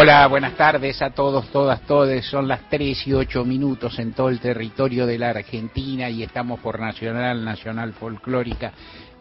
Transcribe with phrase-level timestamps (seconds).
[0.00, 2.24] Hola, buenas tardes a todos, todas, todes.
[2.24, 6.60] Son las 3 y 8 minutos en todo el territorio de la Argentina y estamos
[6.60, 8.70] por Nacional, Nacional Folclórica,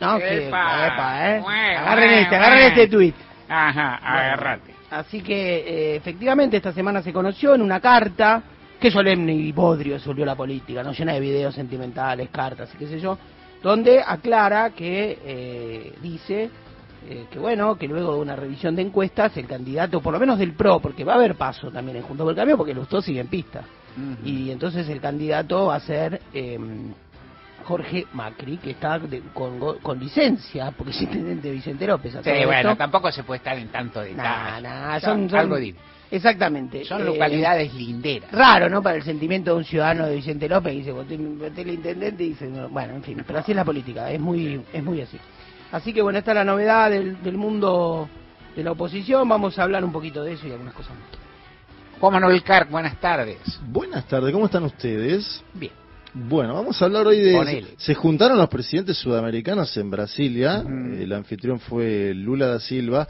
[0.00, 0.86] No, que, Epa.
[0.86, 1.40] epa, ¿eh?
[1.40, 2.68] Bueno, Agarren este, agarren bueno.
[2.68, 3.14] este tuit.
[3.50, 4.74] Ajá, agárrate.
[4.90, 8.42] Así que eh, efectivamente esta semana se conoció en una carta,
[8.80, 12.78] que solemne y bodrio se volvió la política, no llena de videos sentimentales, cartas y
[12.78, 13.18] qué sé yo,
[13.62, 16.48] donde aclara que uh, dice
[17.06, 20.38] eh, que bueno, que luego de una revisión de encuestas el candidato, por lo menos
[20.38, 23.02] del PRO, porque va a haber paso también en Junto por el Cambio, porque Lustó
[23.02, 23.64] sigue en pista,
[24.24, 26.58] Y entonces el candidato va a ser eh,
[27.64, 32.12] Jorge Macri, que está de- con, con licencia, porque es intendente de Vicente López.
[32.22, 32.76] Sí, bueno, esto.
[32.76, 34.62] tampoco se puede estar en tanto Nah, detalle.
[34.68, 35.74] nah, Son son, son- algo di-
[36.10, 36.84] Exactamente.
[36.84, 38.30] son Eh, localidades linderas.
[38.30, 38.82] Raro, ¿no?
[38.82, 42.22] Para el sentimiento de un ciudadano de Vicente López que dice, voté, voté el intendente
[42.24, 45.00] y dice, no, bueno, en fin, pero así es la política, es muy, es muy
[45.00, 45.18] así.
[45.72, 48.08] Así que bueno, esta es la novedad del, del mundo
[48.54, 51.23] de la oposición, vamos a hablar un poquito de eso y algunas cosas más.
[52.04, 53.38] Juan Manuel Carc, buenas tardes.
[53.66, 55.42] Buenas tardes, ¿cómo están ustedes?
[55.54, 55.72] Bien.
[56.12, 57.66] Bueno, vamos a hablar hoy de...
[57.78, 63.08] Se juntaron los presidentes sudamericanos en Brasilia, el anfitrión fue Lula da Silva,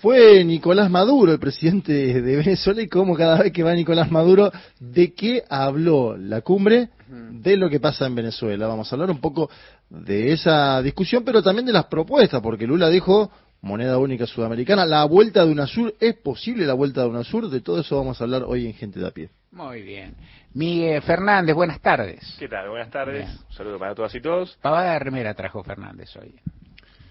[0.00, 4.50] fue Nicolás Maduro, el presidente de Venezuela, y como cada vez que va Nicolás Maduro,
[4.80, 6.88] ¿de qué habló la cumbre?
[7.08, 8.66] De lo que pasa en Venezuela.
[8.66, 9.50] Vamos a hablar un poco
[9.90, 13.30] de esa discusión, pero también de las propuestas, porque Lula dijo
[13.62, 17.48] moneda única sudamericana, la vuelta de UNASUR, ¿es posible la vuelta de UNASUR?
[17.48, 19.30] De todo eso vamos a hablar hoy en Gente de a pie.
[19.52, 20.14] Muy bien.
[20.54, 22.36] Miguel Fernández, buenas tardes.
[22.38, 22.68] ¿Qué tal?
[22.68, 23.26] Buenas tardes.
[23.26, 23.38] Bien.
[23.48, 24.56] Un saludo para todas y todos.
[24.60, 26.34] Pavada de remera trajo Fernández hoy.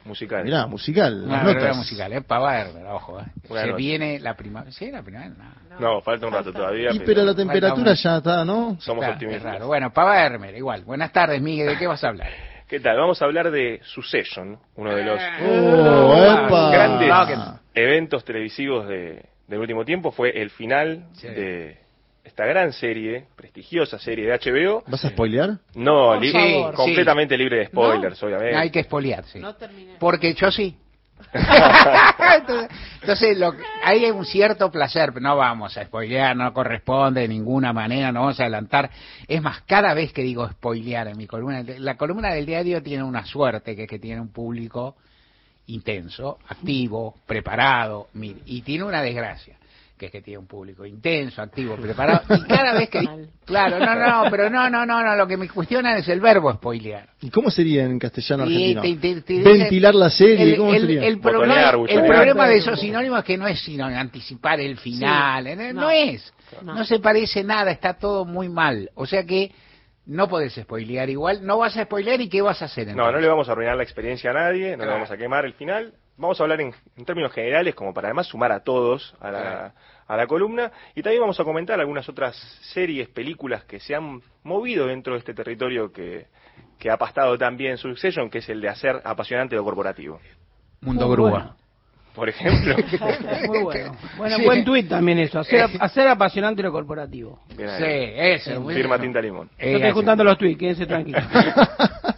[0.03, 0.43] Musical.
[0.43, 1.77] Mirá, musical, Una notas.
[1.77, 2.21] musical, ¿eh?
[2.21, 3.25] Pavada de remera, ojo, ¿eh?
[3.47, 3.75] Buenas Se noches.
[3.77, 4.71] viene la primavera.
[4.71, 5.35] ¿Sí, la primavera?
[5.69, 5.79] No.
[5.79, 6.91] No, falta un rato todavía.
[6.91, 8.77] Y pero la temperatura ya está, ¿no?
[8.81, 9.45] Somos Está, optimistas.
[9.45, 9.67] es raro.
[9.67, 10.83] Bueno, pavada de remera, igual.
[10.83, 12.29] Buenas tardes, Miguel, ¿de qué vas a hablar?
[12.71, 12.95] ¿Qué tal?
[12.97, 16.71] Vamos a hablar de Succession, uno de los Oh, Ah, epa.
[16.71, 17.59] grandes Rocket.
[17.75, 20.11] eventos televisivos de, del último tiempo.
[20.13, 21.27] Fue el final Sí.
[21.27, 21.77] de
[22.23, 24.83] esta gran serie, prestigiosa serie de HBO.
[24.87, 25.57] ¿Vas a spoilear?
[25.75, 26.73] No, li- favor.
[26.75, 28.27] completamente libre de spoilers, No.
[28.29, 28.55] obviamente.
[28.55, 29.39] Hay que espoliar, sí.
[29.39, 29.53] No.
[29.99, 30.77] Porque yo sí.
[33.01, 38.11] Entonces, lo hay un cierto placer, no vamos a spoilear, no corresponde de ninguna manera,
[38.11, 38.89] no vamos a adelantar.
[39.27, 43.03] Es más, cada vez que digo spoilear en mi columna, la columna del diario tiene
[43.03, 44.95] una suerte, que es que tiene un público
[45.67, 48.09] intenso, activo, preparado,
[48.45, 49.55] y tiene una desgracia,
[50.01, 53.07] que es que tiene un público intenso, activo, preparado, y cada vez que...
[53.45, 56.51] Claro, no, no, pero no, no, no, no, lo que me cuestionan es el verbo
[56.53, 57.09] spoilear.
[57.21, 58.81] ¿Y cómo sería en castellano Y argentino?
[58.81, 61.05] te- te- te Ventilar la serie, el, ¿cómo el- sería?
[61.05, 64.77] el problema, Botonear, el problema de esos sinónimos es que no es sino anticipar el
[64.77, 65.55] final, ¿eh?
[65.71, 65.89] no, no.
[65.91, 66.33] es,
[66.63, 66.73] No.
[66.73, 66.83] no.
[66.85, 69.51] se parece nada, está todo muy mal, o sea que
[70.07, 73.13] no podés spoilear igual, no vas a spoilear y qué vas a hacer No, entonces?
[73.13, 75.53] no le vamos a arruinar la experiencia a nadie, no le vamos a quemar el
[75.53, 75.93] final.
[76.17, 79.73] vamos a hablar en, en términos generales, como para además sumar a todos a la,
[80.13, 82.35] a la columna, y también vamos a comentar algunas otras
[82.73, 86.27] series, películas que se han movido dentro de este territorio que,
[86.77, 90.19] que ha pastado también Succession, que es el de hacer apasionante lo corporativo.
[90.81, 91.29] Mundo Muy Grúa.
[91.29, 91.55] bueno.
[92.13, 92.75] Por ejemplo.
[93.47, 93.95] Muy bueno.
[94.17, 94.43] Bueno, Sí.
[94.45, 97.39] buen tuit también eso, hacer, hacer apasionante lo corporativo.
[97.55, 97.69] Bien
[98.39, 98.99] Sí, muy Firma.
[98.99, 99.49] Tinta Limón.
[99.57, 99.95] Eh, Yo estoy así.
[99.95, 101.23] juntando los tuits, quédense tranquilos.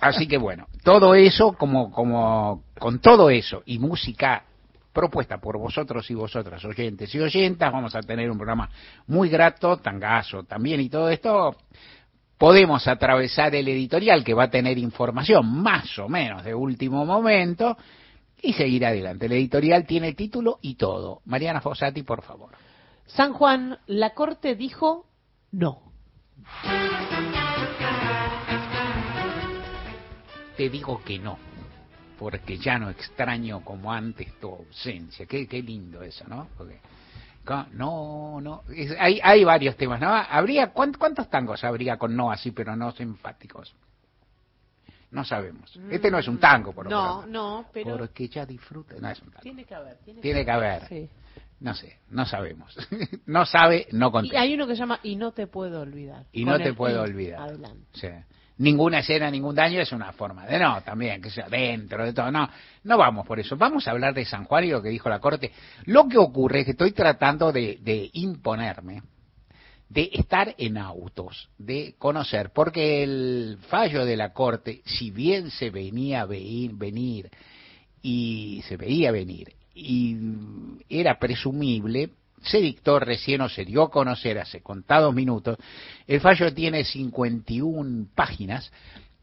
[0.01, 4.45] Así que bueno, todo eso, como, como con todo eso y música
[4.93, 8.69] propuesta por vosotros y vosotras, oyentes y oyentas, vamos a tener un programa
[9.07, 11.57] muy grato, tangazo también y todo esto.
[12.37, 17.77] Podemos atravesar el editorial que va a tener información más o menos de último momento
[18.41, 19.25] y seguir adelante.
[19.25, 21.21] El editorial tiene título y todo.
[21.25, 22.51] Mariana Fossati, por favor.
[23.05, 25.05] San Juan, la corte dijo
[25.51, 25.93] no.
[30.57, 31.37] Te digo que no,
[32.17, 35.25] porque ya no extraño como antes tu ausencia.
[35.25, 36.47] Qué, qué lindo eso, ¿no?
[36.57, 36.79] Porque,
[37.73, 38.63] no, no.
[38.73, 40.13] es- hay, hay varios temas, ¿no?
[40.13, 43.73] Habría, ¿cuán- ¿Cuántos tangos habría con no así, pero no simpáticos?
[45.11, 45.77] No sabemos.
[45.91, 47.29] Este no es un tango, por lo No, menos.
[47.29, 48.95] no, pero Porque ya disfruta.
[48.99, 49.41] No es un tango.
[49.43, 49.97] tiene que haber.
[49.97, 50.87] Tiene, Tiene que haber.
[50.87, 51.09] Sí.
[51.59, 52.75] No sé, no sabemos.
[53.27, 54.41] no sabe, no Y contesta.
[54.41, 56.25] hay uno que se llama Y no te puedo olvidar.
[56.31, 57.41] Y no te puedo y olvidar.
[57.41, 57.85] Adelante.
[57.93, 58.07] Sí.
[58.57, 62.31] Ninguna escena, ningún daño es una forma de no, también, que sea dentro de todo.
[62.31, 62.47] No,
[62.83, 63.57] no vamos por eso.
[63.57, 65.51] Vamos a hablar de San Juan y lo que dijo la Corte.
[65.85, 69.01] Lo que ocurre es que estoy tratando de, de imponerme,
[69.89, 75.71] de estar en autos, de conocer, porque el fallo de la Corte, si bien se
[75.71, 77.29] venía a venir, venir
[78.01, 80.17] y se veía venir y
[80.89, 82.11] era presumible,
[82.43, 85.57] se dictó recién o se dio a conocer hace contados minutos,
[86.07, 88.71] el fallo tiene 51 páginas,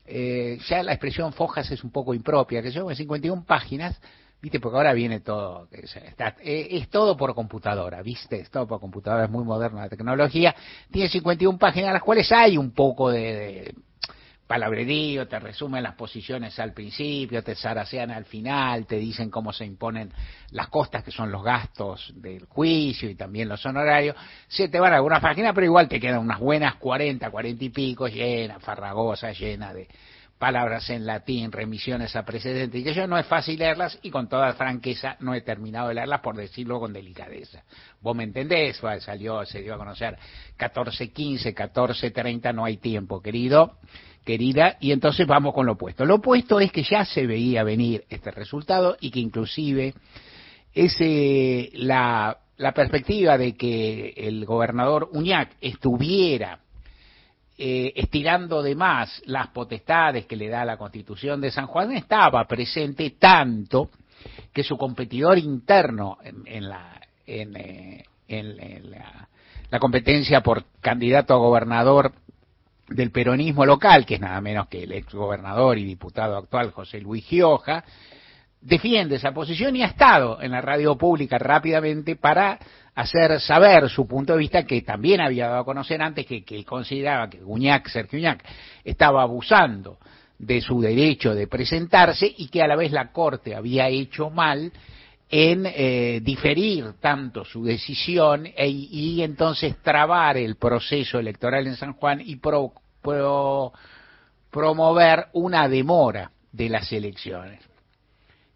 [0.06, 4.00] eh, ya la expresión fojas es un poco impropia, que yo 51 páginas,
[4.42, 8.66] viste, porque ahora viene todo, se- está- eh, es todo por computadora, viste, es todo
[8.66, 10.54] por computadora, es muy moderna la tecnología,
[10.90, 13.74] tiene 51 páginas, las cuales hay un poco de
[14.50, 19.64] palabrerío, te resumen las posiciones al principio, te zarasean al final, te dicen cómo se
[19.64, 20.12] imponen
[20.50, 24.16] las costas, que son los gastos del juicio y también los honorarios.
[24.48, 28.08] Se te van algunas páginas, pero igual te quedan unas buenas 40, 40 y pico,
[28.08, 29.86] llenas, farragosas, llenas de
[30.36, 34.28] palabras en latín, remisiones a precedentes, y que yo no es fácil leerlas y con
[34.28, 37.62] toda franqueza no he terminado de leerlas por decirlo con delicadeza.
[38.00, 40.18] Vos me entendés, salió, se dio a conocer
[40.58, 43.76] 14.15, 14.30, no hay tiempo, querido
[44.30, 46.04] querida, y entonces vamos con lo opuesto.
[46.04, 49.92] Lo opuesto es que ya se veía venir este resultado y que inclusive
[50.72, 56.60] ese, la, la perspectiva de que el gobernador Uñac estuviera
[57.58, 62.46] eh, estirando de más las potestades que le da la Constitución de San Juan estaba
[62.46, 63.90] presente tanto
[64.52, 68.90] que su competidor interno en, la, en, eh, en-
[69.70, 72.12] la competencia por candidato a gobernador
[72.90, 77.00] del peronismo local, que es nada menos que el ex gobernador y diputado actual José
[77.00, 77.84] Luis Gioja,
[78.60, 82.58] defiende esa posición y ha estado en la radio pública rápidamente para
[82.94, 86.56] hacer saber su punto de vista que también había dado a conocer antes que, que
[86.56, 88.44] él consideraba que Uñac, Sergio Uñac,
[88.84, 89.98] estaba abusando
[90.38, 94.72] de su derecho de presentarse y que a la vez la Corte había hecho mal
[95.32, 101.92] en eh, diferir tanto su decisión e- y entonces trabar el proceso electoral en San
[101.92, 103.72] Juan y pro- pro-
[104.50, 107.60] promover una demora de las elecciones.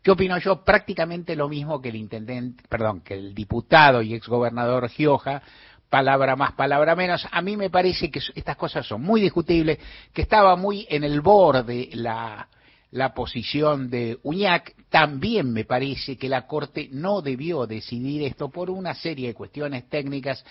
[0.02, 0.62] ¿Qué opino yo?
[0.62, 5.40] Prácticamente lo mismo que el intendente, perdón, que el diputado y exgobernador Gioja,
[5.88, 7.26] palabra más, palabra menos.
[7.30, 9.78] A mí me parece que estas cosas son muy discutibles,
[10.12, 12.48] que estaba muy en el borde la,
[12.90, 14.74] la posición de Uñac.
[14.90, 19.88] También me parece que la Corte no debió decidir esto por una serie de cuestiones
[19.88, 20.44] técnicas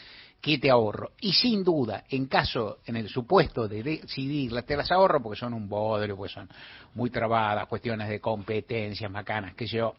[0.43, 1.13] que te ahorro.
[1.21, 5.53] Y sin duda, en caso, en el supuesto de decidirlas, te las ahorro porque son
[5.53, 6.49] un bodrio, porque son
[6.95, 9.95] muy trabadas, cuestiones de competencias, macanas, que yo,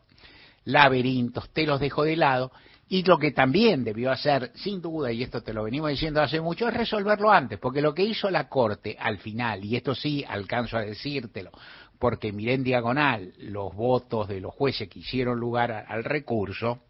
[0.67, 2.53] laberintos, te los dejo de lado.
[2.91, 6.43] Y lo que también debió hacer, sin duda, y esto te lo venimos diciendo hace
[6.43, 10.23] mucho, es resolverlo antes, porque lo que hizo la Corte al final, y esto sí
[10.29, 11.53] alcanzo a decírtelo,
[11.99, 16.81] porque miré en diagonal los votos de los jueces que hicieron lugar al recurso,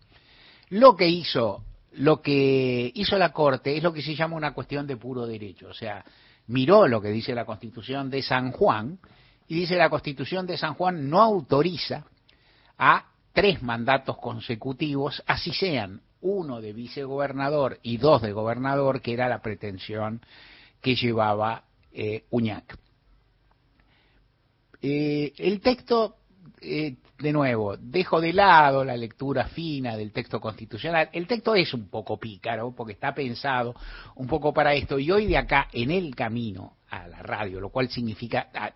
[0.71, 1.63] lo que hizo,
[1.97, 5.69] lo que hizo la Corte es lo que se llama una cuestión de puro derecho,
[5.69, 6.05] o sea,
[6.47, 8.99] miró lo que dice la Constitución de San Juan,
[9.47, 12.05] y dice la Constitución de San Juan no autoriza
[12.79, 19.29] a tres mandatos consecutivos, así sean uno de vicegobernador y dos de gobernador, que era
[19.29, 20.23] la pretensión
[20.81, 22.79] que llevaba eh, Uñac.
[24.81, 26.17] Eh, el texto
[26.61, 31.09] eh, de nuevo, dejo de lado la lectura fina del texto constitucional.
[31.13, 33.75] El texto es un poco pícaro porque está pensado
[34.17, 37.71] un poco para esto y hoy de acá, en el camino a la radio, lo
[37.71, 38.73] cual significa, ah,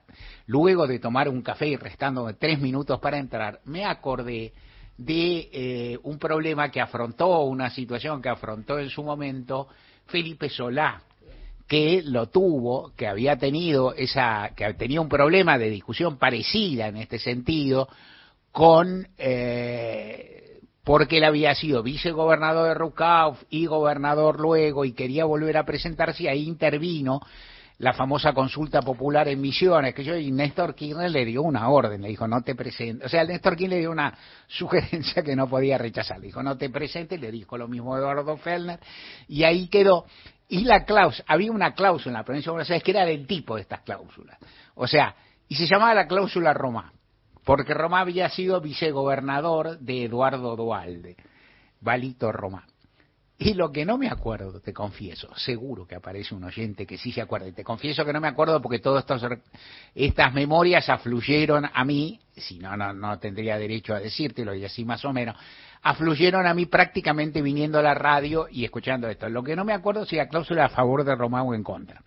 [0.47, 4.53] luego de tomar un café y restando tres minutos para entrar, me acordé
[4.97, 9.69] de eh, un problema que afrontó, una situación que afrontó en su momento
[10.07, 11.03] Felipe Solá,
[11.69, 16.97] que lo tuvo, que había tenido esa, que tenía un problema de discusión parecida en
[16.97, 17.89] este sentido
[18.51, 25.59] con eh, porque él había sido vicegobernador de Rucauf y gobernador luego y quería volver
[25.59, 27.21] a presentarse ahí intervino
[27.79, 32.03] la famosa consulta popular en Misiones, que yo y Néstor Kirchner le dio una orden,
[32.03, 34.17] le dijo no te presentes, o sea, Néstor Kirchner le dio una
[34.49, 38.37] sugerencia que no podía rechazar, le dijo no te presentes, le dijo lo mismo Eduardo
[38.39, 38.81] Fellner,
[39.29, 40.07] y ahí quedó.
[40.49, 43.27] Y la cláusula, había una cláusula en la provincia de Buenos Aires que era del
[43.27, 44.39] tipo de estas cláusulas.
[44.75, 45.15] O sea,
[45.47, 46.93] y se llamaba la cláusula Romá,
[47.45, 51.17] porque Romá había sido vicegobernador de Eduardo Dualde,
[51.81, 52.65] Valito Romá.
[53.41, 57.13] Y lo que no me acuerdo, te confieso, seguro que aparece un oyente que sí
[57.13, 59.05] se acuerde, te confieso que no me acuerdo porque todas
[59.95, 64.85] estas memorias afluyeron a mí, si no, no, no tendría derecho a decírtelo y así
[64.85, 65.37] más o menos,
[65.83, 69.29] afluyeron a mí prácticamente viniendo a la radio y escuchando esto.
[69.29, 72.03] Lo que no me acuerdo si la cláusula a favor de Román o en contra.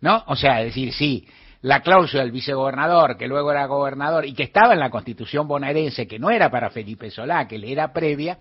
[0.00, 0.22] ¿No?
[0.26, 1.26] O sea, decir, sí,
[1.62, 6.06] la cláusula del vicegobernador, que luego era gobernador y que estaba en la constitución bonaerense,
[6.06, 8.38] que no era para Felipe Solá, que le era previa,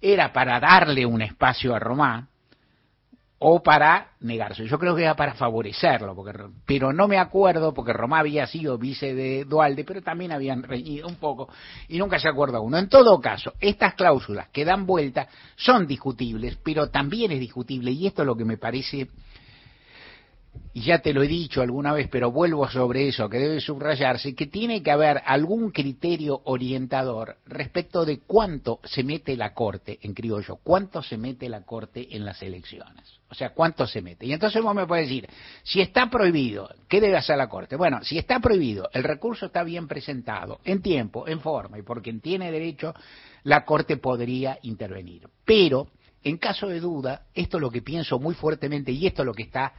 [0.00, 2.28] era para darle un espacio a Román
[3.38, 4.66] o para negarse.
[4.66, 6.32] Yo creo que era para favorecerlo, porque,
[6.64, 11.08] pero no me acuerdo, porque Romá había sido vice de Dualde, pero también habían reñido
[11.08, 11.48] un poco
[11.88, 12.78] y nunca se acuerda uno.
[12.78, 18.06] En todo caso, estas cláusulas que dan vuelta son discutibles, pero también es discutible, y
[18.06, 19.08] esto es lo que me parece
[20.76, 24.34] y ya te lo he dicho alguna vez, pero vuelvo sobre eso, que debe subrayarse,
[24.34, 30.14] que tiene que haber algún criterio orientador respecto de cuánto se mete la Corte, en
[30.14, 33.20] criollo, cuánto se mete la Corte en las elecciones.
[33.28, 34.26] O sea, cuánto se mete.
[34.26, 35.28] Y entonces vos me puedes decir,
[35.62, 37.76] si está prohibido, ¿qué debe hacer la Corte?
[37.76, 42.02] Bueno, si está prohibido, el recurso está bien presentado, en tiempo, en forma, y por
[42.02, 42.94] quien tiene derecho,
[43.44, 45.28] la Corte podría intervenir.
[45.44, 45.86] Pero,
[46.24, 49.34] en caso de duda, esto es lo que pienso muy fuertemente, y esto es lo
[49.34, 49.72] que está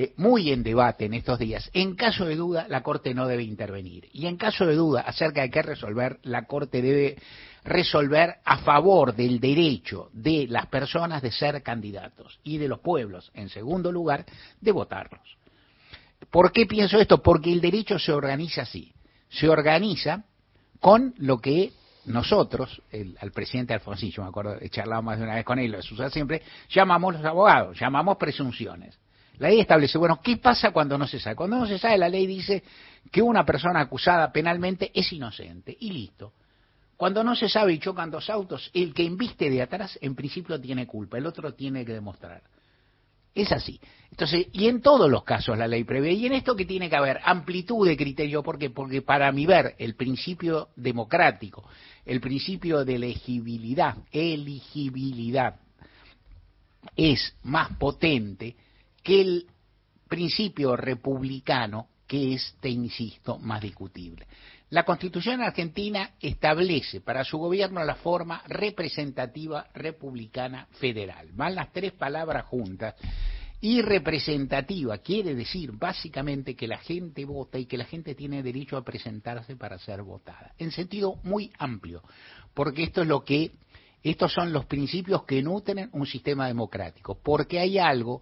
[0.00, 1.68] eh, muy en debate en estos días.
[1.74, 4.08] En caso de duda, la Corte no debe intervenir.
[4.12, 7.16] Y en caso de duda acerca de qué resolver, la Corte debe
[7.64, 13.32] resolver a favor del derecho de las personas de ser candidatos y de los pueblos,
[13.34, 14.24] en segundo lugar,
[14.60, 15.36] de votarlos.
[16.30, 17.20] ¿Por qué pienso esto?
[17.20, 18.92] Porque el derecho se organiza así.
[19.28, 20.22] Se organiza
[20.78, 21.72] con lo que
[22.04, 25.58] nosotros, el, al presidente Alfonsín, yo me acuerdo, he charlado más de una vez con
[25.58, 28.96] él, lo usa siempre, llamamos los abogados, llamamos presunciones.
[29.38, 31.36] La ley establece, bueno, ¿qué pasa cuando no se sabe?
[31.36, 32.62] Cuando no se sabe, la ley dice
[33.10, 36.32] que una persona acusada penalmente es inocente y listo.
[36.96, 40.60] Cuando no se sabe y chocan dos autos, el que inviste de atrás en principio
[40.60, 42.42] tiene culpa, el otro tiene que demostrar.
[43.32, 43.80] Es así.
[44.10, 46.96] Entonces, y en todos los casos la ley prevé, y en esto que tiene que
[46.96, 48.70] haber amplitud de criterio, ¿por qué?
[48.70, 51.62] Porque para mi ver, el principio democrático,
[52.04, 55.60] el principio de elegibilidad, elegibilidad,
[56.96, 58.56] es más potente
[59.08, 59.46] que el
[60.06, 64.26] principio republicano, que es, te insisto, más discutible.
[64.68, 71.30] La Constitución argentina establece para su gobierno la forma representativa republicana federal.
[71.32, 72.96] Van las tres palabras juntas.
[73.62, 78.76] Y representativa quiere decir básicamente que la gente vota y que la gente tiene derecho
[78.76, 80.52] a presentarse para ser votada.
[80.58, 82.02] En sentido muy amplio,
[82.52, 83.52] porque esto es lo que,
[84.02, 88.20] estos son los principios que nutren un sistema democrático, porque hay algo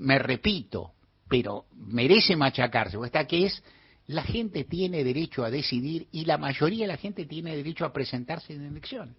[0.00, 0.92] me repito,
[1.28, 3.62] pero merece machacarse, está que es
[4.06, 7.92] la gente tiene derecho a decidir y la mayoría de la gente tiene derecho a
[7.92, 9.14] presentarse en elecciones.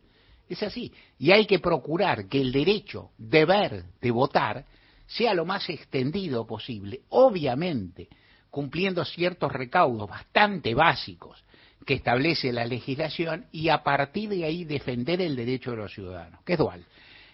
[0.49, 0.91] Es así.
[1.17, 4.65] Y hay que procurar que el derecho, deber de votar,
[5.07, 8.09] sea lo más extendido posible, obviamente
[8.49, 11.41] cumpliendo ciertos recaudos bastante básicos
[11.85, 16.41] que establece la legislación y a partir de ahí defender el derecho de los ciudadanos,
[16.43, 16.85] que es dual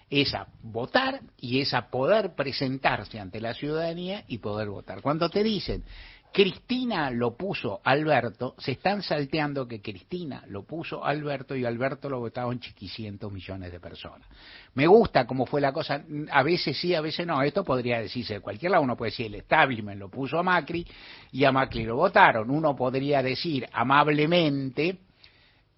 [0.10, 5.02] es a votar y es a poder presentarse ante la ciudadanía y poder votar.
[5.02, 5.84] Cuando te dicen
[6.32, 12.20] Cristina lo puso Alberto, se están salteando que Cristina lo puso Alberto y Alberto lo
[12.20, 14.28] votaron chiquicientos millones de personas.
[14.76, 18.36] Me gusta cómo fue la cosa, a veces sí, a veces no, esto podría decirse
[18.36, 20.86] de cualquier lado, uno puede decir el establishment lo puso a Macri
[21.32, 25.00] y a Macri lo votaron, uno podría decir amablemente,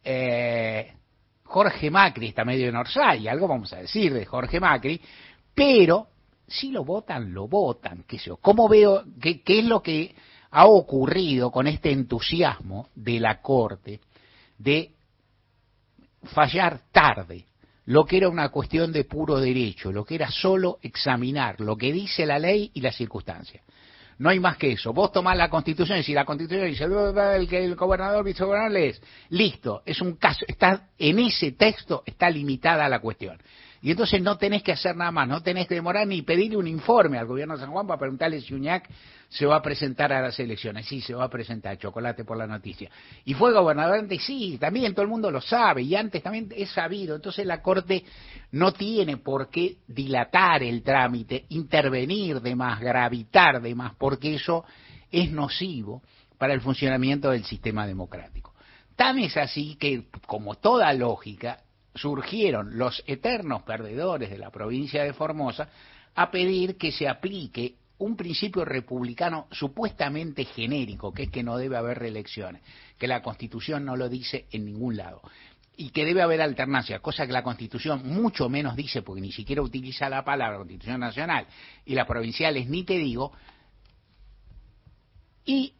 [0.03, 0.93] eh,
[1.49, 5.01] Jorge Macri está medio en Orsay, algo vamos a decir de Jorge Macri,
[5.55, 6.09] pero
[6.47, 8.37] si lo votan, lo votan, qué sé yo.
[8.37, 10.13] ¿Cómo veo, qué, qué es lo que
[10.51, 13.99] ha ocurrido con este entusiasmo de la Corte
[14.59, 14.91] de
[16.35, 17.45] fallar tarde
[17.85, 21.91] lo que era una cuestión de puro derecho, lo que era solo examinar lo que
[21.91, 23.63] dice la ley y las circunstancias.
[24.19, 24.93] No hay más que eso.
[24.93, 29.81] Vos tomás la Constitución y si la Constitución dice el el gobernador, vicegobernador lees, listo,
[29.85, 33.41] es un caso, está en ese texto está limitada la cuestión.
[33.81, 36.67] Y entonces no tenés que hacer nada más, no tenés que demorar ni pedirle un
[36.67, 38.89] informe al gobierno de San Juan para preguntarle si Uñac
[39.29, 40.87] se va a presentar a las elecciones.
[40.87, 42.89] Sí, se va a presentar, chocolate por la noticia.
[43.25, 46.71] Y fue gobernador antes, sí, también todo el mundo lo sabe, y antes también es
[46.71, 47.15] sabido.
[47.15, 48.03] Entonces la Corte
[48.51, 54.65] no tiene por qué dilatar el trámite, intervenir de más, gravitar de más, porque eso
[55.11, 56.01] es nocivo
[56.39, 58.53] para el funcionamiento del sistema democrático.
[58.95, 61.59] Tan es así que, como toda lógica,
[61.93, 65.69] surgieron los eternos perdedores de la provincia de Formosa
[66.15, 71.77] a pedir que se aplique un principio republicano supuestamente genérico, que es que no debe
[71.77, 72.61] haber reelecciones,
[72.97, 75.21] que la Constitución no lo dice en ningún lado,
[75.75, 79.61] y que debe haber alternancia, cosa que la Constitución mucho menos dice, porque ni siquiera
[79.61, 81.45] utiliza la palabra Constitución Nacional,
[81.85, 83.33] y las provinciales ni te digo,
[85.45, 85.73] y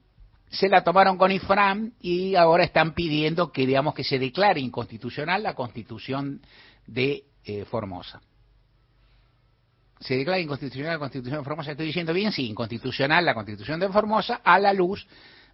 [0.50, 5.44] se la tomaron con IFRAM y ahora están pidiendo que digamos que se declare inconstitucional
[5.44, 6.42] la Constitución
[6.88, 8.22] de eh, Formosa.
[10.00, 13.90] Se declara inconstitucional la Constitución de Formosa, estoy diciendo bien, sí, inconstitucional la Constitución de
[13.90, 15.06] Formosa a la luz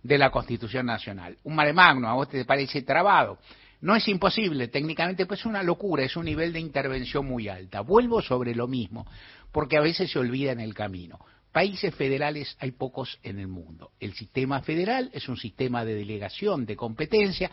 [0.04, 1.38] de la Constitución Nacional.
[1.44, 3.40] Un mare magno, a vos te parece trabado.
[3.82, 7.82] No es imposible, técnicamente pues es una locura, es un nivel de intervención muy alta.
[7.82, 9.08] Vuelvo sobre lo mismo,
[9.52, 11.20] porque a veces se olvida en el camino.
[11.52, 13.92] Países federales hay pocos en el mundo.
[14.00, 17.50] El sistema federal es un sistema de delegación, de competencia,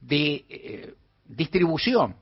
[0.00, 2.16] de eh, distribución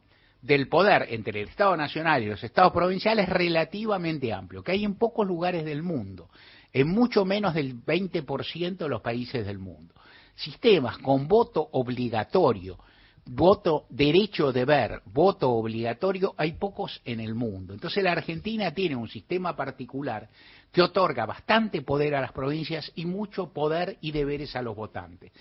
[0.44, 4.96] del poder entre el Estado Nacional y los Estados provinciales relativamente amplio, que hay en
[4.96, 6.28] pocos lugares del mundo,
[6.70, 9.94] en mucho menos del 20% de los países del mundo.
[10.34, 12.78] Sistemas con voto obligatorio,
[13.24, 17.72] voto derecho de ver, voto obligatorio, hay pocos en el mundo.
[17.72, 20.28] Entonces la Argentina tiene un sistema particular
[20.70, 25.32] que otorga bastante poder a las provincias y mucho poder y deberes a los votantes.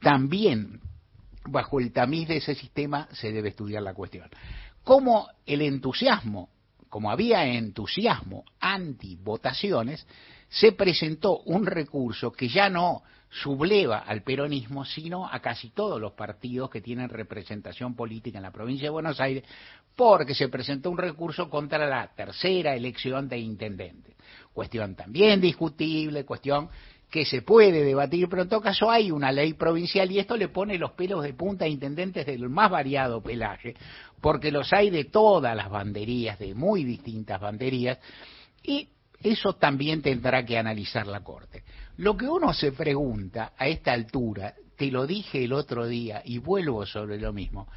[0.00, 0.80] También,
[1.46, 4.28] bajo el tamiz de ese sistema, se debe estudiar la cuestión.
[4.84, 6.50] Como el entusiasmo,
[6.88, 10.06] como había entusiasmo anti-votaciones,
[10.48, 16.12] se presentó un recurso que ya no subleva al peronismo, sino a casi todos los
[16.12, 19.44] partidos que tienen representación política en la provincia de Buenos Aires,
[19.96, 24.16] porque se presentó un recurso contra la tercera elección de intendente.
[24.52, 26.68] Cuestión también discutible, cuestión
[27.12, 30.48] que se puede debatir, pero en todo caso hay una ley provincial y esto le
[30.48, 33.74] pone los pelos de punta a intendentes del más variado pelaje,
[34.22, 37.98] porque los hay de todas las banderías, de muy distintas banderías,
[38.62, 38.88] y
[39.22, 41.64] eso también tendrá que analizar la Corte.
[41.98, 46.38] Lo que uno se pregunta a esta altura, te lo dije el otro día y
[46.38, 47.68] vuelvo sobre lo mismo,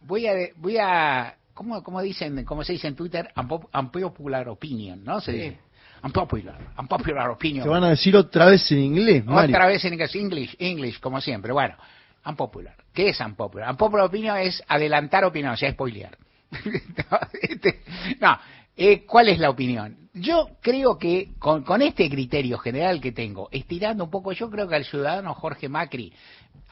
[0.00, 3.28] voy a, voy a ¿cómo, cómo dicen, cómo se dice en Twitter?
[3.74, 5.20] Unpopular opinion, ¿no?
[5.20, 5.58] Se dice.
[6.02, 7.64] Unpopular, unpopular opinion.
[7.64, 9.54] Te van a decir otra vez en inglés, Mario.
[9.54, 11.52] Otra vez en inglés, English, English, como siempre.
[11.52, 11.76] Bueno,
[12.24, 12.74] unpopular.
[12.92, 13.70] ¿Qué es unpopular?
[13.70, 16.16] Unpopular opinion es adelantar opinión, o sea, spoilear.
[16.50, 17.82] no, este,
[18.20, 18.38] no
[18.76, 19.96] eh, ¿cuál es la opinión?
[20.14, 24.66] Yo creo que con, con este criterio general que tengo, estirando un poco, yo creo
[24.66, 26.12] que al ciudadano Jorge Macri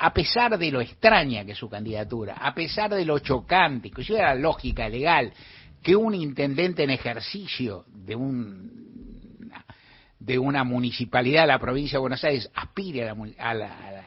[0.01, 4.03] a pesar de lo extraña que es su candidatura, a pesar de lo chocante, que
[4.15, 5.33] la lógica legal,
[5.83, 8.90] que un intendente en ejercicio de un
[10.21, 13.15] de una municipalidad de la provincia de Buenos Aires aspire a
[13.55, 14.05] la,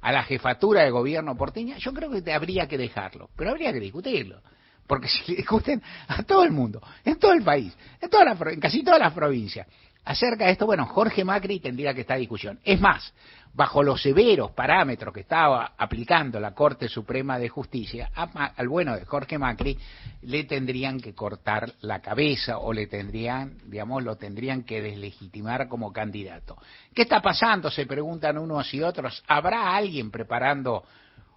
[0.00, 3.78] a la, jefatura de gobierno porteña, yo creo que habría que dejarlo, pero habría que
[3.80, 4.40] discutirlo.
[4.86, 8.10] Porque si le discuten a todo el mundo, en todo el país, en,
[8.48, 9.66] en casi todas las provincias,
[10.04, 12.58] acerca de esto, bueno, Jorge Macri tendría que estar discusión.
[12.64, 13.12] Es más,
[13.54, 19.04] bajo los severos parámetros que estaba aplicando la Corte Suprema de Justicia, al bueno de
[19.04, 19.78] Jorge Macri
[20.22, 25.92] le tendrían que cortar la cabeza o le tendrían, digamos, lo tendrían que deslegitimar como
[25.92, 26.56] candidato.
[26.94, 27.70] ¿Qué está pasando?
[27.70, 29.22] Se preguntan unos y otros.
[29.28, 30.84] ¿Habrá alguien preparando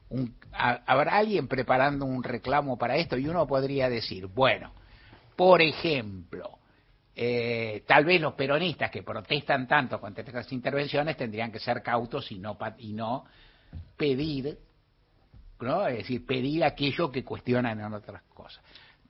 [0.10, 3.17] un, habrá alguien preparando un reclamo para esto?
[3.17, 4.71] Y uno podría decir, bueno,
[5.36, 6.60] por ejemplo,
[7.15, 12.30] eh, tal vez los peronistas que protestan tanto contra estas intervenciones tendrían que ser cautos
[12.32, 13.25] y no, y no
[13.95, 14.58] pedir,
[15.62, 15.88] ¿no?
[15.88, 18.62] es decir, pedir aquello que cuestionan en otras cosas.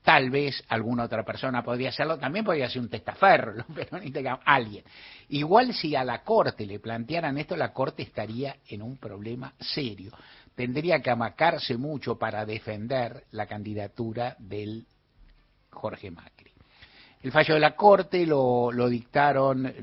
[0.03, 4.83] Tal vez alguna otra persona podría hacerlo, también podría ser un testaferro, los peronistas, alguien.
[5.29, 10.11] Igual si a la Corte le plantearan esto, la Corte estaría en un problema serio.
[10.53, 14.85] Tendría que amacarse mucho para defender la candidatura del
[15.71, 16.54] Jorge Macri.
[17.25, 19.73] El fallo de la Corte lo, dictaron,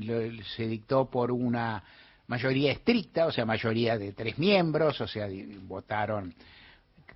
[0.55, 1.83] se dictó por una
[2.27, 5.27] mayoría estricta, o sea, mayoría de tres miembros, o sea,
[5.63, 6.33] votaron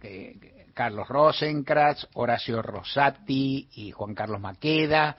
[0.03, 5.15] eh, Carlos Rosenkratz, Horacio Rosati y Juan Carlos Maqueda.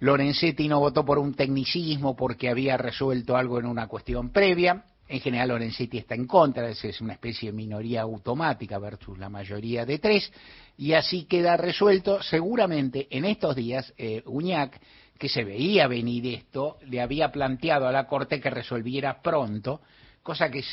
[0.00, 4.84] Lorenzetti no votó por un tecnicismo porque había resuelto algo en una cuestión previa.
[5.08, 9.86] En general Lorenzetti está en contra, es una especie de minoría automática versus la mayoría
[9.86, 10.32] de tres,
[10.76, 12.20] y así queda resuelto.
[12.22, 14.80] Seguramente en estos días eh, Uñac,
[15.16, 19.80] que se veía venir esto, le había planteado a la Corte que resolviera pronto,
[20.24, 20.64] cosa que,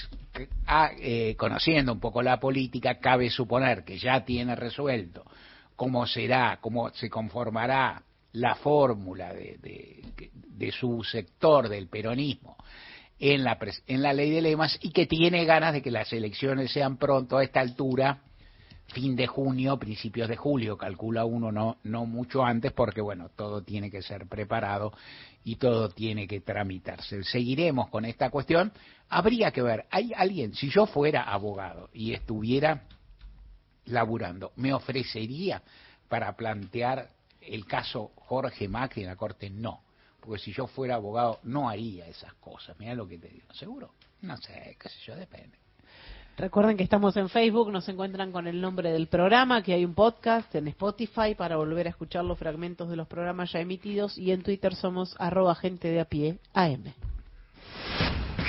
[0.65, 5.23] ah, eh, conociendo un poco la política, cabe suponer que ya tiene resuelto
[5.75, 8.01] cómo será, cómo se conformará
[8.33, 10.01] la fórmula de,
[10.33, 12.57] de su sector del peronismo
[13.31, 13.57] en la,
[13.87, 17.37] en la ley de lemas y que tiene ganas de que las elecciones sean pronto
[17.37, 18.21] a esta altura,
[18.87, 23.63] fin de junio, principios de julio, calcula uno, no, no mucho antes, porque bueno, todo
[23.63, 24.91] tiene que ser preparado
[25.45, 27.23] y todo tiene que tramitarse.
[27.23, 28.73] Seguiremos con esta cuestión.
[29.07, 32.83] Habría que ver, hay alguien, si yo fuera abogado y estuviera
[33.85, 35.63] laburando, me ofrecería
[36.09, 37.09] para plantear
[37.39, 39.82] el caso Jorge Macri en la Corte, no
[40.23, 42.79] porque si yo fuera abogado no haría esas cosas.
[42.79, 43.53] Mira lo que te digo.
[43.53, 43.91] ¿Seguro?
[44.21, 45.57] No sé, qué sé yo, depende.
[46.37, 49.93] Recuerden que estamos en Facebook, nos encuentran con el nombre del programa, que hay un
[49.93, 54.31] podcast en Spotify para volver a escuchar los fragmentos de los programas ya emitidos y
[54.31, 56.85] en Twitter somos arroba gente de a pie AM.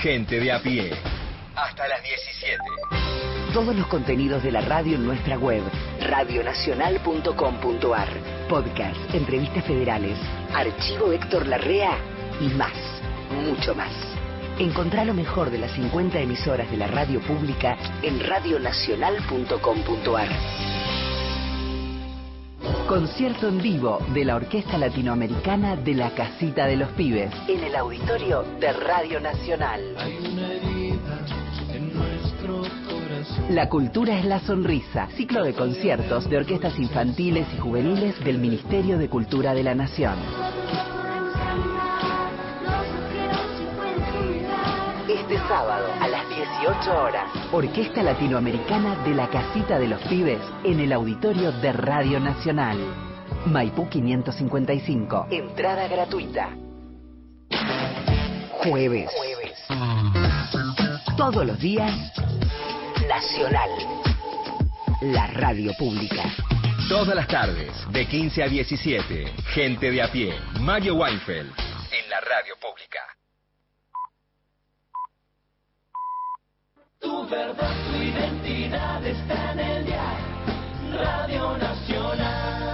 [0.00, 0.92] Gente de a pie.
[1.56, 2.58] Hasta las 17.
[3.52, 5.62] Todos los contenidos de la radio en nuestra web,
[6.00, 8.33] radionacional.com.ar.
[8.48, 10.18] Podcast, entrevistas federales,
[10.54, 11.98] archivo Héctor Larrea
[12.40, 12.72] y más,
[13.44, 13.92] mucho más.
[14.58, 20.28] Encontrá lo mejor de las 50 emisoras de la radio pública en radionacional.com.ar.
[22.86, 27.74] Concierto en vivo de la Orquesta Latinoamericana de la Casita de los Pibes en el
[27.74, 30.73] auditorio de Radio Nacional.
[33.48, 35.08] La cultura es la sonrisa.
[35.16, 40.14] Ciclo de conciertos de orquestas infantiles y juveniles del Ministerio de Cultura de la Nación.
[45.08, 50.80] Este sábado a las 18 horas, Orquesta Latinoamericana de la Casita de los Pibes en
[50.80, 52.78] el auditorio de Radio Nacional.
[53.46, 55.28] Maipú 555.
[55.30, 56.50] Entrada gratuita.
[58.64, 59.10] Jueves.
[61.16, 61.92] Todos los días
[63.14, 63.70] Nacional.
[65.02, 66.24] La radio pública.
[66.88, 71.48] Todas las tardes, de 15 a 17, gente de a pie, Mario Weinfeld,
[71.92, 72.98] en la radio pública.
[76.98, 80.18] Tu verdad, tu identidad está en el día,
[80.94, 82.64] Radio Nacional.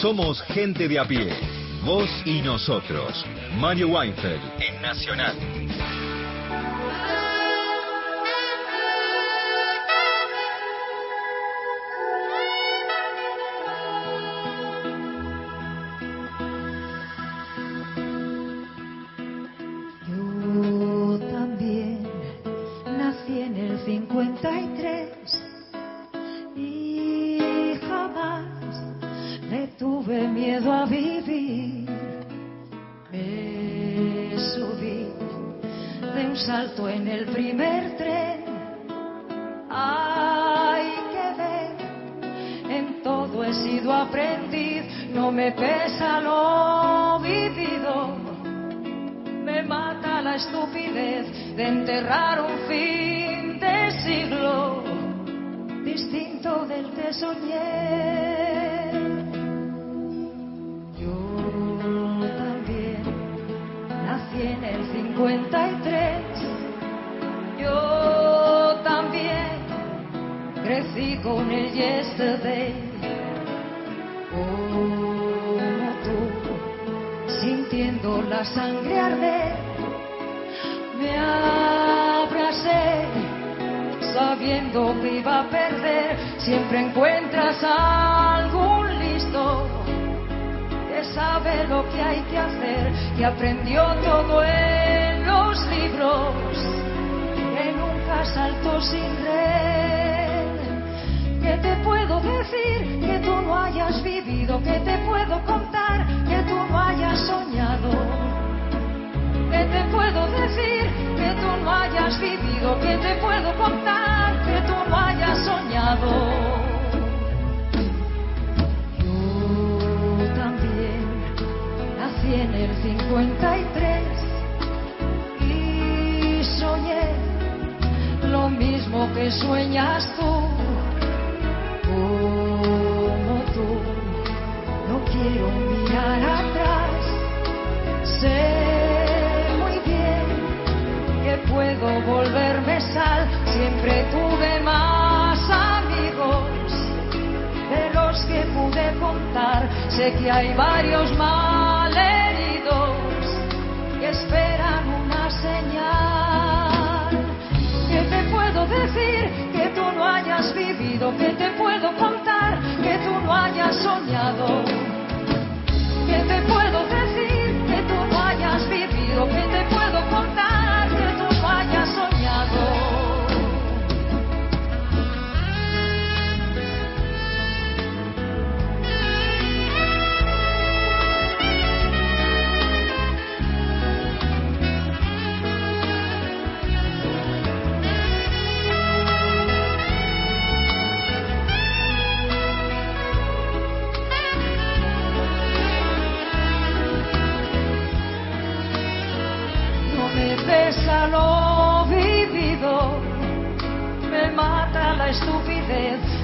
[0.00, 1.28] Somos gente de a pie,
[1.84, 3.22] vos y nosotros.
[3.58, 5.55] Mario Weinfeld, en Nacional.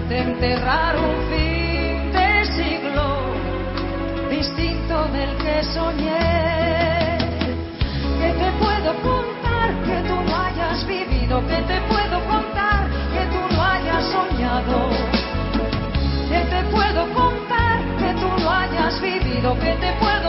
[0.09, 3.07] De enterrar un fin de siglo
[4.31, 7.19] distinto del que soñé.
[8.21, 11.43] ¿Qué te puedo contar que tú no hayas vivido?
[11.47, 14.91] ¿Qué te puedo contar que tú no hayas soñado?
[16.29, 19.57] ¿Qué te puedo contar que tú no hayas vivido?
[19.61, 20.22] ¿Qué te puedo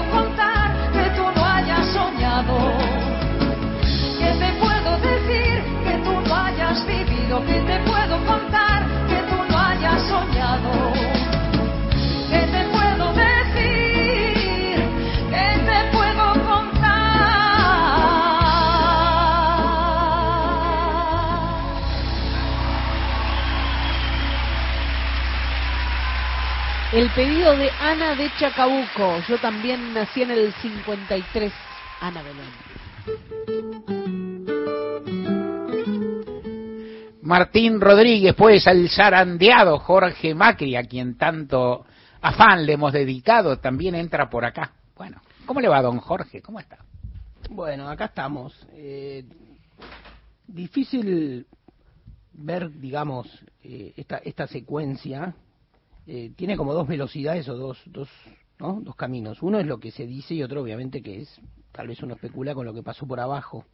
[26.93, 29.19] El pedido de Ana de Chacabuco.
[29.27, 31.51] Yo también nací en el 53.
[31.99, 32.45] Ana Belén.
[37.23, 41.83] Martín Rodríguez, pues al zarandeado Jorge Macri, a quien tanto
[42.21, 44.73] afán le hemos dedicado, también entra por acá.
[44.95, 46.43] Bueno, ¿cómo le va, don Jorge?
[46.43, 46.77] ¿Cómo está?
[47.49, 48.53] Bueno, acá estamos.
[48.73, 49.25] Eh,
[50.45, 51.47] difícil
[52.33, 53.27] ver, digamos,
[53.63, 55.33] eh, esta, esta secuencia.
[56.05, 58.09] Eh, tiene como dos velocidades o dos, dos,
[58.59, 58.81] ¿no?
[58.81, 59.41] dos caminos.
[59.41, 62.53] Uno es lo que se dice y otro, obviamente, que es, tal vez uno especula
[62.53, 63.65] con lo que pasó por abajo.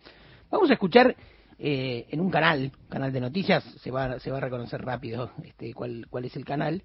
[0.51, 1.15] Vamos a escuchar
[1.57, 5.73] eh, en un canal, canal de noticias, se va, se va a reconocer rápido este,
[5.73, 6.83] cuál, cuál es el canal.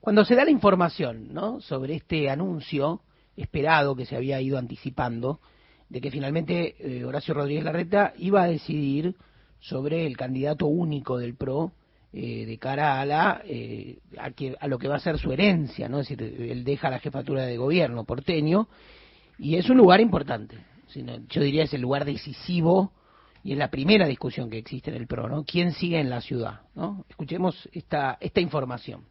[0.00, 1.60] Cuando se da la información ¿no?
[1.60, 3.02] sobre este anuncio
[3.36, 5.40] esperado que se había ido anticipando,
[5.88, 9.16] de que finalmente eh, Horacio Rodríguez Larreta iba a decidir
[9.58, 11.72] sobre el candidato único del PRO
[12.12, 15.32] eh, de cara a la eh, a, que, a lo que va a ser su
[15.32, 16.00] herencia, ¿no?
[16.00, 18.68] Es decir, él deja la jefatura de gobierno porteño
[19.38, 20.56] y es un lugar importante.
[20.88, 22.92] sino- Yo diría es el lugar decisivo
[23.44, 25.44] y es la primera discusión que existe en el PRO, ¿no?
[25.44, 26.60] ¿Quién sigue en la ciudad?
[26.74, 27.04] ¿no?
[27.08, 29.04] Escuchemos esta, esta información.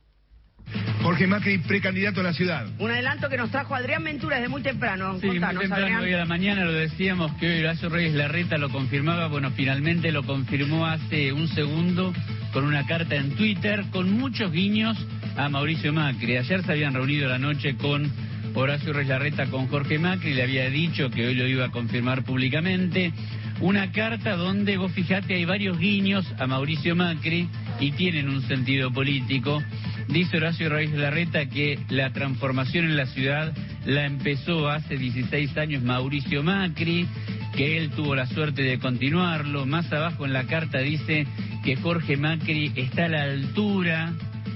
[1.02, 2.68] Jorge Macri, precandidato a la ciudad.
[2.78, 5.18] Un adelanto que nos trajo Adrián Ventura desde muy temprano.
[5.20, 6.02] Sí, muy Contanos, temprano Adrián.
[6.04, 9.28] hoy a la mañana lo decíamos que hoy Horacio Reyes Larreta lo confirmaba.
[9.28, 12.14] Bueno, finalmente lo confirmó hace un segundo
[12.54, 14.98] con una carta en Twitter con muchos guiños
[15.38, 16.38] a Mauricio Macri.
[16.38, 18.12] Ayer se habían reunido la noche con
[18.54, 22.24] Horacio Reyes Larreta con Jorge Macri, le había dicho que hoy lo iba a confirmar
[22.24, 23.14] públicamente.
[23.62, 27.48] Una carta donde, vos fijate, hay varios guiños a Mauricio Macri
[27.80, 29.62] y tienen un sentido político.
[30.10, 33.54] Dice Horacio Reyes Larreta que la transformación en la ciudad
[33.86, 37.08] la empezó hace 16 años Mauricio Macri,
[37.56, 39.68] que él tuvo la suerte de continuarlo.
[39.68, 41.28] Más abajo en la carta dice
[41.64, 44.14] que Jorge Macri está a la altura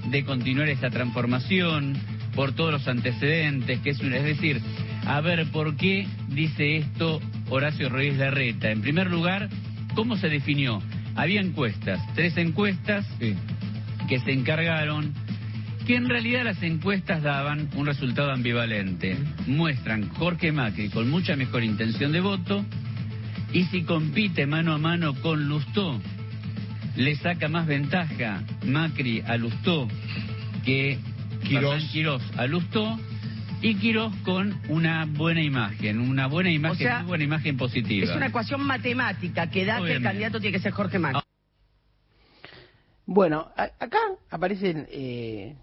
[0.09, 1.97] de continuar esta transformación
[2.35, 4.59] por todos los antecedentes, que es, una- es decir,
[5.05, 8.71] a ver por qué dice esto Horacio Reyes Larreta.
[8.71, 9.49] En primer lugar,
[9.93, 10.81] ¿cómo se definió?
[11.15, 13.05] Había encuestas, tres encuestas
[14.09, 15.13] que se encargaron
[15.85, 19.17] que en realidad las encuestas daban un resultado ambivalente.
[19.47, 22.65] Muestran Jorge Macri con mucha mejor intención de voto
[23.51, 25.99] y si compite mano a mano con Lustó,
[26.95, 29.87] le saca más ventaja Macri a Lustó
[30.65, 30.99] que
[31.43, 31.83] Quirós.
[31.91, 32.99] Quirós a Lustó
[33.61, 38.05] y Quirós con una buena imagen, una buena imagen, sea, muy buena imagen positiva.
[38.05, 41.21] Es una ecuación matemática que da que el candidato tiene que ser Jorge Macri.
[43.05, 45.55] Bueno, acá aparecen, eh,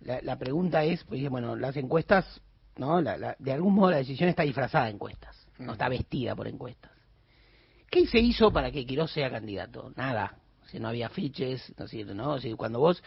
[0.00, 2.40] la, la pregunta es, pues, bueno, las encuestas,
[2.76, 3.00] ¿no?
[3.00, 6.48] La- la- de algún modo la decisión está disfrazada de encuestas, no está vestida por
[6.48, 6.90] encuestas.
[7.90, 9.92] ¿Qué se hizo para que Quirós sea candidato?
[9.96, 12.32] Nada, si no había fiches, no sé, ¿no?
[12.34, 13.02] O sea, cuando vos,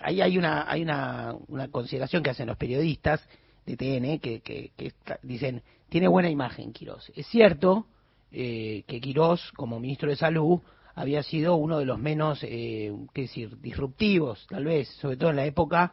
[0.00, 3.26] ahí hay una, hay una, una consideración que hacen los periodistas
[3.66, 7.12] de TN que, que, que dicen, tiene buena imagen Quirós.
[7.14, 7.86] Es cierto,
[8.32, 10.60] eh, que Quirós, como ministro de Salud,
[10.94, 15.36] había sido uno de los menos, eh, qué decir, disruptivos, tal vez, sobre todo en
[15.36, 15.92] la época,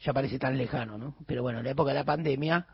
[0.00, 1.14] ya parece tan lejano, ¿no?
[1.26, 2.66] Pero bueno, en la época de la pandemia,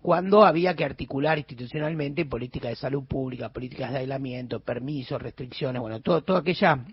[0.00, 6.00] cuando había que articular institucionalmente políticas de salud pública, políticas de aislamiento, permisos, restricciones, bueno,
[6.00, 6.84] todo, toda aquella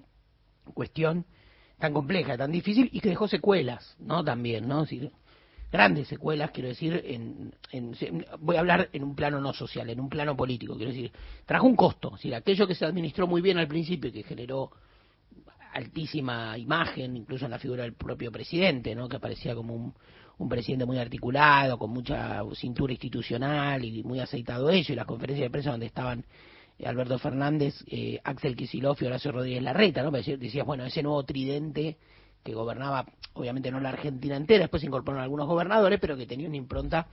[0.74, 1.26] cuestión
[1.78, 4.24] tan compleja, tan difícil y que dejó secuelas, ¿no?
[4.24, 4.82] También, ¿no?
[4.82, 5.12] Decir,
[5.72, 10.00] grandes secuelas, quiero decir, en, en- voy a hablar en un plano no social, en
[10.00, 11.12] un plano político, quiero decir,
[11.46, 14.24] trajo un costo, es decir, aquello que se administró muy bien al principio y que
[14.24, 14.72] generó
[15.76, 19.10] altísima imagen, incluso en la figura del propio presidente, ¿no?
[19.10, 19.94] que aparecía como un,
[20.38, 25.46] un presidente muy articulado, con mucha cintura institucional y muy aceitado ello, y las conferencias
[25.46, 26.24] de prensa donde estaban
[26.80, 30.12] eh, Alberto Fernández, eh, Axel Kicillof y Horacio Rodríguez Larreta, ¿no?
[30.12, 31.98] Decías, bueno, ese nuevo tridente
[32.42, 36.48] que gobernaba, obviamente no la Argentina entera, después se incorporaron algunos gobernadores, pero que tenía
[36.48, 37.08] una impronta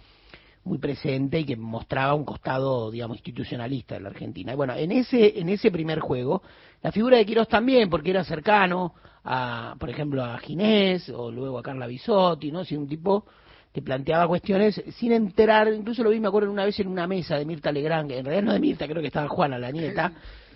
[0.65, 4.53] muy presente y que mostraba un costado, digamos, institucionalista de la Argentina.
[4.53, 6.43] Y bueno, en ese, en ese primer juego,
[6.83, 8.95] la figura de Quirós también, porque era cercano
[9.25, 12.65] a, por ejemplo, a Ginés o luego a Carla Bisotti, ¿no?
[12.65, 13.25] Si un tipo
[13.73, 17.37] que planteaba cuestiones sin enterar, incluso lo vi, me acuerdo una vez en una mesa
[17.37, 20.13] de Mirta Legrand, que en realidad no de Mirta, creo que estaba Juana, la nieta,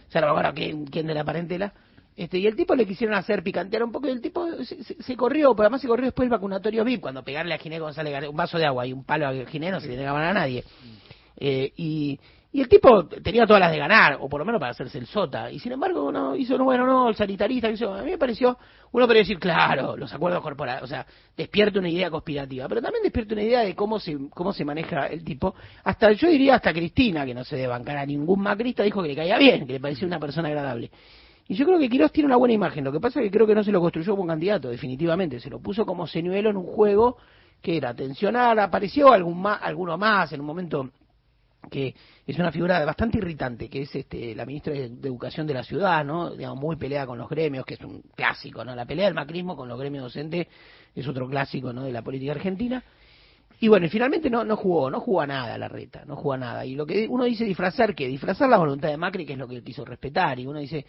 [0.07, 1.73] o sea, no me acuerdo quién, quién de la parentela,
[2.17, 5.17] este, y el tipo le quisieron hacer picantear un poco y el tipo se, se-
[5.17, 8.37] corrió, pero además se corrió después el vacunatorio VIP, cuando pegarle a Ginés González un
[8.37, 10.65] vaso de agua y un palo a Ginés no se le negaban a nadie.
[11.37, 12.19] Eh, y,
[12.53, 15.07] y el tipo tenía todas las de ganar, o por lo menos para hacerse el
[15.07, 18.57] sota, y sin embargo no hizo, no, bueno, no, el sanitarista, a mí me pareció,
[18.93, 21.05] uno podría decir, claro, los acuerdos corporales, o sea,
[21.37, 25.09] despierta una idea conspirativa, pero también despierta una idea de cómo se, cómo se maneja
[25.09, 28.83] el tipo, hasta, yo diría hasta Cristina, que no se debe bancar a ningún macrista,
[28.85, 30.91] dijo que le caía bien, que le parecía una persona agradable.
[31.49, 32.83] Y yo creo que Quirós tiene una buena imagen.
[32.85, 35.39] Lo que pasa es que creo que no se lo construyó como candidato, definitivamente.
[35.41, 37.17] Se lo puso como señuelo en un juego
[37.63, 38.59] que era tensionar.
[38.59, 40.91] Apareció algún ma- alguno más en un momento
[41.71, 41.95] que
[42.27, 46.05] es una figura bastante irritante, que es este, la ministra de, Educación de la ciudad,
[46.05, 46.31] ¿no?
[46.31, 48.75] Digamos, muy peleada con los gremios, que es un clásico, ¿no?
[48.75, 50.47] La pelea del macrismo con los gremios docentes
[50.95, 51.83] es otro clásico, ¿no?
[51.83, 52.83] De la política argentina.
[53.59, 56.37] Y bueno, y finalmente no, no jugó, no jugó a nada la reta, no jugó
[56.37, 56.65] nada.
[56.67, 59.49] Y lo que uno dice disfrazar, que disfrazar la voluntad de Macri, que es lo
[59.49, 60.85] que quiso respetar, y uno dice,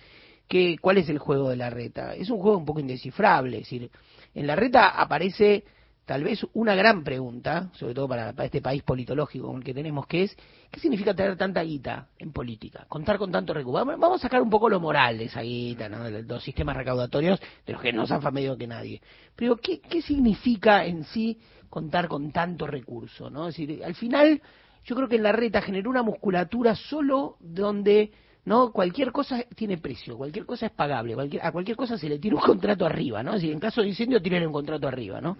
[0.47, 2.13] que, ¿cuál es el juego de la reta?
[2.15, 3.89] Es un juego un poco indescifrable, es decir,
[4.33, 5.63] en la reta aparece
[6.07, 9.73] tal vez una gran pregunta, sobre todo para, para este país politológico como el que
[9.73, 10.38] tenemos, que es,
[10.71, 12.86] ¿qué significa tener tanta guita en política?
[12.88, 13.86] Contar con tanto recurso.
[13.86, 16.05] Vamos a sacar un poco lo moral de esa guita, ¿no?
[16.05, 19.01] de los sistemas recaudatorios, de los que no zafan medio que nadie.
[19.36, 23.29] Pero, ¿qué, ¿qué significa en sí contar con tanto recurso?
[23.29, 23.49] ¿no?
[23.49, 24.41] Es decir, al final,
[24.86, 28.13] yo creo que en la reta generó una musculatura solo donde
[28.47, 32.17] no cualquier cosa tiene precio, cualquier cosa es pagable, cualquier- a cualquier cosa se le
[32.17, 33.31] tira un contrato arriba, ¿no?
[33.31, 35.38] Es decir, en caso de incendio tienen un contrato arriba, ¿no?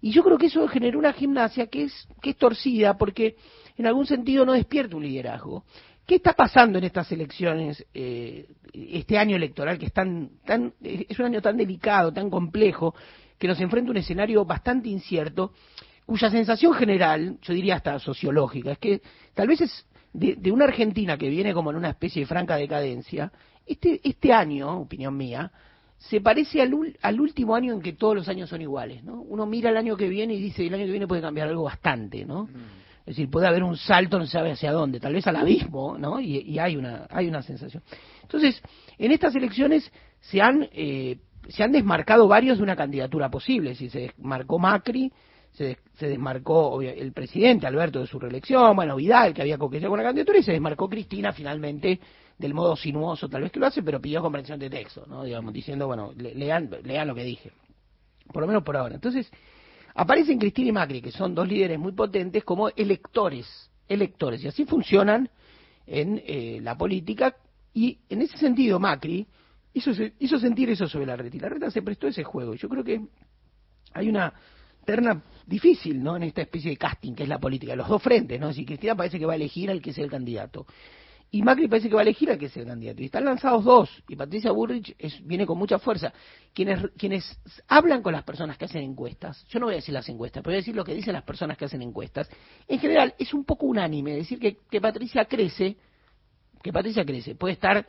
[0.00, 3.34] Y yo creo que eso generó una gimnasia que es que es torcida porque
[3.76, 5.64] en algún sentido no despierta un liderazgo.
[6.06, 11.18] ¿Qué está pasando en estas elecciones, eh, este año electoral que es tan, tan, es
[11.18, 12.94] un año tan delicado, tan complejo,
[13.36, 15.52] que nos enfrenta a un escenario bastante incierto,
[16.06, 19.00] cuya sensación general, yo diría hasta sociológica, es que
[19.34, 19.84] tal vez es
[20.16, 23.30] de, de una Argentina que viene como en una especie de franca decadencia,
[23.66, 25.50] este, este año, opinión mía,
[25.98, 29.20] se parece al, ul- al último año en que todos los años son iguales, ¿no?
[29.22, 31.64] Uno mira el año que viene y dice, el año que viene puede cambiar algo
[31.64, 32.48] bastante, ¿no?
[33.00, 35.96] Es decir, puede haber un salto, no se sabe hacia dónde, tal vez al abismo,
[35.96, 36.18] ¿no?
[36.20, 37.82] Y, y hay una hay una sensación.
[38.22, 38.60] Entonces,
[38.98, 43.74] en estas elecciones se han eh, se han desmarcado varios de una candidatura posible.
[43.74, 45.12] Si se desmarcó Macri,
[45.56, 49.98] se, se desmarcó el presidente Alberto de su reelección, bueno, Vidal, que había coqueteado con
[49.98, 51.98] la candidatura, y se desmarcó Cristina finalmente
[52.36, 55.24] del modo sinuoso, tal vez que lo hace, pero pidió comprensión de texto, ¿no?
[55.24, 57.52] Digamos, diciendo, bueno, le- lean, lean lo que dije.
[58.30, 58.96] Por lo menos por ahora.
[58.96, 59.30] Entonces,
[59.94, 64.66] aparecen Cristina y Macri, que son dos líderes muy potentes, como electores, electores, y así
[64.66, 65.30] funcionan
[65.86, 67.34] en eh, la política,
[67.72, 69.26] y en ese sentido Macri
[69.72, 72.58] hizo, hizo sentir eso sobre la reta, y la reta se prestó ese juego, y
[72.58, 73.00] yo creo que
[73.94, 74.34] hay una
[74.86, 76.16] terna difícil, ¿no?
[76.16, 78.52] En esta especie de casting que es la política, los dos frentes, ¿no?
[78.52, 80.66] Si Cristina parece que va a elegir al que sea el candidato.
[81.30, 83.02] Y Macri parece que va a elegir al que sea el candidato.
[83.02, 83.90] Y están lanzados dos.
[84.08, 86.12] Y Patricia Burrich es- viene con mucha fuerza.
[86.54, 87.24] Quienes, quienes
[87.68, 90.52] hablan con las personas que hacen encuestas, yo no voy a decir las encuestas, pero
[90.52, 92.30] voy a decir lo que dicen las personas que hacen encuestas,
[92.68, 94.14] en general es un poco unánime.
[94.14, 95.76] Decir que, que Patricia crece,
[96.62, 97.34] que Patricia crece.
[97.34, 97.86] Puede estar,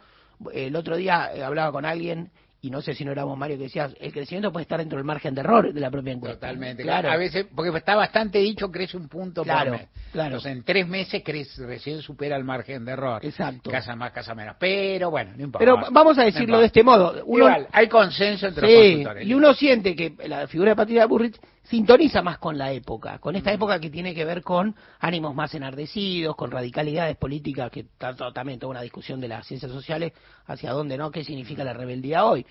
[0.52, 3.64] el otro día eh, hablaba con alguien, y no sé si no éramos Mario, que
[3.66, 6.40] decía, el crecimiento puede estar dentro del margen de error de la propia encuesta.
[6.40, 6.82] Totalmente.
[6.84, 7.12] Claro.
[7.12, 9.90] A veces, porque está bastante dicho, crece un punto Claro, por mes.
[10.12, 10.28] claro.
[10.38, 13.24] Entonces, en tres meses crece, recién supera el margen de error.
[13.24, 13.70] Exacto.
[13.70, 14.56] Casa más, casa menos.
[14.60, 15.60] Pero bueno, no importa.
[15.60, 17.24] Pero vamos a decirlo de este modo.
[17.26, 19.28] Uno, Igual, hay consenso entre los Sí, consultores.
[19.28, 21.38] y uno siente que la figura de Patricia Burrich
[21.70, 25.54] sintoniza más con la época, con esta época que tiene que ver con ánimos más
[25.54, 30.14] enardecidos, con radicalidades políticas, que está to- también toda una discusión de las ciencias sociales,
[30.46, 31.12] hacia dónde, ¿no?
[31.12, 32.46] ¿Qué significa la rebeldía hoy?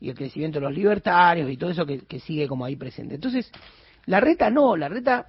[0.00, 3.14] Y el crecimiento de los libertarios y todo eso que, que sigue como ahí presente.
[3.14, 3.50] Entonces,
[4.06, 5.26] la reta no, la reta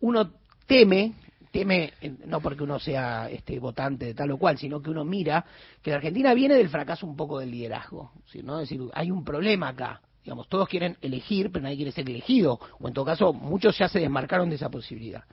[0.00, 0.32] uno
[0.66, 1.12] teme,
[1.52, 1.92] teme
[2.26, 5.44] no porque uno sea este votante de tal o cual, sino que uno mira
[5.82, 8.42] que la Argentina viene del fracaso un poco del liderazgo, ¿sí?
[8.42, 8.60] ¿no?
[8.60, 10.00] Es decir, hay un problema acá.
[10.24, 13.88] Digamos, todos quieren elegir, pero nadie quiere ser elegido, o en todo caso, muchos ya
[13.88, 15.24] se desmarcaron de esa posibilidad.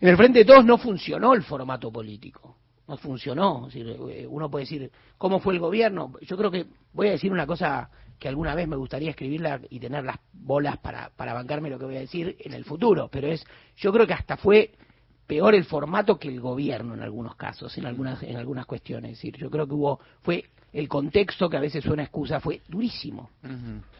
[0.00, 2.56] En el Frente de Todos no funcionó el formato político,
[2.86, 3.68] no funcionó.
[3.72, 6.12] Eh, uno puede decir, ¿cómo fue el gobierno?
[6.22, 9.78] Yo creo que voy a decir una cosa que alguna vez me gustaría escribirla y
[9.78, 13.28] tener las bolas para, para bancarme lo que voy a decir en el futuro, pero
[13.28, 13.44] es,
[13.76, 14.72] yo creo que hasta fue
[15.26, 19.12] peor el formato que el gobierno en algunos casos, en algunas, en algunas cuestiones.
[19.12, 22.60] Es decir, yo creo que hubo, fue el contexto que a veces suena excusa, fue
[22.68, 23.30] durísimo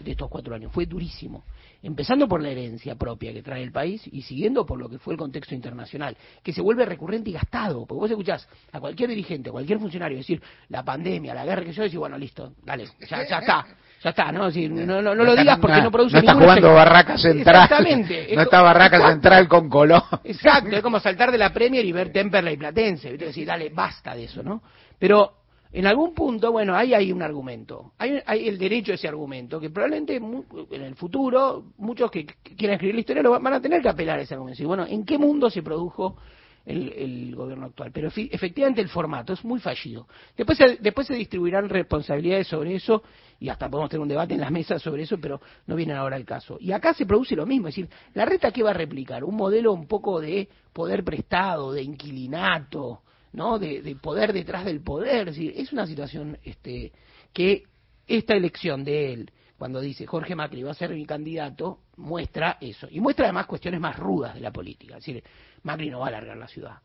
[0.01, 1.45] de estos cuatro años, fue durísimo.
[1.83, 5.15] Empezando por la herencia propia que trae el país y siguiendo por lo que fue
[5.15, 7.87] el contexto internacional, que se vuelve recurrente y gastado.
[7.87, 11.73] Porque vos escuchás a cualquier dirigente, a cualquier funcionario decir la pandemia, la guerra que
[11.73, 13.65] yo, decís, bueno, listo, dale, ya, ya está.
[14.03, 14.47] Ya está, ¿no?
[14.47, 16.75] Decir, no, no, no lo está- digas porque no produce no está jugando.
[16.75, 17.65] Barraca Central.
[17.65, 18.29] Exactamente.
[18.35, 19.13] No está Barraca Exacto.
[19.15, 20.03] Central con Colón.
[20.25, 23.27] Exacto, es como saltar de la Premier y ver Temperley Platense, ¿viste?
[23.27, 24.63] decir, dale, basta de eso, ¿no?
[24.99, 25.38] Pero
[25.71, 29.61] en algún punto, bueno, ahí hay un argumento, hay, hay el derecho a ese argumento,
[29.61, 33.61] que probablemente en el futuro muchos que, que quieran escribir la historia lo van a
[33.61, 34.63] tener que apelar a ese argumento.
[34.63, 36.17] Y bueno, ¿en qué mundo se produjo
[36.65, 37.91] el, el gobierno actual?
[37.93, 40.09] Pero efectivamente el formato es muy fallido.
[40.35, 43.03] Después se, después se distribuirán responsabilidades sobre eso
[43.39, 46.17] y hasta podemos tener un debate en las mesas sobre eso, pero no viene ahora
[46.17, 46.57] el caso.
[46.61, 49.37] Y acá se produce lo mismo, es decir, la reta qué va a replicar, un
[49.37, 53.03] modelo un poco de poder prestado, de inquilinato,
[53.33, 53.59] ¿no?
[53.59, 56.93] De, de poder detrás del poder, es es una situación este
[57.33, 57.65] que
[58.07, 62.87] esta elección de él cuando dice Jorge Macri va a ser mi candidato, muestra eso.
[62.91, 64.95] Y muestra además cuestiones más rudas de la política.
[64.95, 65.23] Decir,
[65.65, 66.77] Macri no va a alargar la ciudad.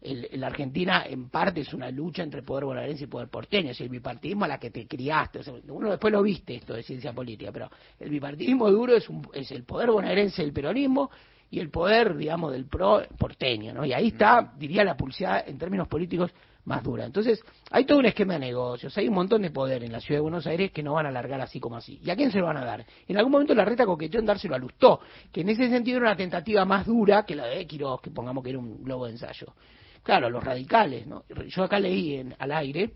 [0.00, 3.72] El, la Argentina, en parte, es una lucha entre poder bonaerense y poder porteño.
[3.72, 5.40] Es el bipartidismo a la que te criaste.
[5.68, 7.68] Uno después lo viste esto de ciencia política, pero
[7.98, 11.10] el bipartidismo duro es, un- es el poder bonaerense del peronismo
[11.50, 13.72] y el poder, digamos, del pro porteño.
[13.72, 13.84] ¿no?
[13.84, 16.32] Y ahí está, diría, la pulsada en términos políticos
[16.64, 17.04] más dura.
[17.04, 20.18] Entonces, hay todo un esquema de negocios, hay un montón de poder en la ciudad
[20.18, 22.00] de Buenos Aires que no van a alargar así como así.
[22.02, 22.84] ¿Y a quién se lo van a dar?
[23.06, 26.08] En algún momento la reta coqueteó en dárselo a Lustó, que en ese sentido era
[26.08, 29.12] una tentativa más dura que la de Quiroz, que pongamos que era un globo de
[29.12, 29.54] ensayo.
[30.02, 31.24] Claro, los radicales, ¿no?
[31.48, 32.92] Yo acá leí en, al aire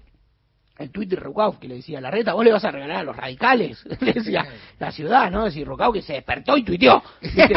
[0.79, 3.03] el tuit de Rucauf que le decía, la reta, vos le vas a regalar a
[3.03, 4.47] los radicales, le decía
[4.79, 5.47] la ciudad, ¿no?
[5.47, 7.03] Es decir, Rucauf que se despertó y tuiteó.
[7.21, 7.49] ¿viste?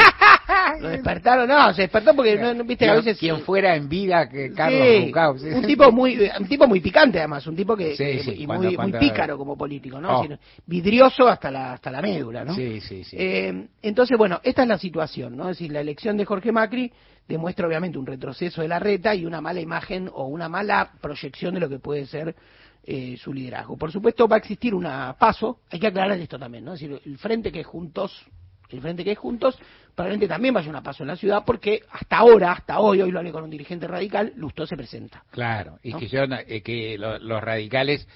[0.80, 3.18] Lo despertaron, no, se despertó porque, no, no, viste, que a veces...
[3.18, 5.48] quien fuera en vida que Carlos Sí, Rucau, sí.
[5.48, 8.46] un tipo muy un tipo muy picante además un tipo que Sí, que- sí, y
[8.46, 10.22] cuando- muy, cuando- muy pícaro como político no Oh.
[10.24, 13.16] Decir, vidrioso hasta la hasta la médula no Sí, sí, sí.
[13.20, 16.92] Eh, entonces bueno esta es la situación no es decir la elección de Jorge Macri
[17.28, 21.54] demuestra obviamente un retroceso de la reta y una mala imagen o una mala proyección
[21.54, 22.36] de lo que puede ser
[22.84, 26.66] eh, su liderazgo por supuesto va a existir una paso hay que aclarar esto también
[26.66, 28.26] no es decir el frente que es juntos
[28.70, 29.58] el frente que es juntos
[29.94, 33.20] probablemente también vaya una paso en la ciudad porque hasta ahora hasta hoy hoy lo
[33.20, 36.00] hablé con un dirigente radical Lustó se presenta Claro, y ¿no?
[36.00, 38.08] que, yo, eh, que lo- los radicales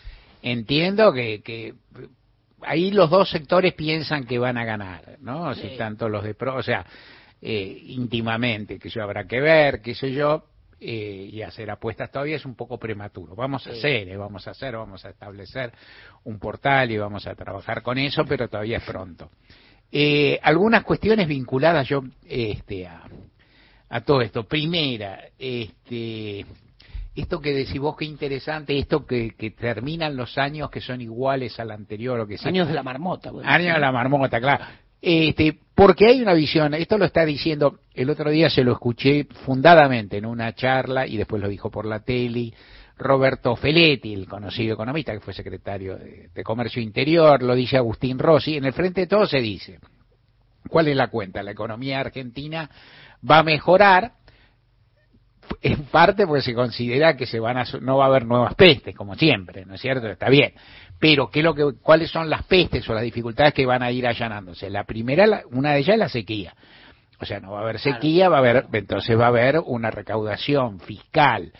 [0.41, 1.73] entiendo que, que
[2.61, 5.53] ahí los dos sectores piensan que van a ganar, ¿no?
[5.53, 5.75] Si Sí.
[5.77, 6.85] tanto los de pro, o sea,
[7.41, 10.45] eh, íntimamente, que yo habrá que ver, qué sé yo,
[10.79, 13.35] eh, y hacer apuestas todavía es un poco prematuro.
[13.35, 15.71] Vamos a hacer, eh, vamos a hacer, vamos a establecer
[16.23, 19.29] un portal y vamos a trabajar con eso, pero todavía es pronto.
[19.91, 23.03] Eh, algunas cuestiones vinculadas yo este, a,
[23.89, 24.43] a todo esto.
[24.47, 26.45] Primera, este,
[27.15, 31.59] esto que decís vos, qué interesante, esto que, que terminan los años que son iguales
[31.59, 32.49] al anterior o que sea.
[32.49, 33.31] años de la marmota.
[33.43, 34.65] Años de la marmota, claro.
[35.07, 39.27] Este, porque hay una visión, esto lo está diciendo, el otro día se lo escuché
[39.45, 42.51] fundadamente en una charla y después lo dijo por la tele,
[42.97, 48.57] Roberto Feletti, el conocido economista que fue secretario de, Comercio Interior, lo dice Agustín Rossi,
[48.57, 49.77] en el frente de todo se dice,
[50.69, 51.43] ¿cuál es la cuenta?
[51.43, 52.67] La economía argentina
[53.29, 54.13] va a mejorar,
[55.61, 58.95] en parte porque se considera que se van a, no va a haber nuevas pestes,
[58.95, 60.07] como siempre, ¿no es cierto?
[60.07, 60.55] Está bien.
[60.99, 63.91] Pero ¿qué es lo que, cuáles son las pestes o las dificultades que van a
[63.91, 64.69] ir allanándose?
[64.69, 66.55] La primera, la- una de ellas es la sequía.
[67.19, 69.89] O sea, no va a haber sequía, va a haber, entonces va a haber una
[69.91, 71.51] recaudación fiscal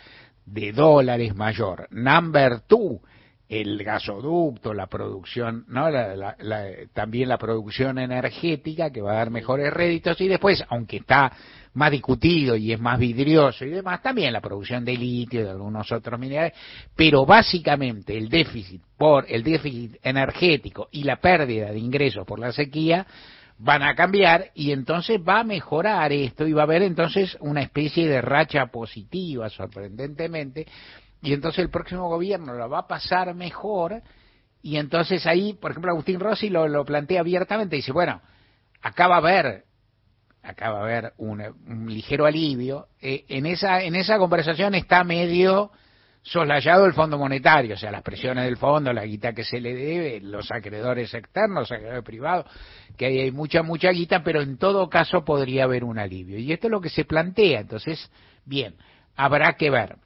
[0.44, 1.88] de dólares mayor.
[1.90, 3.00] Number two,
[3.48, 9.16] el gasoducto, la producción, no, La- la- la- también la producción energética que va a
[9.16, 11.32] dar mejores réditos y después, aunque está
[11.76, 15.50] más discutido y es más vidrioso y demás, también la producción de litio y de
[15.50, 16.54] algunos otros minerales,
[16.96, 22.50] pero básicamente el déficit por el déficit energético y la pérdida de ingresos por la
[22.50, 23.06] sequía
[23.58, 27.62] van a cambiar y entonces va a mejorar esto y va a haber entonces una
[27.62, 30.66] especie de racha positiva, sorprendentemente,
[31.20, 34.02] y entonces el próximo gobierno lo va a pasar mejor
[34.62, 38.22] y entonces ahí, por ejemplo, Agustín Rossi lo, lo plantea abiertamente, dice, bueno,
[38.80, 39.65] acá va a haber
[40.46, 42.86] acá va a haber un, un ligero alivio.
[43.00, 45.70] Eh, en esa en esa conversación está medio
[46.26, 49.74] soslayado el Fondo Monetario, o sea, las presiones del fondo, la guita que se le
[49.74, 52.46] debe, los acreedores externos, los acreedores privados,
[52.96, 56.36] que ahí hay mucha, mucha guita, pero en todo caso podría haber un alivio.
[56.36, 57.60] Y esto es lo que se plantea.
[57.60, 58.10] Entonces,
[58.44, 58.74] bien,
[59.14, 59.98] habrá que ver.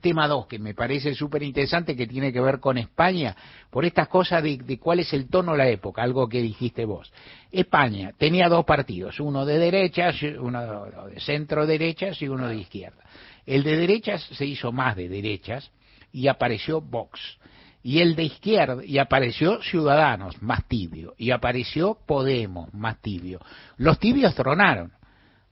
[0.00, 3.36] Tema 2, que me parece súper interesante, que tiene que ver con España,
[3.70, 6.84] por estas cosas de, de, cuál es el tono de la época, algo que dijiste
[6.84, 7.12] vos.
[7.50, 13.02] España tenía dos partidos, uno de derechas, uno de centro derechas y uno de izquierda.
[13.46, 15.70] El de derechas se hizo más de derechas
[16.12, 17.38] y apareció Vox.
[17.82, 21.14] Y el de izquierda, y apareció Ciudadanos, más tibio.
[21.18, 23.40] Y apareció Podemos, más tibio.
[23.76, 24.92] Los tibios tronaron.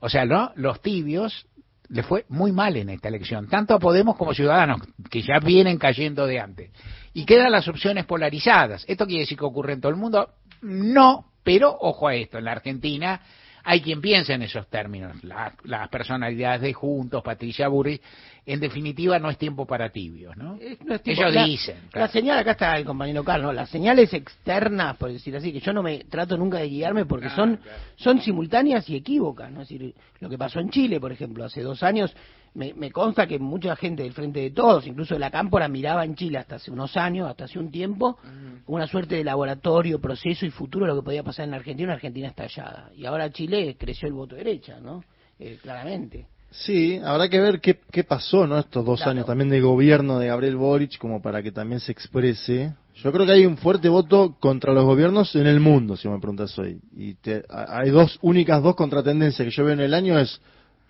[0.00, 0.50] O sea, ¿no?
[0.56, 1.46] Los tibios
[1.92, 4.80] le fue muy mal en esta elección, tanto a Podemos como Ciudadanos,
[5.10, 6.70] que ya vienen cayendo de antes.
[7.12, 8.82] Y quedan las opciones polarizadas.
[8.88, 10.30] ¿Esto quiere decir que ocurre en todo el mundo?
[10.62, 13.20] No, pero ojo a esto, en la Argentina
[13.64, 18.00] hay quien piensa en esos términos, la, las personalidades de Juntos, Patricia Burri,
[18.44, 20.56] en definitiva no es tiempo para tibios, ¿no?
[20.84, 21.76] No es tiempo- Ellos la- dicen.
[21.92, 25.72] La señal, acá está el compañero Carlos, las señales externas, por decir así, que yo
[25.72, 27.60] no me trato nunca de guiarme porque son,
[27.96, 29.62] son simultáneas y equívocas, ¿no?
[29.62, 32.12] Es decir, lo que pasó en Chile, por ejemplo, hace dos años,
[32.54, 36.04] me, me consta que mucha gente del Frente de Todos, incluso de la Cámpora, miraba
[36.04, 38.18] en Chile hasta hace unos años, hasta hace un tiempo,
[38.64, 41.86] como una suerte de laboratorio, proceso y futuro de lo que podía pasar en Argentina,
[41.88, 42.90] una Argentina estallada.
[42.96, 45.02] Y ahora Chile creció el voto derecha, ¿no?
[45.38, 46.26] Eh, claramente.
[46.50, 48.58] Sí, habrá que ver qué, qué pasó, ¿no?
[48.58, 49.12] Estos dos Claro.
[49.12, 52.74] años también de gobierno de Gabriel Boric, como para que también se exprese.
[52.96, 56.18] Yo creo que hay un fuerte voto contra los gobiernos en el mundo, si me
[56.18, 56.78] preguntas hoy.
[56.94, 60.42] Y te- hay dos únicas dos contratendencias que yo veo en el año es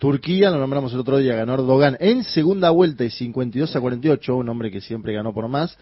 [0.03, 4.36] Turquía, lo nombramos el otro día, ganó Erdogan en segunda vuelta y 52 a 48,
[4.36, 5.78] un hombre que siempre ganó por más,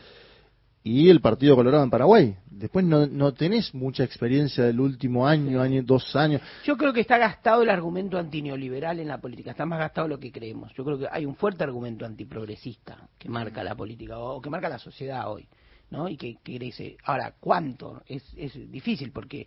[0.85, 2.37] y el Partido Colorado en Paraguay.
[2.51, 6.43] Después no, no tenés mucha experiencia del último año, año, dos años.
[6.67, 10.21] Yo creo que está gastado el argumento antineoliberal en la política, está más gastado lo
[10.21, 10.71] que creemos.
[10.75, 14.69] Yo creo que hay un fuerte argumento antiprogresista que marca la política o que marca
[14.69, 15.49] la sociedad hoy,
[15.89, 16.11] ¿no?
[16.11, 16.99] Y que, que crece.
[17.05, 18.03] Ahora, ¿cuánto?
[18.07, 19.47] Es, es difícil porque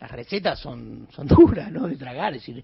[0.00, 1.88] las recetas son, son duras, ¿no?
[1.88, 2.62] De tragar, es decir,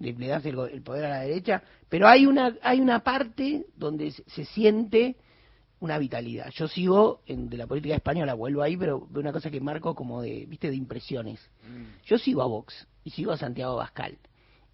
[0.00, 4.10] le, le das el, poder a la derecha, pero hay una, hay una parte donde
[4.10, 5.16] se, siente
[5.78, 6.50] una vitalidad.
[6.50, 9.94] Yo sigo en, de la política española, vuelvo ahí, pero veo una cosa que marco
[9.94, 11.40] como de, viste, de impresiones.
[12.04, 14.18] Yo sigo a Vox y sigo a Santiago Bascal.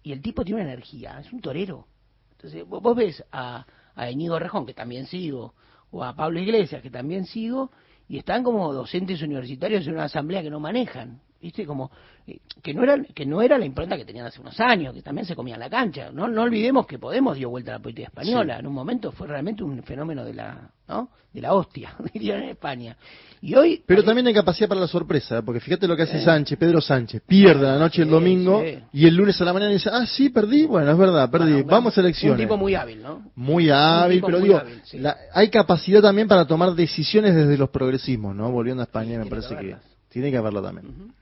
[0.01, 1.87] Y el tipo tiene una energía, es un torero.
[2.31, 3.65] Entonces, vos, vos ves a,
[3.95, 5.53] a Íñigo Rejón, que también sigo,
[5.91, 7.71] o a Pablo Iglesias, que también sigo,
[8.07, 11.21] y están como docentes universitarios en una asamblea que no manejan.
[11.41, 11.65] ¿Viste?
[11.65, 11.91] Como
[12.25, 15.01] eh, que no era que no era la impronta que tenían hace unos años, que
[15.03, 16.09] también se comían la cancha.
[16.11, 18.55] No no olvidemos que Podemos dio vuelta a la política española.
[18.55, 18.59] Sí.
[18.61, 21.09] En un momento fue realmente un fenómeno de la, ¿no?
[21.31, 22.97] De la hostia, dirían en España.
[23.39, 25.41] Y hoy Pero también hay capacidad para la sorpresa, ¿eh?
[25.43, 26.25] porque fíjate lo que hace Sí.
[26.25, 28.79] Sánchez, Pedro Sánchez, pierde la noche el Sí, domingo sí.
[28.93, 31.67] y el lunes a la mañana dice, ah, sí, perdí, bueno, es verdad, perdí, Bueno,
[31.67, 32.39] vamos a un elecciones.
[32.39, 33.29] tipo muy hábil, ¿no?
[33.35, 37.69] Muy hábil, pero muy digo, hábil, la- hay capacidad también para tomar decisiones desde los
[37.69, 38.51] progresismos, ¿no?
[38.51, 39.75] Volviendo a España, me parece que
[40.09, 41.13] tiene que haberlo también.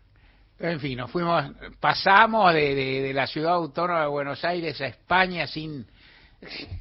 [0.60, 1.44] En fin, nos fuimos,
[1.82, 5.86] pasamos de, de- la ciudad autónoma de Buenos Aires a España sin,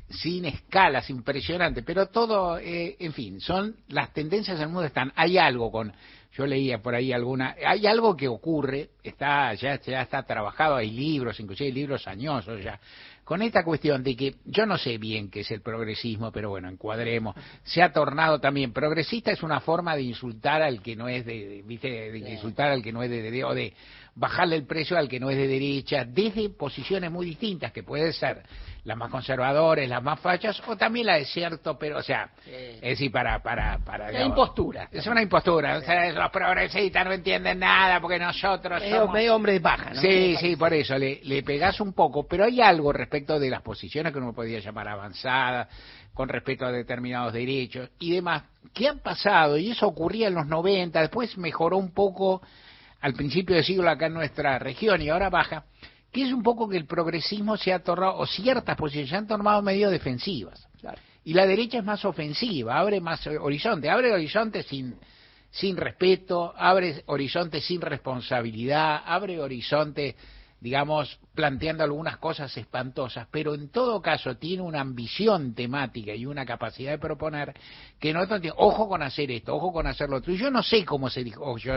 [0.09, 5.39] sin escalas, impresionante, pero todo, eh, en fin, son las tendencias del mundo están, hay
[5.39, 5.93] algo con,
[6.35, 10.91] yo leía por ahí alguna, hay algo que ocurre, está, ya, ya está trabajado, hay
[10.91, 12.79] libros, inclusive hay libros añosos ya,
[13.25, 16.69] con esta cuestión de que yo no sé bien qué es el progresismo, pero bueno,
[16.69, 21.25] encuadremos, se ha tornado también, progresista es una forma de insultar al que no es
[21.25, 23.73] de, viste, de insultar al que no es de, de- o de
[24.15, 28.13] bajarle el precio al que no es de derecha, desde posiciones muy distintas, que puede
[28.13, 28.43] ser
[28.85, 32.81] las más conservadoras, las más fachas, o también la de cierto, pero, o sea, es
[32.83, 34.89] decir, para, para, para, La digamos, impostura.
[34.93, 39.15] es una impostura, o sea, los progresistas no entienden nada porque nosotros Medio, somos...
[39.15, 40.01] medio hombre de paja, ¿no?
[40.01, 43.63] Sí, sí, por eso le, le pegás un poco, pero hay algo respecto de las
[43.63, 45.69] posiciones que uno podría llamar avanzadas,
[46.13, 50.47] con respecto a determinados derechos y demás, que han pasado, y eso ocurría en los
[50.47, 52.43] 90, después mejoró un poco
[53.01, 55.65] al principio del siglo acá en nuestra región y ahora baja,
[56.15, 59.27] que es un poco que el progresismo se ha tornado, o ciertas posiciones se han
[59.27, 60.65] tornado medio defensivas.
[61.25, 64.95] Y la derecha es más ofensiva, abre más horizonte, abre horizonte sin,
[65.51, 70.15] sin respeto, abre horizonte sin responsabilidad, abre horizonte
[70.65, 76.47] digamos, planteando algunas cosas espantosas, pero en todo caso tiene una ambición temática y una
[76.47, 77.53] capacidad de proponer
[78.13, 80.33] que tiene- ojo con hacer esto, ojo con hacer lo otro.
[80.33, 81.73] Y yo no sé cómo se dijo, o yo,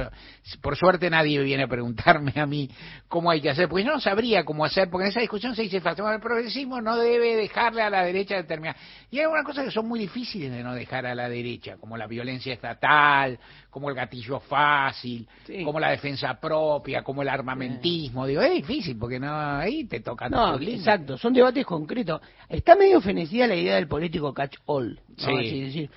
[0.61, 2.69] por suerte nadie viene a preguntarme a mí
[3.07, 5.63] cómo hay que hacer, pues yo no sabría cómo hacer, porque en esa discusión se
[5.63, 8.75] dice, "Bueno, el progresismo no debe dejarle a la derecha determinar.
[9.09, 11.95] Y hay algunas cosas que son muy difíciles de no dejar a la derecha, como
[11.97, 15.27] la violencia estatal, como el gatillo fácil,
[15.63, 18.25] como la defensa propia, como el armamentismo.
[18.25, 22.21] Digo, es difícil, porque no ahí te toca No, exacto, son debates concretos.
[22.49, 24.99] Está medio fenecida la idea del político catch all.
[25.09, 25.15] ¿no?
[25.17, 25.31] Sí.
[25.37, 25.89] Así decir,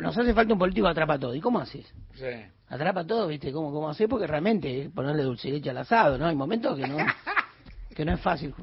[0.00, 1.34] nos hace falta un político atrapa todo.
[1.34, 1.86] ¿Y cómo haces?
[2.14, 2.24] Sí.
[2.68, 3.52] Atrapa todo, ¿viste?
[3.52, 4.08] ¿Cómo, cómo haces?
[4.08, 6.26] Porque realmente es ponerle dulce leche al asado, ¿no?
[6.26, 6.96] Hay momentos que no,
[7.94, 8.54] que no es fácil.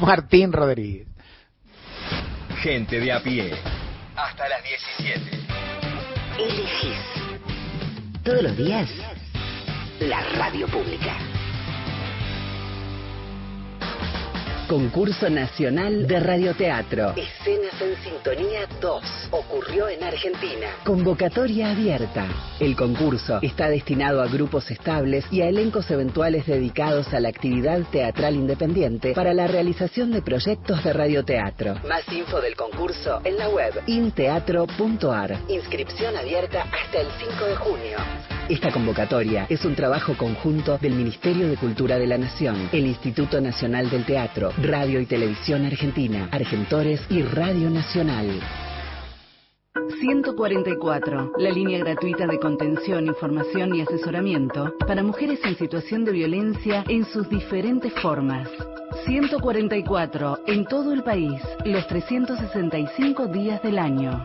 [0.00, 1.06] Martín Rodríguez.
[2.62, 3.52] Gente de a pie.
[4.16, 4.62] Hasta las
[4.98, 5.46] 17.
[6.38, 7.18] Elegís
[8.24, 8.90] todos los días
[10.00, 11.37] la radio pública.
[14.68, 17.14] Concurso Nacional de Radioteatro.
[17.16, 19.02] Escenas en Sintonía 2.
[19.30, 20.66] Ocurrió en Argentina.
[20.84, 22.26] Convocatoria abierta.
[22.60, 27.80] El concurso está destinado a grupos estables y a elencos eventuales dedicados a la actividad
[27.90, 31.76] teatral independiente para la realización de proyectos de radioteatro.
[31.88, 35.38] Más info del concurso en la web inteatro.ar.
[35.48, 38.37] Inscripción abierta hasta el 5 de junio.
[38.48, 43.42] Esta convocatoria es un trabajo conjunto del Ministerio de Cultura de la Nación, el Instituto
[43.42, 48.40] Nacional del Teatro, Radio y Televisión Argentina, Argentores y Radio Nacional.
[50.00, 56.84] 144, la línea gratuita de contención, información y asesoramiento para mujeres en situación de violencia
[56.88, 58.48] en sus diferentes formas.
[59.04, 64.24] 144, en todo el país, los 365 días del año.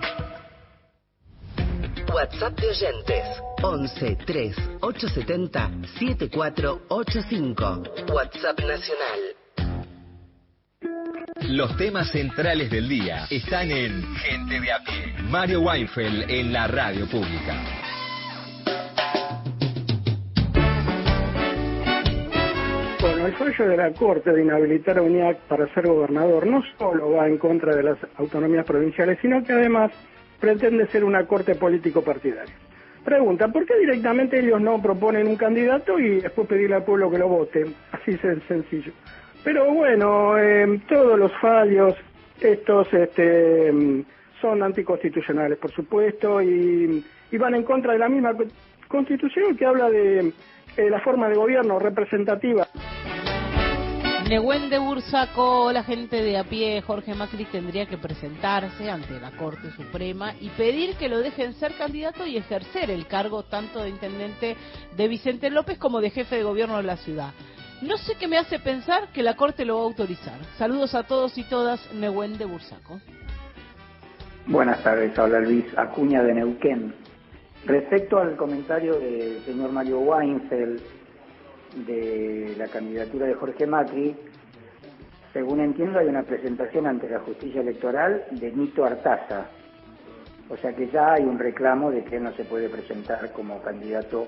[2.13, 3.25] WhatsApp de oyentes
[3.63, 7.83] 11 3 870 7485.
[8.13, 9.19] WhatsApp Nacional.
[11.49, 15.15] Los temas centrales del día están en Gente de a pie.
[15.23, 17.55] Mario Weinfeld en la radio pública.
[23.01, 27.13] Bueno, el fallo de la Corte de inhabilitar a UNIAC para ser gobernador no solo
[27.13, 29.91] va en contra de las autonomías provinciales, sino que además
[30.43, 32.53] pretende ser una corte político-partidaria.
[33.05, 37.17] Pregunta, ¿por qué directamente ellos no proponen un candidato y después pedirle al pueblo que
[37.17, 37.63] lo vote?
[37.93, 38.91] Así es sencillo.
[39.41, 41.95] Pero bueno, eh, todos los fallos,
[42.41, 44.03] estos este, mm,
[44.41, 48.43] son anticonstitucionales, por supuesto, y, y van en contra de la misma co-
[48.89, 50.33] constitución que habla de
[50.75, 52.67] eh, la forma de gobierno representativa.
[54.29, 59.31] Nehuen de Bursaco, la gente de a pie, Jorge Macri tendría que presentarse ante la
[59.31, 63.89] Corte Suprema y pedir que lo dejen ser candidato y ejercer el cargo tanto de
[63.89, 64.55] intendente
[64.95, 67.31] de Vicente López como de jefe de gobierno de la ciudad.
[67.81, 70.39] No sé qué me hace pensar que la Corte lo va a autorizar.
[70.57, 73.01] Saludos a todos y todas, Nehuen de Bursaco.
[74.47, 76.95] Buenas tardes, habla Luis Acuña de Neuquén.
[77.65, 80.81] Respecto al comentario del señor Mario Weinfeld
[81.75, 84.15] de la candidatura de Jorge Macri,
[85.33, 89.47] según entiendo hay una presentación ante la justicia electoral de Nito Artaza.
[90.49, 94.27] O sea que ya hay un reclamo de que no se puede presentar como candidato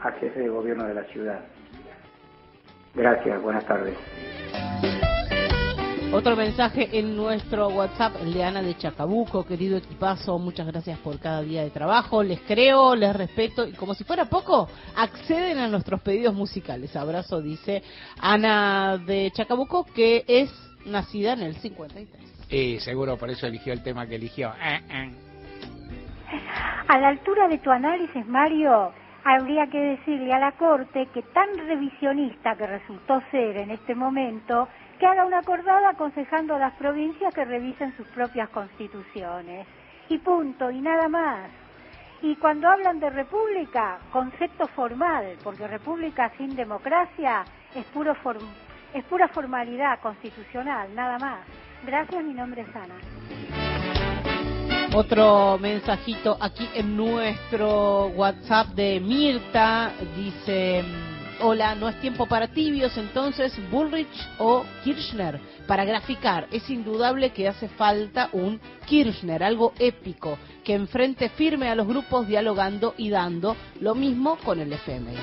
[0.00, 1.40] a jefe de gobierno de la ciudad.
[2.94, 3.96] Gracias, buenas tardes.
[6.12, 11.18] Otro mensaje en nuestro WhatsApp, el de Ana de Chacabuco, querido equipazo, muchas gracias por
[11.18, 15.68] cada día de trabajo, les creo, les respeto y como si fuera poco, acceden a
[15.68, 16.94] nuestros pedidos musicales.
[16.96, 17.82] Abrazo, dice
[18.20, 20.52] Ana de Chacabuco, que es
[20.84, 22.06] nacida en el 53.
[22.50, 24.50] Y seguro por eso eligió el tema que eligió.
[24.62, 25.12] Eh, eh.
[26.88, 28.92] A la altura de tu análisis, Mario,
[29.24, 34.68] habría que decirle a la Corte que tan revisionista que resultó ser en este momento,
[35.02, 39.66] que haga una acordada aconsejando a las provincias que revisen sus propias constituciones.
[40.08, 41.50] Y punto, y nada más.
[42.22, 47.42] Y cuando hablan de república, concepto formal, porque república sin democracia
[47.74, 48.46] es, puro form-
[48.94, 51.40] es pura formalidad constitucional, nada más.
[51.84, 52.94] Gracias, mi nombre es Ana.
[54.94, 60.84] Otro mensajito aquí en nuestro WhatsApp de Mirta dice,
[61.40, 65.40] hola, no es tiempo para tibios, entonces Bullrich o Kirchner.
[65.66, 71.74] Para graficar, es indudable que hace falta un Kirchner, algo épico, que enfrente firme a
[71.74, 75.16] los grupos dialogando y dando lo mismo con el FMI.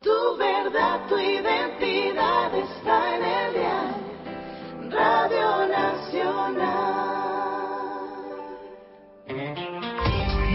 [0.00, 3.46] Tu verdad, tu identidad está en el.
[4.90, 7.15] Radio Nacional.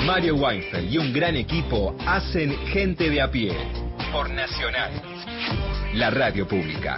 [0.05, 3.55] Mario Weinfeld y un gran equipo hacen Gente de a pie
[4.11, 4.91] por Nacional,
[5.93, 6.97] la radio pública.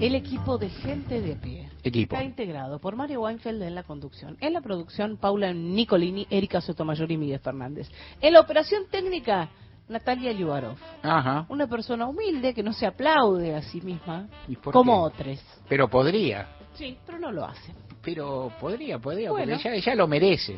[0.00, 1.68] El equipo de gente de pie.
[1.82, 2.14] Equipo.
[2.14, 4.36] Está integrado por Mario Weinfeld en la conducción.
[4.40, 7.88] En la producción, Paula Nicolini, Erika Sotomayor y Miguel Fernández.
[8.20, 9.48] En la operación técnica,
[9.88, 10.76] Natalia Yubarov.
[11.02, 11.46] Ajá.
[11.48, 15.14] Una persona humilde que no se aplaude a sí misma, ¿Y por como qué?
[15.14, 15.40] otros.
[15.68, 16.57] Pero podría.
[16.78, 17.72] Sí, pero no lo hace.
[18.02, 19.54] Pero podría, podría, Bueno.
[19.56, 20.56] porque ella, ella lo merece.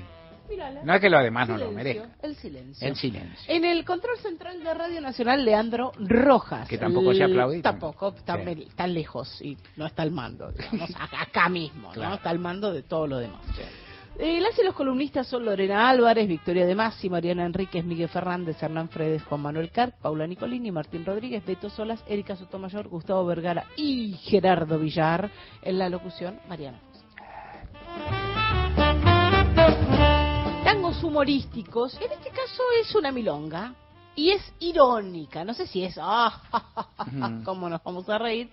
[0.85, 2.13] No es que los demás no lo merezcan.
[2.23, 2.87] El silencio.
[2.89, 3.55] En silencio.
[3.55, 6.69] En el control central de Radio Nacional, Leandro Rojas.
[6.69, 7.63] Que tampoco se El- aplaude.
[7.63, 8.43] Tampoco, está, Sí.
[8.45, 12.11] me- está lejos y no está al mando, digamos, acá mismo, Claro.
[12.11, 12.17] ¿no?
[12.17, 13.41] Está al mando de todo lo demás.
[14.19, 18.63] Eh, las y los columnistas son Lorena Álvarez, Victoria De Masi, Mariana Enríquez, Miguel Fernández,
[18.63, 23.65] Hernán Fredes, Juan Manuel Carp, Paula Nicolini, Martín Rodríguez, Beto Solas, Erika Sotomayor, Gustavo Vergara
[23.77, 25.31] y Gerardo Villar.
[25.63, 26.81] En la locución, Mariana.
[30.65, 33.75] Tangos humorísticos, en este caso es una milonga
[34.15, 36.43] y es irónica, no sé si es, ah,
[37.45, 38.51] cómo nos vamos a reír,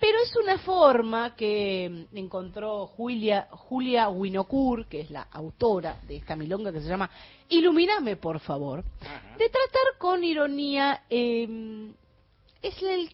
[0.00, 6.34] pero es una forma que encontró Julia, Julia Winocour, que es la autora de esta
[6.36, 7.10] milonga que se llama
[7.50, 11.90] Ilumíname, por favor, de tratar con ironía eh,
[12.62, 13.10] es el-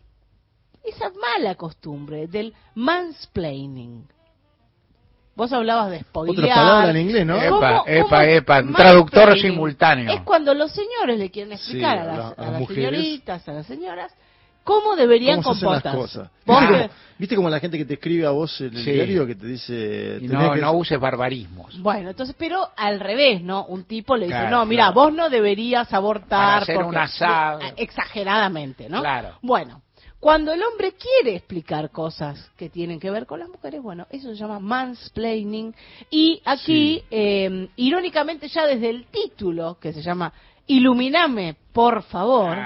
[0.85, 4.07] esa mala costumbre del mansplaining.
[5.35, 6.45] Vos hablabas de spoilear.
[6.45, 7.35] Otra palabra en inglés, ¿no?
[7.35, 10.11] ¿Cómo- Epa, cómo epa, epa, un traductor simultáneo.
[10.13, 12.51] Es cuando los señores le quieren explicar Sí, a las, a la- a a las
[12.53, 12.85] las mujeres.
[12.91, 14.15] señoritas, a las señoras,
[14.67, 16.19] cómo deberían ¿Cómo comportarse.
[16.19, 16.89] ¿Viste, como,
[17.19, 18.91] viste como la gente que te escribe a vos en el Sí.
[18.91, 20.19] diario que te dice...
[20.21, 21.81] Y no, que- no uses barbarismos.
[21.81, 23.65] Bueno, entonces, pero al revés, ¿no?
[23.67, 24.95] Un tipo le dice, Claro, no, mira, claro.
[25.01, 26.29] vos no deberías abortar.
[26.29, 27.61] Para hacer porque- un asado.
[27.77, 29.01] Exageradamente, ¿no?
[29.01, 29.39] Claro.
[29.41, 29.83] Bueno,
[30.19, 34.29] cuando el hombre quiere explicar cosas que tienen que ver con las mujeres, bueno, eso
[34.31, 35.73] se llama mansplaining.
[36.11, 40.33] Y aquí, eh, irónicamente, ya desde el título, que se llama
[40.67, 42.57] Iluminame, por favor,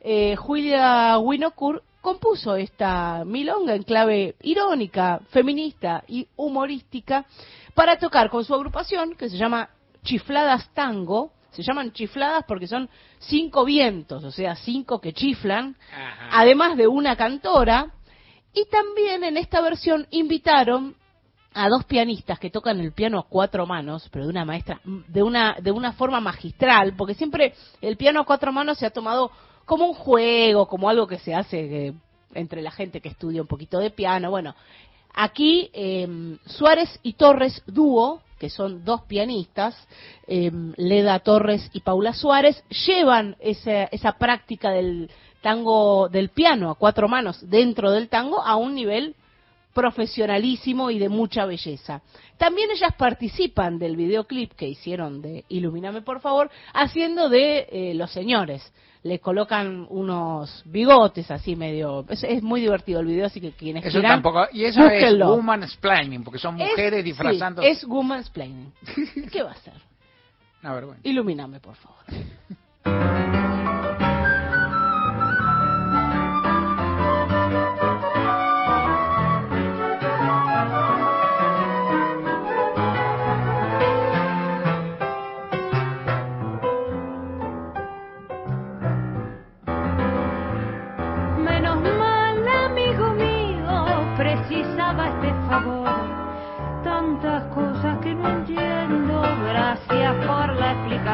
[0.00, 7.26] eh, Julia Winocour compuso esta milonga en clave irónica, feminista y humorística
[7.74, 9.68] para tocar con su agrupación que se llama
[10.02, 11.32] Chifladas Tango.
[11.50, 12.90] Se llaman chifladas porque son
[13.20, 15.76] cinco vientos, o sea, cinco que chiflan,
[16.32, 17.92] además de una cantora.
[18.52, 20.96] Y también en esta versión invitaron
[21.54, 25.22] a dos pianistas que tocan el piano a cuatro manos, pero de una maestra, de
[25.22, 29.30] una, de una forma magistral, porque siempre el piano a cuatro manos se ha tomado
[29.64, 31.94] como un juego, como algo que se hace eh,
[32.34, 34.30] entre la gente que estudia un poquito de piano.
[34.30, 34.54] Bueno,
[35.14, 39.76] aquí eh, Suárez y Torres dúo, que son dos pianistas,
[40.26, 45.08] eh, Leda Torres y Paula Suárez, llevan esa, esa práctica del
[45.40, 49.14] tango, del piano a cuatro manos dentro del tango a un nivel
[49.74, 52.00] profesionalísimo y de mucha belleza.
[52.38, 58.10] También ellas participan del videoclip que hicieron de Ilumíname por favor, haciendo de eh, los
[58.10, 58.72] señores.
[59.02, 62.06] Le colocan unos bigotes así medio...
[62.08, 64.46] Es, es muy divertido el video, así que quienes Eso quieran, tampoco.
[64.50, 67.60] Y eso es woman's planning, porque son Es- mujeres sí, disfrazando.
[67.60, 68.72] es woman's planning.
[69.30, 69.74] ¿Qué va a hacer?
[70.62, 71.06] Una vergüenza.
[71.06, 71.98] Ilumíname, por favor.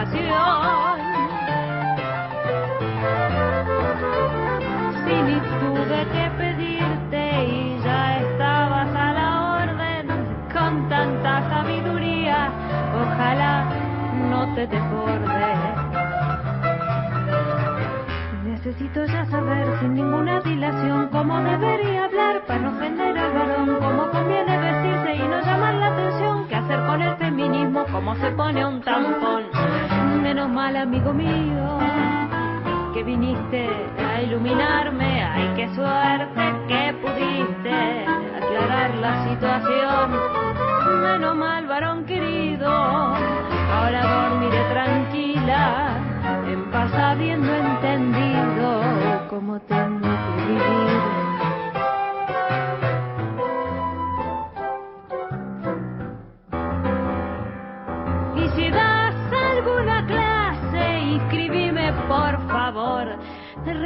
[0.02, 1.10] explicación.
[6.00, 9.28] Que pedirte y ya estabas a la
[9.62, 10.08] orden
[10.50, 12.50] con tanta sabiduría.
[13.02, 13.66] Ojalá
[14.30, 14.66] no te.
[18.44, 24.10] Necesito ya saber sin ninguna dilación cómo debería hablar para no ofender al varón, cómo
[24.10, 28.66] conviene vestirse y no llamar la atención, qué hacer con el feminismo, cómo se pone
[28.66, 29.89] un tampón.
[30.22, 31.78] Menos mal, amigo mío,
[32.94, 33.68] que viniste
[33.98, 38.06] a iluminarme, ay, qué suerte que pudiste
[38.36, 40.10] aclarar la situación.
[41.02, 45.88] Menos mal, varón querido, ahora dormiré tranquila,
[46.46, 48.82] en paz habiendo entendido
[49.30, 51.29] cómo tengo que vivir.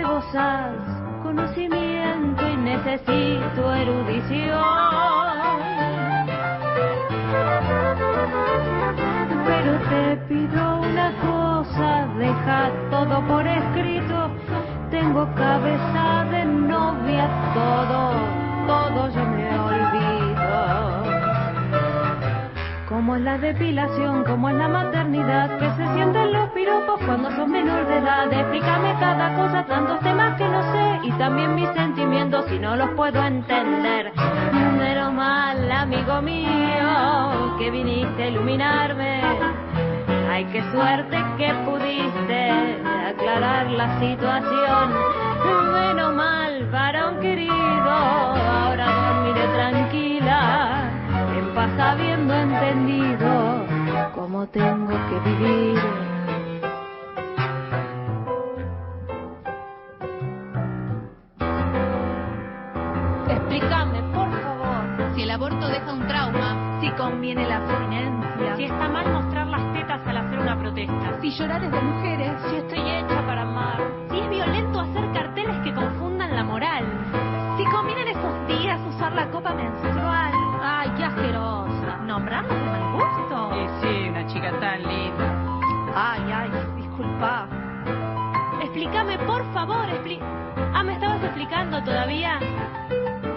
[0.05, 0.75] que gozas
[1.23, 4.61] conocimiento y necesito erudición.
[9.47, 14.31] Pero te pido una cosa, deja todo por escrito.
[14.91, 18.13] Tengo cabeza de novia, todo,
[18.67, 20.24] todo yo me olvido.
[23.05, 27.51] Como es la depilación, como es la maternidad, que se sienten los piropos cuando son
[27.51, 28.33] menor de edad.
[28.33, 32.89] Explícame cada cosa, tantos temas que no sé, y también mis sentimientos si no los
[32.93, 34.11] puedo entender.
[34.79, 39.21] Pero mal, amigo mío, que viniste a iluminarme.
[40.31, 42.51] Ay, qué suerte que pudiste
[43.07, 44.95] aclarar la situación.
[45.75, 47.54] Menos mal, varón querido,
[51.79, 53.67] habiendo entendido
[54.15, 55.79] cómo tengo que vivir.
[63.29, 68.89] Explícame, por favor, si el aborto deja un trauma, si conviene la abstinencia, Si está
[68.89, 71.19] mal mostrar las tetas al hacer una protesta.
[71.21, 73.83] si llorar es de mujeres, Si estoy hecha para amar.
[74.11, 76.85] Si es violento hacer carteles que confundan la moral.
[77.57, 79.54] Si conviene en esos días usar la copa
[88.85, 90.21] Explícame, por favor, expli...
[90.75, 92.39] Ah, ¿me estabas explicando todavía?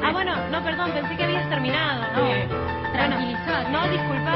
[0.03, 2.01] Ah, bueno, no, perdón, pensé que habías terminado.
[2.17, 3.71] No, Tranquilizate.
[3.71, 4.35] no, disculpa.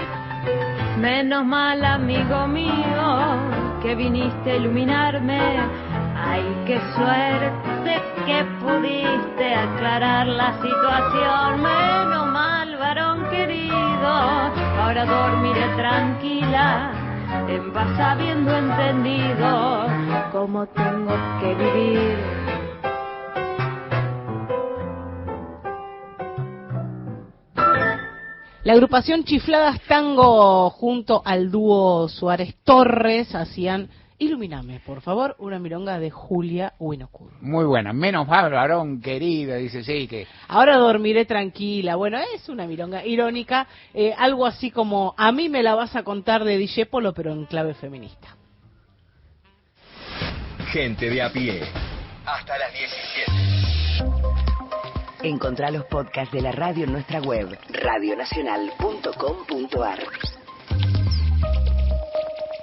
[1.00, 3.36] Menos mal, amigo mío,
[3.82, 5.60] que viniste a iluminarme.
[6.16, 11.62] Ay, qué suerte que pudiste aclarar la situación.
[11.62, 16.92] Menos mal, varón querido, ahora dormiré tranquila,
[17.56, 19.86] en paz habiendo entendido
[20.32, 22.18] cómo tengo que vivir.
[28.64, 33.90] La agrupación Chifladas Tango junto al dúo Suárez Torres hacían
[34.22, 37.32] Ilumíname, por favor, una milonga de Julia Winocur.
[37.42, 41.96] Muy buena, menos mal, varón querido, dice, sí, que Ahora dormiré tranquila.
[41.96, 43.66] Bueno, es una milonga irónica,
[43.96, 47.48] eh, algo así como a mí me la vas a contar de Dijépolo, pero en
[47.48, 48.38] clave feminista.
[50.68, 51.64] Gente de a pie.
[52.24, 53.32] Hasta las 17.
[55.24, 60.00] Encontrá los podcasts de la radio en nuestra web, radionacional.com.ar.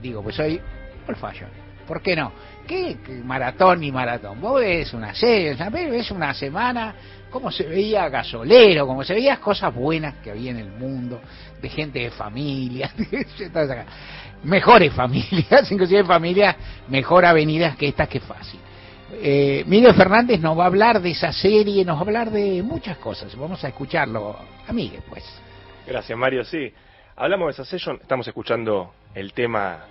[0.00, 0.60] Digo, pues soy
[1.06, 1.69] old.
[1.90, 2.30] ¿Por qué no?
[2.68, 4.40] ¿Qué, maratón ni maratón?
[4.40, 6.94] Vos ves una serie, ves una semana,
[7.28, 11.20] cómo se veía gasolero, cómo se veían cosas buenas que había en el mundo,
[11.60, 12.92] de gente de familia,
[14.44, 16.54] mejores familias, inclusive familias
[16.86, 18.60] mejor avenidas que estas que fácil.
[19.14, 22.62] Eh, Miguel Fernández nos va a hablar de esa serie, nos va a hablar de
[22.62, 23.34] muchas cosas.
[23.34, 24.36] Vamos a escucharlo
[24.68, 24.72] a
[25.08, 25.24] pues.
[25.88, 26.44] Gracias, Mario.
[26.44, 26.72] Sí,
[27.16, 29.86] hablamos de esa session, estamos escuchando el tema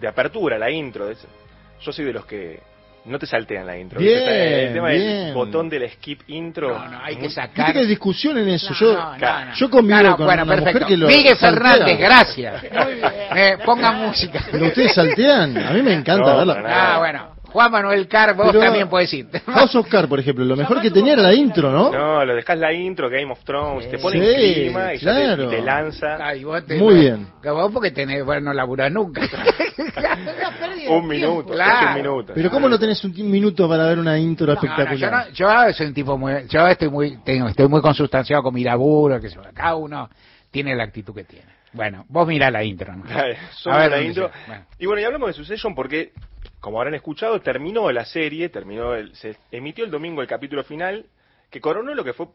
[0.00, 1.06] de apertura, la intro.
[1.06, 1.43] de ese-
[1.80, 2.60] Yo soy de los que
[3.06, 4.00] no te saltean la intro.
[4.00, 5.06] Bien, el tema bien.
[5.26, 6.70] del botón del skip intro.
[6.78, 7.76] No, no, hay que muy- sacar.
[7.76, 8.70] Hay discusión en eso.
[8.70, 10.72] No, yo, no, no, yo convivo No, no, con bueno, una perfecto.
[10.80, 11.50] mujer que lo Miguel saltea.
[11.72, 12.64] Fernández, gracias.
[12.64, 14.40] Eh, ponga música.
[14.50, 15.58] Pero ustedes saltean.
[15.58, 16.62] A mí me encanta No, verla.
[16.66, 17.33] Ah, bueno.
[17.54, 19.28] Juan Manuel Carr, vos Pero- también podés ir.
[19.46, 21.92] House of Cards, por ejemplo, lo mejor que tenía era la intro, ¿no?
[21.92, 25.14] No, lo dejas la intro, Game of Thrones, te pone Sí, en clima y ya
[25.14, 25.44] te- claro.
[25.44, 27.28] y te, lanza Ay, vos te- Muy bien.
[27.44, 29.22] Vos porque tenés, bueno, no laburás nunca.
[30.88, 31.88] un minuto, Claro.
[31.90, 32.32] un minuto.
[32.34, 35.30] Pero ¿cómo no tenés un minuto para ver una intro No, no, espectacular?
[35.32, 38.52] yo, no- yo soy un tipo muy, yo estoy muy, tengo, estoy muy consustanciado con
[38.52, 40.08] mi laburo, que se- cada uno
[40.50, 41.53] tiene la actitud que tiene.
[41.74, 43.04] Bueno, vos mirá la intro, ¿no?
[43.04, 44.30] Dale, A ver la intro.
[44.46, 44.66] Bueno.
[44.78, 46.12] Y bueno, y hablamos de Succession porque,
[46.60, 51.06] como habrán escuchado, terminó la serie, terminó el- se emitió el domingo el capítulo final,
[51.50, 52.28] que coronó lo que fue,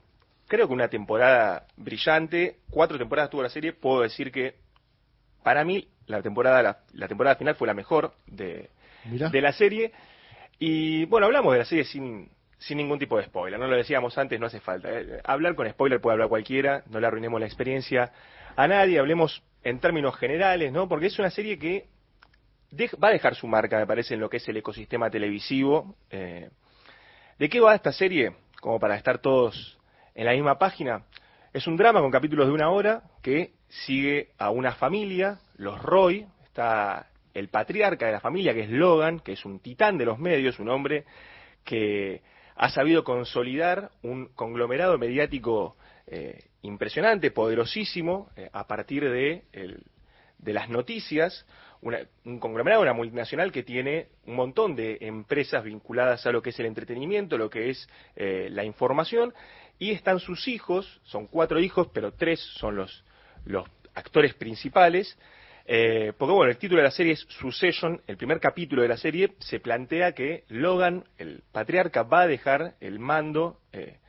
[0.48, 2.58] creo que una temporada brillante.
[2.70, 3.74] Cuatro temporadas tuvo la serie.
[3.74, 4.56] Puedo decir que,
[5.44, 8.70] para mí, la temporada, la, la temporada final fue la mejor de,
[9.06, 9.30] Mirá.
[9.30, 9.92] de la serie.
[10.60, 13.58] Y bueno, hablamos de la serie sin, sin ningún tipo de spoiler.
[13.60, 14.90] No lo decíamos antes, no hace falta.
[14.92, 18.12] Eh, Hablar con spoiler puede hablar cualquiera, no le arruinemos la experiencia
[18.60, 19.00] a nadie.
[19.00, 20.90] Hablemos en términos generales, ¿no?
[20.90, 21.86] Porque es una serie que
[23.02, 25.96] va a dejar su marca, me parece, en lo que es el ecosistema televisivo.
[26.10, 26.50] Eh,
[27.38, 28.34] ¿De qué va esta serie?
[28.60, 29.80] Como para estar todos
[30.14, 31.06] en la misma página.
[31.54, 36.28] Es un drama con capítulos de una hora que sigue a una familia, los Roy,
[36.44, 40.20] está el patriarca de la familia, que es Logan, que es un titán de los
[40.20, 41.06] medios, un hombre
[41.64, 42.22] que
[42.58, 49.44] ha sabido consolidar un conglomerado mediático eh, impresionante, poderosísimo, eh, a partir de,
[50.46, 51.46] las noticias,
[51.82, 56.50] una- un conglomerado, una multinacional que tiene un montón de empresas vinculadas a lo que
[56.50, 59.34] es el entretenimiento, lo que es eh, la información,
[59.78, 63.04] y están sus hijos, son cuatro hijos, pero tres son los,
[63.46, 65.18] los actores principales,
[65.66, 68.98] eh, porque bueno, el título de la serie es Succession, el primer capítulo de la
[68.98, 74.00] serie se plantea que Logan, el patriarca, va a dejar el mando eh,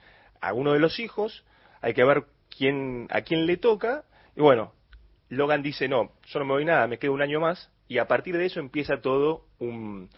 [0.41, 1.45] a uno de los hijos,
[1.83, 2.25] hay que ver
[2.57, 4.05] quién, a quién le toca,
[4.37, 4.73] y bueno,
[5.29, 8.07] Logan dice, no, yo no me voy nada, me quedo un año más, y a
[8.07, 10.11] partir de eso empieza todo un,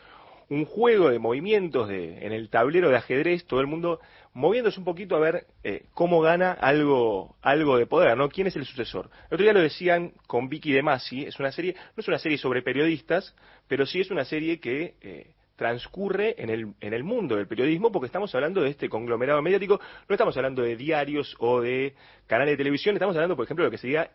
[0.53, 4.01] un juego de movimientos de, en el tablero de ajedrez, todo el mundo
[4.35, 8.29] moviéndose un poquito a ver eh, cómo gana algo, algo de poder, ¿no?
[8.29, 9.11] ¿Quién es el sucesor?
[9.31, 12.19] El otro día lo decían con Vicky de Masi, es una serie, no es una
[12.19, 13.35] serie sobre periodistas,
[13.67, 17.93] pero sí es una serie que eh, transcurre en el, en el mundo del periodismo,
[17.93, 21.95] porque estamos hablando de este conglomerado mediático, no estamos hablando de diarios o de
[22.27, 24.11] canales de televisión, estamos hablando, por ejemplo, de lo que sería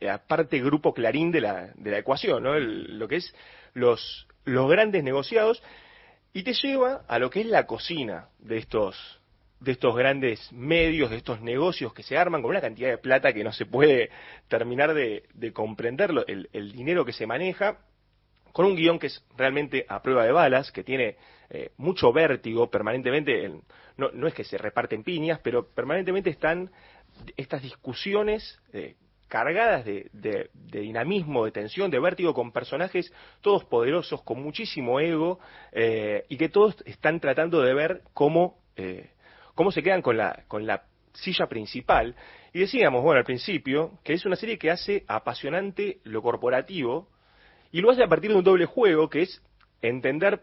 [0.00, 2.58] la parte grupo clarín de la, de la ecuación, ¿no?
[2.58, 3.34] Lo que es
[3.74, 5.62] los, grandes negociados,
[6.32, 9.20] y te lleva a lo que es la cocina de estos,
[9.60, 13.32] de estos grandes medios, de estos negocios que se arman con una cantidad de plata
[13.32, 14.10] que no se puede
[14.48, 17.78] terminar de, de comprenderlo, el dinero que se maneja,
[18.56, 21.16] con un guion que es realmente a prueba de balas, que tiene
[21.50, 23.50] eh, mucho vértigo permanentemente,
[23.98, 26.70] no, no es que se reparten piñas, pero permanentemente están
[27.36, 28.94] estas discusiones eh,
[29.28, 35.00] cargadas de, de- de dinamismo, de tensión, de vértigo, con personajes todos poderosos, con muchísimo
[35.00, 35.38] ego,
[35.72, 39.10] eh, y que todos están tratando de ver cómo, eh,
[39.54, 42.16] cómo se quedan con la, con la silla principal.
[42.54, 47.10] Y decíamos, bueno, al principio, que es una serie que hace apasionante lo corporativo,
[47.72, 49.42] y lo hace a partir de un doble juego, que es
[49.82, 50.40] entender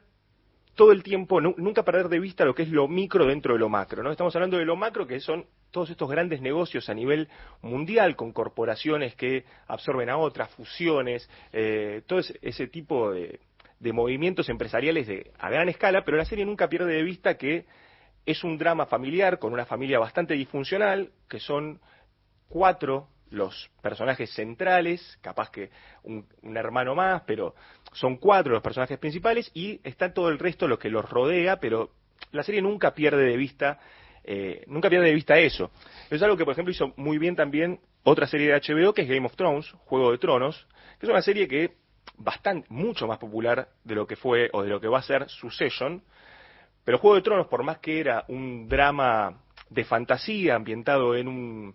[0.75, 3.59] todo el tiempo, nu- nunca perder de vista lo que es lo micro dentro de
[3.59, 4.11] lo macro, ¿no?
[4.11, 7.27] Estamos hablando de lo macro, que son todos estos grandes negocios a nivel
[7.61, 13.39] mundial, con corporaciones que absorben a otras, fusiones, eh, todo ese, ese tipo de,
[13.79, 17.65] de movimientos empresariales de, a gran escala, pero la serie nunca pierde de vista que
[18.25, 21.79] es un drama familiar, con una familia bastante disfuncional, que son
[22.47, 25.71] cuatro los personajes centrales, capaz que
[26.03, 27.55] un, un hermano más, pero
[27.91, 31.89] son cuatro los personajes principales y está todo el resto lo que los rodea, pero
[32.31, 33.79] la serie nunca pierde de vista,
[34.23, 35.71] eh, nunca pierde de vista eso.
[36.11, 39.09] Es algo que, por ejemplo, hizo muy bien también otra serie de HBO que es
[39.09, 40.67] Game of Thrones, Juego de Tronos,
[40.99, 41.73] que es una serie que
[42.17, 45.27] bastante, mucho más popular de lo que fue o de lo que va a ser
[45.27, 46.03] Succession,
[46.83, 51.73] pero Juego de Tronos, por más que era un drama de fantasía ambientado en un,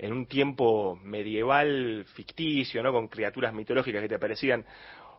[0.00, 2.90] en un tiempo medieval ficticio, ¿no?
[2.90, 4.64] Con criaturas mitológicas que te aparecían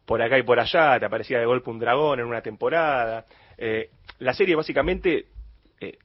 [0.07, 3.25] por acá y por allá, te aparecía de golpe un dragón en una temporada.
[3.59, 5.27] Eh, la serie básicamente
[5.79, 5.99] eh,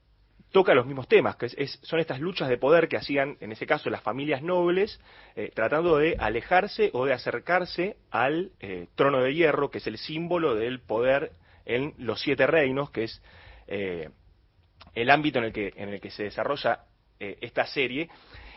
[0.51, 3.89] toca los mismos temas, que son estas luchas de poder que hacían, en ese caso,
[3.89, 5.01] las familias nobles,
[5.35, 8.51] eh, tratando de alejarse o de acercarse al
[8.93, 11.31] trono de hierro, que es el símbolo del poder
[11.65, 13.23] en los siete reinos, que es
[13.67, 16.81] el ámbito en el que, en el que se desarrolla
[17.19, 18.07] esta serie.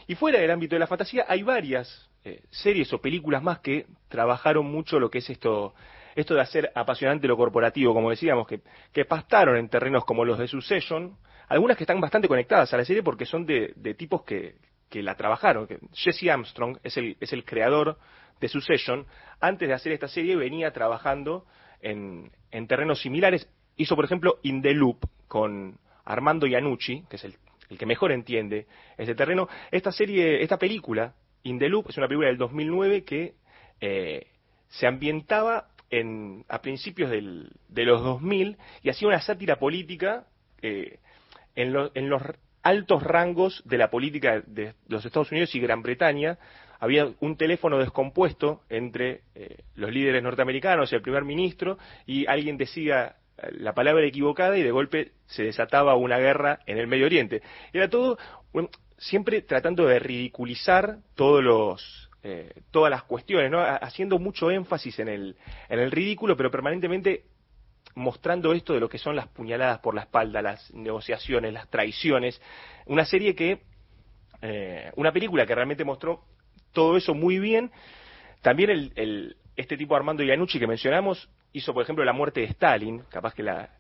[0.07, 3.87] Y fuera del ámbito de la fantasía hay varias eh, series o películas más que
[4.09, 5.75] trabajaron mucho lo que es esto,
[6.15, 8.61] esto de hacer apasionante lo corporativo, como decíamos, que,
[8.93, 11.17] que pastaron en terrenos como los de Succession,
[11.49, 14.57] algunas que están bastante conectadas a la serie porque son de, tipos que,
[14.89, 15.67] que la trabajaron.
[15.93, 17.99] Jesse Armstrong es el, es el creador
[18.41, 19.07] de Succession.
[19.41, 21.47] Antes de hacer esta serie venía trabajando
[21.81, 23.49] en, en terrenos similares.
[23.77, 27.35] Hizo, por ejemplo, In the Loop con Armando Iannucci, que es el,
[27.71, 28.67] el que mejor entiende
[28.99, 29.49] ese terreno.
[29.71, 33.35] Esta serie, esta película, In es una película del 2009 que
[33.81, 34.27] eh,
[34.69, 40.27] se ambientaba en, a principios del, de los 2000 y hacía una sátira política
[40.63, 40.99] eh,
[41.55, 42.23] en, lo- en los
[42.63, 46.39] altos rangos de la política de los Estados Unidos y Gran Bretaña.
[46.79, 53.17] Había un teléfono descompuesto entre eh, los líderes norteamericanos el primer ministro y alguien decía
[53.53, 57.43] la palabra equivocada y de golpe se desataba una guerra en el Medio Oriente.
[57.73, 58.19] Era todo
[58.53, 58.69] bueno,
[58.99, 63.61] siempre tratando de ridiculizar todos los eh, todas las cuestiones, ¿no?
[63.61, 65.37] Ha- haciendo mucho énfasis en el
[65.69, 67.25] en el ridículo, pero permanentemente
[67.95, 72.41] mostrando esto de lo que son las puñaladas por la espalda, las negociaciones, las traiciones.
[72.87, 73.63] Una serie que,
[74.43, 76.23] eh, una película que realmente mostró
[76.73, 77.71] todo eso muy bien.
[78.43, 82.47] También el, el- este tipo Armando Iannucci que mencionamos hizo, por ejemplo, La muerte de
[82.47, 83.71] Stalin, capaz que la,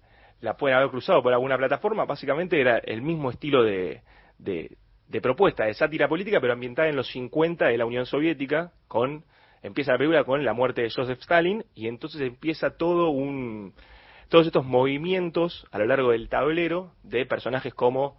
[0.41, 2.05] la pueden haber cruzado por alguna plataforma.
[2.05, 4.03] Básicamente era el mismo estilo de,
[4.39, 4.77] de,
[5.09, 9.25] de propuesta, de sátira política, pero ambientada en los 50 de la Unión Soviética, con
[9.63, 13.75] empieza la película con la muerte de Joseph Stalin y entonces empieza todo un
[14.31, 18.17] todos estos movimientos a lo largo del tablero de personajes como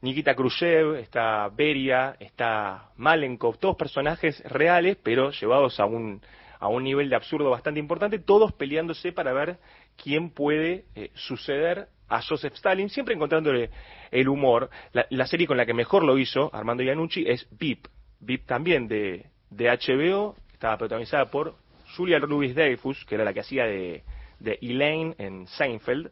[0.00, 6.20] Nikita Khrushchev, está Beria, está Malenkov, todos personajes reales, pero llevados a un,
[6.64, 9.58] a un nivel de absurdo bastante importante, todos peleándose para ver
[10.02, 13.68] quién puede eh, suceder a Joseph Stalin, siempre encontrándole
[14.10, 14.70] el humor.
[14.92, 17.86] La, la serie con la que mejor lo hizo Armando Iannucci es VIP,
[18.20, 21.54] VIP también de, de HBO, estaba protagonizada por
[21.96, 24.02] Julia Louis Dreyfus, que era la que hacía de,
[24.40, 26.10] de Elaine en Seinfeld.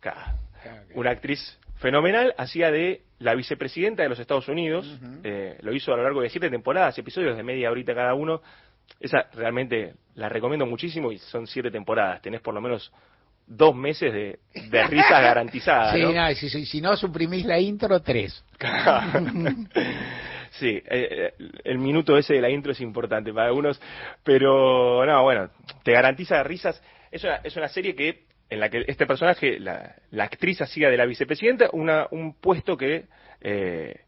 [0.00, 0.36] Ca-
[0.94, 4.86] Una actriz fenomenal, hacía de la vicepresidenta de los Estados Unidos,
[5.24, 8.42] eh, lo hizo a lo largo de siete temporadas, episodios de media horita cada uno.
[9.00, 12.92] Esa realmente la recomiendo muchísimo y son siete temporadas, tenés por lo menos
[13.46, 14.38] dos meses de,
[14.70, 15.94] de risas garantizadas.
[15.94, 16.12] Sí, ¿no?
[16.12, 18.44] no, y si, si- si no suprimís la intro, tres.
[20.52, 21.32] Sí, eh, eh,
[21.64, 23.80] el minuto ese de la intro es importante para algunos,
[24.22, 25.48] pero no, bueno,
[25.82, 26.80] te garantiza risas.
[27.10, 30.90] Es una, es una serie que en la que este personaje, la, la actriz hacía
[30.90, 33.06] de la vicepresidenta, una, un puesto que
[33.40, 34.00] eh,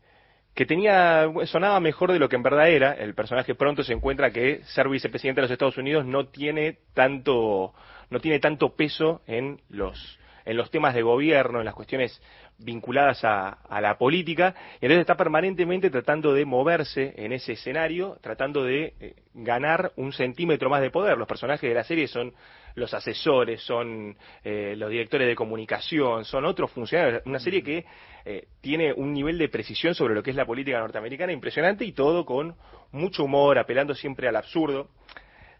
[0.54, 2.92] que tenía sonaba mejor de lo que en verdad era.
[2.92, 7.74] El personaje pronto se encuentra que ser vicepresidente de los Estados Unidos no tiene tanto
[8.10, 12.20] no tiene tanto peso en los en los temas de gobierno, en las cuestiones
[12.58, 18.94] vinculadas a, la política, entonces está permanentemente tratando de moverse en ese escenario, tratando de
[19.00, 21.18] eh, ganar un centímetro más de poder.
[21.18, 22.32] Los personajes de la serie son
[22.74, 27.22] los asesores, son eh, los directores de comunicación, son otros funcionarios.
[27.24, 27.84] Una serie que
[28.24, 31.92] eh, tiene un nivel de precisión sobre lo que es la política norteamericana impresionante y
[31.92, 32.56] todo con
[32.92, 34.88] mucho humor, apelando siempre al absurdo.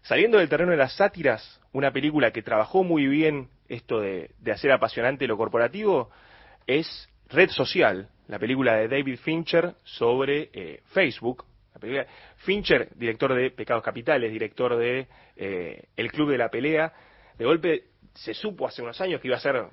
[0.01, 4.51] Saliendo del terreno de las sátiras, una película que trabajó muy bien esto de, de
[4.51, 6.11] hacer apasionante lo corporativo
[6.67, 11.45] es Red Social, la película de David Fincher sobre eh, Facebook.
[11.75, 12.07] La película-
[12.37, 16.91] Fincher, director de Pecados Capitales, director de eh, El Club de la Pelea,
[17.37, 19.65] de golpe se supo hace unos años que iba a ser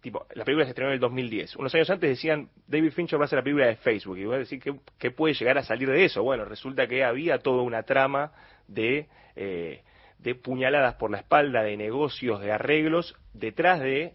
[0.00, 1.56] tipo, la película se estrenó en el 2010.
[1.56, 4.18] Unos años antes decían, David Fincher va a ser la película de Facebook.
[4.18, 4.60] Y voy a decir,
[4.98, 6.22] ¿qué, puede llegar a salir de eso?
[6.22, 8.32] Bueno, resulta que había toda una trama
[8.68, 9.82] de, eh,
[10.18, 14.14] de puñaladas por la espalda, de negocios, de arreglos, detrás de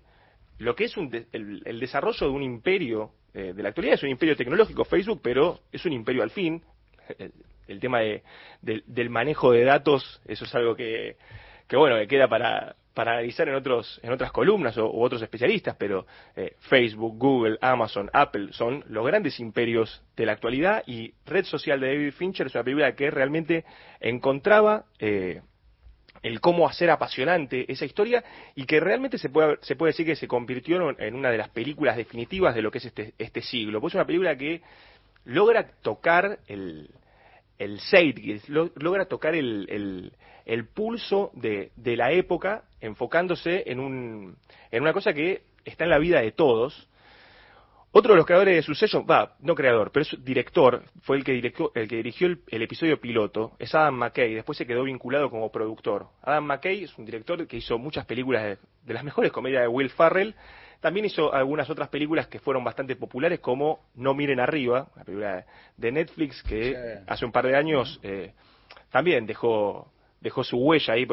[0.60, 3.96] lo que es un de- el, el desarrollo de un imperio eh, de la actualidad.
[3.96, 6.62] Es un imperio tecnológico, Facebook, pero es un imperio al fin.
[7.68, 8.24] El, tema de,
[8.62, 11.18] del- manejo de datos, eso es algo que,
[11.68, 15.22] que bueno, que queda para, para analizar en otros en otras columnas o, u otros
[15.22, 16.06] especialistas, pero
[16.36, 21.80] eh, Facebook, Google, Amazon, Apple son los grandes imperios de la actualidad y Red Social
[21.80, 23.66] de David Fincher es una película que realmente
[24.00, 25.42] encontraba eh,
[26.24, 28.24] el cómo hacer apasionante esa historia
[28.56, 31.38] y que realmente se puede, se puede decir que se convirtió en en una de
[31.38, 33.80] las películas definitivas de lo que es este, este siglo.
[33.80, 34.62] Pues es una película que
[35.28, 36.90] logra tocar el,
[37.60, 40.14] el zeitgeist, lo- logra tocar el, el,
[40.46, 44.38] el pulso de, de la época, enfocándose en, un,
[44.72, 46.88] en una cosa que está en la vida de todos.
[47.92, 51.32] Otro de los creadores de Succession, va, no creador, pero es director, fue el que
[51.32, 55.30] dirigió, el que dirigió el, el episodio piloto, es Adam McKay, después se quedó vinculado
[55.30, 56.08] como productor.
[56.22, 59.68] Adam McKay es un director que hizo muchas películas de, de las mejores comedias de
[59.68, 60.36] Will Farrell,
[60.80, 65.46] también hizo algunas otras películas que fueron bastante populares, como No miren arriba, una película
[65.76, 66.72] de Netflix que
[67.08, 68.34] hace un par de años eh,
[68.92, 71.06] también dejó dejó su huella ahí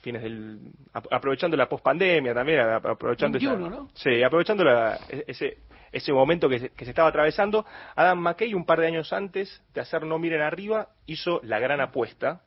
[0.00, 0.58] fines del
[0.92, 3.88] ap- aprovechando la pospandemia también aprovechando esa- 21, ¿no?
[3.94, 5.58] sí aprovechando la- e- ese
[5.90, 7.66] ese momento que se, que se estaba atravesando.
[7.94, 11.80] Adam McKay un par de años antes de hacer No miren arriba hizo La gran
[11.82, 12.40] apuesta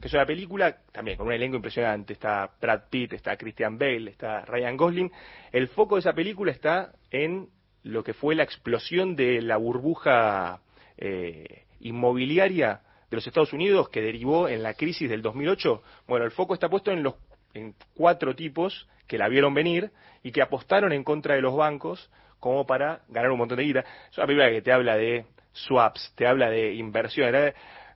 [0.00, 4.10] que es una película también con un elenco impresionante está Brad Pitt está Christian Bale
[4.10, 5.12] está Ryan Gosling
[5.52, 7.48] el foco de esa película está en
[7.82, 10.60] lo que fue la explosión de la burbuja
[10.96, 15.82] eh, inmobiliaria de los Estados Unidos que derivó en la crisis del 2008.
[16.06, 17.14] Bueno, el foco está puesto en los
[17.52, 19.90] en cuatro tipos que la vieron venir
[20.22, 23.84] y que apostaron en contra de los bancos como para ganar un montón de guita.
[24.10, 27.34] Es una película que te habla de swaps, te habla de inversión.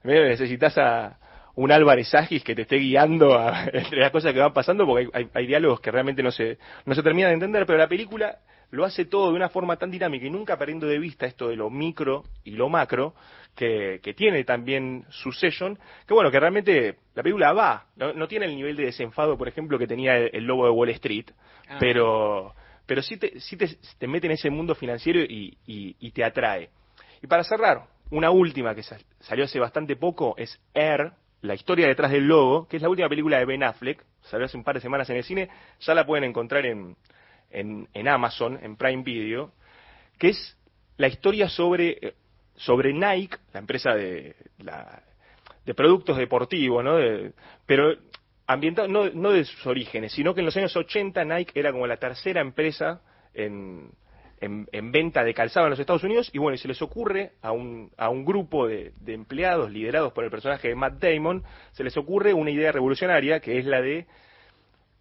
[0.03, 1.17] necesitas a
[1.55, 5.09] un Álvarez Agis que te esté guiando a- entre las cosas que van pasando porque
[5.13, 7.87] hay, hay- hay diálogos que realmente no se, no se terminan de entender, pero la
[7.87, 8.39] película
[8.71, 11.55] lo hace todo de una forma tan dinámica y nunca perdiendo de vista esto de
[11.55, 13.13] lo micro y lo macro
[13.55, 15.77] que, que tiene también su session,
[16.07, 19.47] que bueno, que realmente la película va, no, no tiene el nivel de desenfado, por
[19.47, 21.27] ejemplo, que tenía el, el Lobo de Wall Street,
[21.69, 21.77] Ah.
[21.79, 22.53] pero
[22.85, 23.67] pero sí te, sí te,
[23.97, 26.69] te mete en ese mundo financiero y, y- y te atrae.
[27.23, 31.87] Y para cerrar, una última que sa- salió hace bastante poco es Air, la historia
[31.87, 34.75] detrás del logo, que es la última película de Ben Affleck, salió hace un par
[34.75, 35.49] de semanas en el cine,
[35.79, 36.95] ya la pueden encontrar en,
[37.51, 39.51] en, en Amazon, en Prime Video,
[40.17, 40.57] que es
[40.97, 42.13] la historia sobre, eh,
[42.55, 45.03] sobre Nike, la empresa de, la,
[45.65, 46.95] de productos deportivos, ¿no?
[46.97, 47.33] De-
[47.65, 47.93] pero
[48.47, 51.87] ambientado no, no de sus orígenes, sino que en los años 80 Nike era como
[51.87, 53.01] la tercera empresa
[53.33, 53.89] en,
[54.45, 57.33] en, en venta de calzado en los Estados Unidos y bueno, y se les ocurre
[57.41, 61.43] a un, a un grupo de, de empleados liderados por el personaje de Matt Damon,
[61.71, 64.05] se les ocurre una idea revolucionaria que es la de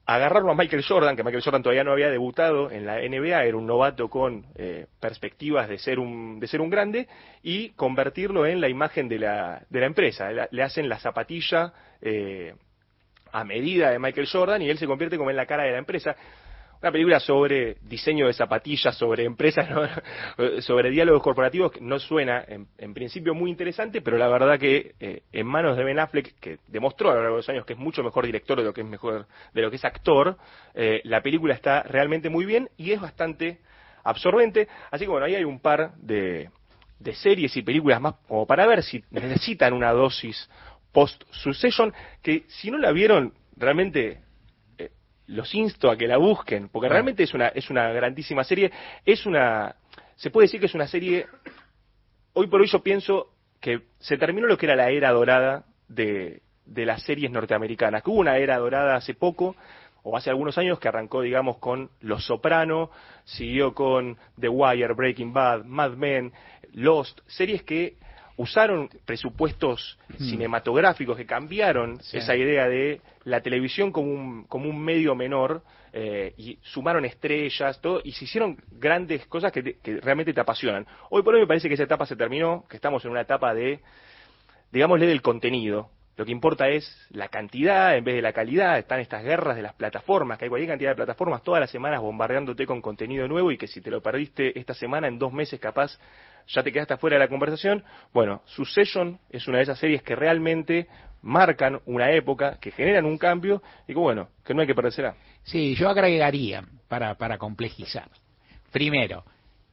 [0.06, 3.56] agarrarlo a Michael Jordan, que Michael Jordan todavía no había debutado en la NBA, era
[3.56, 7.08] un novato con eh, perspectivas de ser un de ser un grande
[7.42, 10.30] y convertirlo en la imagen de la de la empresa.
[10.30, 11.72] Le, le hacen la zapatilla
[12.02, 12.54] eh,
[13.32, 15.78] a medida de Michael Jordan y él se convierte como en la cara de la
[15.78, 16.14] empresa.
[16.84, 19.66] Una película sobre diseño de zapatillas, sobre empresas,
[20.60, 24.94] sobre diálogos corporativos, que no suena en, en principio muy interesante, pero la verdad que
[25.00, 27.72] eh, en manos de Ben Affleck, que demostró a lo largo de los años que
[27.72, 30.36] es mucho mejor director de lo que es mejor, de lo que es actor,
[30.74, 33.60] eh, la película está realmente muy bien y es bastante
[34.02, 34.68] absorbente.
[34.90, 36.50] Así que bueno, ahí hay un par de,
[36.98, 40.50] de series y películas más como para ver si necesitan una dosis
[40.92, 44.23] post succession que si no la vieron realmente
[45.26, 48.70] los insto a que la busquen porque realmente es una es una grandísima serie.
[49.04, 49.76] Es una
[50.16, 51.26] se puede decir que es una serie
[52.34, 53.30] hoy por hoy yo pienso
[53.60, 58.10] que se terminó lo que era la era dorada de, de las series norteamericanas que
[58.10, 59.56] hubo una era dorada hace poco
[60.04, 62.90] o hace algunos años que arrancó, digamos, con Los Soprano,
[63.24, 66.30] siguió con The Wire, Breaking Bad, Mad Men,
[66.74, 67.96] Lost, series que
[68.36, 72.18] usaron presupuestos cinematográficos que cambiaron Sí.
[72.18, 75.62] esa idea de la televisión como un, como un medio menor
[75.92, 80.40] eh, y sumaron estrellas, todo, y se hicieron grandes cosas que, te- que realmente te
[80.40, 80.84] apasionan.
[81.10, 83.54] Hoy por hoy me parece que esa etapa se terminó, que estamos en una etapa
[83.54, 83.78] de,
[84.72, 85.90] digámosle, del contenido.
[86.16, 88.78] Lo que importa es la cantidad en vez de la calidad.
[88.78, 92.00] Están estas guerras de las plataformas, que hay cualquier cantidad de plataformas todas las semanas
[92.00, 95.58] bombardeándote con contenido nuevo y que si te lo perdiste esta semana, en dos meses
[95.58, 95.98] capaz
[96.48, 97.84] ya te quedaste fuera de la conversación.
[98.12, 100.88] Bueno, Succession es una de esas series que realmente
[101.22, 105.14] marcan una época, que generan un cambio y que bueno, que no hay que perdérsela.
[105.42, 108.08] Sí, yo agregaría para, para complejizar.
[108.70, 109.24] Primero,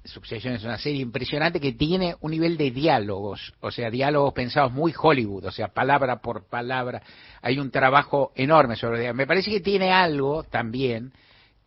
[0.04, 4.72] Succession es una serie impresionante que tiene un nivel de diálogos, o sea, diálogos pensados
[4.72, 7.04] muy Hollywood, o sea, palabra por palabra.
[7.42, 11.12] Hay un trabajo enorme sobre Me parece que tiene algo también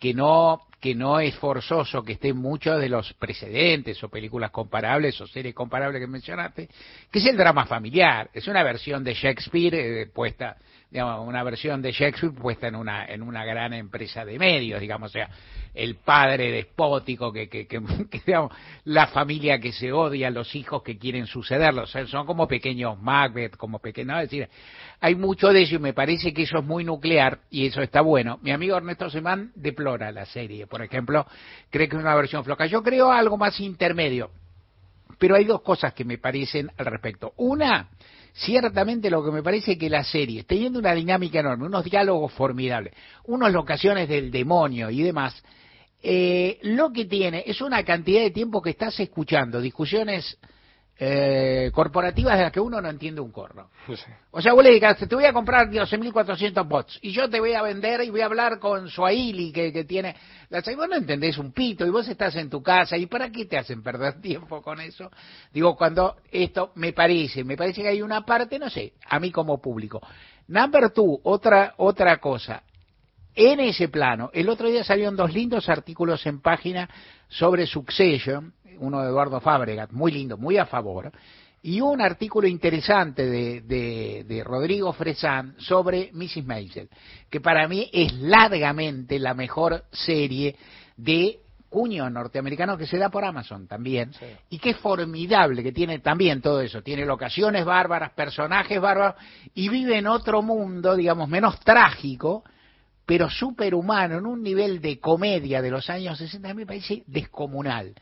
[0.04, 4.50] que no que no es forzoso que esté en muchos de los precedentes o películas
[4.50, 6.68] comparables o series comparables que mencionaste,
[7.10, 8.28] que es el drama familiar.
[8.34, 10.58] Es una versión de Shakespeare eh, puesta,
[10.94, 15.10] digamos, una versión de Shakespeare puesta en una en una gran empresa de medios, digamos,
[15.10, 15.28] o sea,
[15.74, 18.52] el padre despótico que, que, que, que, digamos,
[18.84, 22.96] la familia que se odia, los hijos que quieren sucederlos, o sea, son como pequeños
[23.02, 24.48] Macbeth, como pequeños, es decir,
[25.00, 28.00] hay mucho de eso y me parece que eso es muy nuclear y eso está
[28.00, 28.38] bueno.
[28.42, 31.26] Mi amigo Ernesto Semán deplora la serie, por ejemplo,
[31.70, 32.66] cree que es una versión floja.
[32.66, 34.30] Yo creo algo más intermedio,
[35.18, 37.32] pero hay dos cosas que me parecen al respecto.
[37.38, 37.88] Una,
[38.34, 42.92] ciertamente lo que me parece que la serie, teniendo una dinámica enorme, unos diálogos formidables,
[43.24, 45.40] unas locaciones del demonio y demás,
[46.02, 50.36] eh, lo que tiene es una cantidad de tiempo que estás escuchando discusiones
[50.96, 53.68] eh, corporativas de las que uno no entiende un corno.
[54.30, 57.54] O sea, vos le digas, te voy a comprar 12.400 bots y yo te voy
[57.54, 60.14] a vender y voy a hablar con Swahili que, que tiene...
[60.50, 63.30] Las, y vos no entendés un pito y vos estás en tu casa y ¿para
[63.30, 65.10] qué te hacen perder tiempo con eso?
[65.52, 69.30] Digo, cuando esto me parece, me parece que hay una parte, no sé, a mí
[69.30, 70.00] como público,
[70.46, 72.62] Number two, otra, otra cosa.
[73.34, 76.88] En ese plano, el otro día salieron dos lindos artículos en página
[77.28, 81.12] sobre Succession, uno de Eduardo Fabregat, muy lindo, muy a favor,
[81.62, 86.44] y un artículo interesante de, de, de Rodrigo Fresán sobre Mrs.
[86.44, 86.88] Maisel,
[87.30, 90.56] que para mí es largamente la mejor serie
[90.96, 91.38] de
[91.74, 94.12] cuño norteamericano que se da por Amazon también,
[94.48, 99.16] y que es formidable, que tiene también todo eso, tiene locaciones bárbaras, personajes bárbaros,
[99.54, 102.44] y vive en otro mundo, digamos, menos trágico,
[103.04, 107.02] pero superhumano, en un nivel de comedia de los años 60, a mí me parece
[107.08, 107.92] descomunal,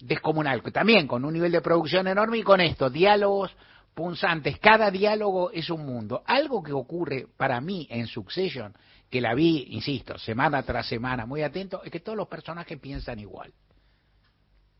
[0.00, 3.50] descomunal, también con un nivel de producción enorme y con esto, diálogos
[3.94, 6.22] punzantes, cada diálogo es un mundo.
[6.26, 8.72] Algo que ocurre para mí en Succession,
[9.10, 13.18] que la vi, insisto, semana tras semana, muy atento, es que todos los personajes piensan
[13.18, 13.52] igual.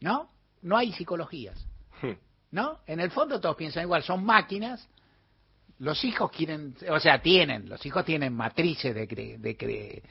[0.01, 0.31] ¿No?
[0.63, 1.67] No hay psicologías.
[2.53, 2.79] ¿No?
[2.87, 4.89] En el fondo todos piensan igual, son máquinas.
[5.79, 10.03] Los hijos quieren, o sea, tienen, los hijos tienen matrices de, cre- de, cre-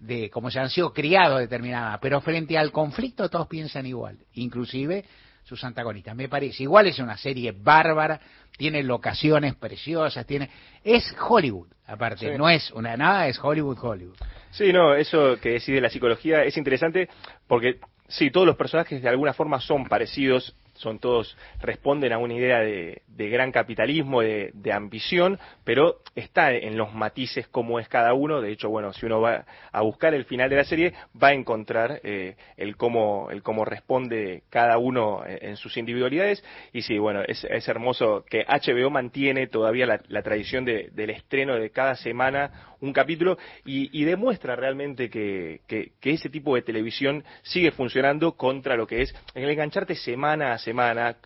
[0.00, 5.04] de como se han sido criados determinadas, pero frente al conflicto todos piensan igual, inclusive
[5.44, 6.16] sus antagonistas.
[6.16, 8.20] Me parece, igual es una serie bárbara,
[8.56, 10.50] tiene locaciones preciosas, tiene
[10.82, 12.38] es Hollywood, aparte, Sí.
[12.38, 14.16] no es una nada, es Hollywood, Hollywood.
[14.50, 17.08] Sí, no, eso que decís de la psicología es interesante
[17.46, 17.78] porque
[18.08, 22.60] sí, todos los personajes de alguna forma son parecidos, son todos, responden a una idea
[22.60, 28.40] de, de gran capitalismo, de, ambición, pero está en los matices cómo es cada uno.
[28.40, 31.32] De hecho, bueno, si uno va a buscar el final de la serie, va a
[31.34, 36.42] encontrar eh, el cómo el cómo responde cada uno en, en sus individualidades.
[36.72, 41.56] Y sí, bueno, es, es hermoso que HBO mantiene todavía la, tradición de- del estreno
[41.56, 43.36] de cada semana un capítulo
[43.66, 49.02] y, y demuestra realmente que- que ese tipo de televisión sigue funcionando contra lo que
[49.02, 50.69] es el engancharte semana a semana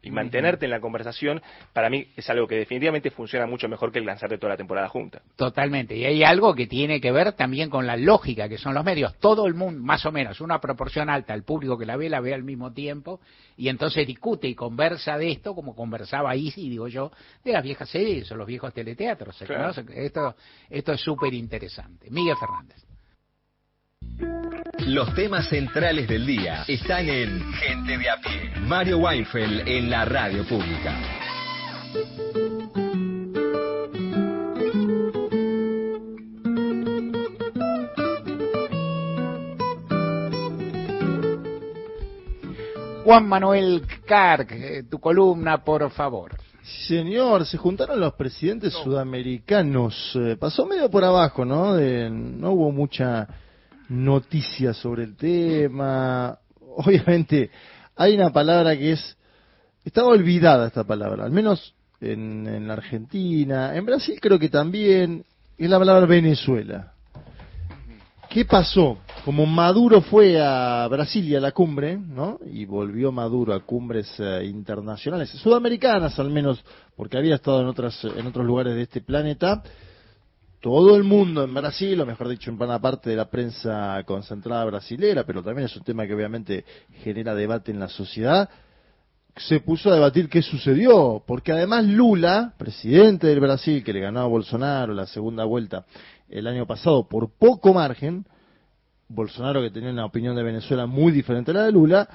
[0.03, 1.43] y mantenerte en la conversación.
[1.73, 4.89] Para mí es algo que definitivamente funciona mucho mejor que el lanzarte toda la temporada
[4.89, 5.23] junta.
[5.37, 5.97] Totalmente.
[5.97, 9.16] Y hay algo que tiene que ver también con la lógica, que son los medios.
[9.19, 12.21] Todo el mundo, más o menos, una proporción alta, el público que la ve, la
[12.21, 13.21] ve al mismo tiempo,
[13.57, 17.11] y entonces discute y conversa de esto, como conversaba Isi, digo yo,
[17.45, 19.37] de las viejas series o los viejos teleteatros.
[19.37, 19.73] ¿se Claro.
[19.95, 20.37] Esto,
[20.71, 22.11] esto es súper interesante.
[22.11, 22.94] Miguel Fernández.
[24.87, 28.51] Los temas centrales del día están en Gente de a pie.
[28.67, 30.95] Mario Weinfeld en la radio pública.
[43.05, 46.33] Juan Manuel Carc, eh, tu columna, por favor.
[46.89, 50.13] Señor, se juntaron los presidentes sudamericanos.
[50.15, 51.75] Eh, pasó medio por abajo, ¿no?
[51.75, 53.29] De- no hubo mucha
[53.89, 56.39] noticia sobre el tema.
[56.77, 57.51] Obviamente,
[57.97, 59.16] hay una palabra que es.
[59.85, 63.74] Estaba olvidada esta palabra, al menos en, la Argentina.
[63.74, 65.24] En Brasil creo que también.
[65.56, 66.93] Es la palabra Venezuela.
[68.28, 68.98] ¿Qué pasó?
[69.24, 72.40] Como Maduro fue a Brasil y a la cumbre, ¿no?
[72.44, 76.65] Y volvió Maduro a cumbres eh, internacionales, sudamericanas al menos,
[76.97, 79.62] porque había estado en otras en otros lugares de este planeta.
[80.65, 84.65] Todo el mundo en Brasil, o mejor dicho, en buena parte de la prensa concentrada
[84.65, 86.65] brasilera, pero también es un tema que obviamente
[87.03, 88.49] genera debate en la sociedad,
[89.36, 94.20] se puso a debatir qué sucedió, porque además Lula, presidente del Brasil, que le ganó
[94.20, 95.85] a Bolsonaro la segunda vuelta
[96.31, 98.24] el año pasado por poco margen,
[99.09, 102.09] Bolsonaro que tenía una opinión de Venezuela muy diferente a la de Lula,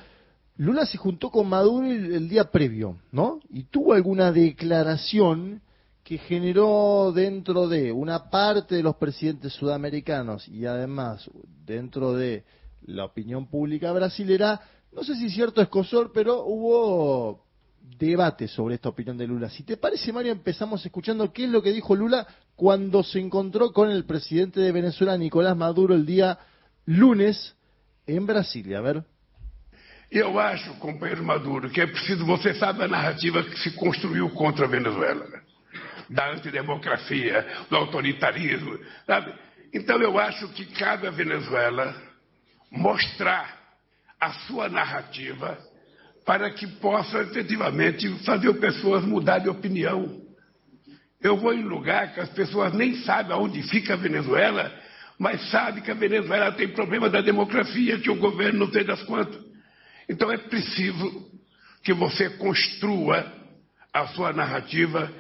[0.57, 3.41] Lula se juntó con Maduro el, el día previo, ¿no?
[3.51, 5.61] Y tuvo alguna declaración
[6.09, 11.29] que generó dentro de una parte de los presidentes sudamericanos y además
[11.67, 12.45] dentro de
[12.81, 14.59] la opinión pública brasilera,
[14.91, 17.45] no sé si cierto escosor, pero hubo
[17.99, 19.51] debate sobre esta opinión de Lula.
[19.51, 22.25] Si te parece, Mario, empezamos escuchando qué es lo que dijo Lula
[22.55, 26.39] cuando se encontrou con el presidente de Venezuela, Nicolás Maduro, el día
[26.87, 27.55] lunes
[28.07, 28.79] en Brasilia.
[28.79, 29.03] A ver.
[30.09, 34.65] Eu acho, companheiro Maduro, que é preciso, você sabe a narrativa que se construiu contra
[34.65, 35.47] a Venezuela?
[36.09, 39.33] Da antidemocracia, do autoritarismo, sabe?
[39.73, 41.95] Então eu acho que cabe à Venezuela
[42.71, 43.57] mostrar
[44.19, 45.57] a sua narrativa
[46.25, 50.21] para que possa efetivamente fazer pessoas mudar de opinião.
[51.21, 54.71] Eu vou em lugar que as pessoas nem sabem aonde fica a Venezuela,
[55.17, 59.03] mas sabem que a Venezuela tem problema da democracia, que o governo não sei das
[59.03, 59.41] quantas.
[60.07, 61.29] Então é preciso
[61.83, 63.31] que você construa
[63.93, 65.11] a sua narrativa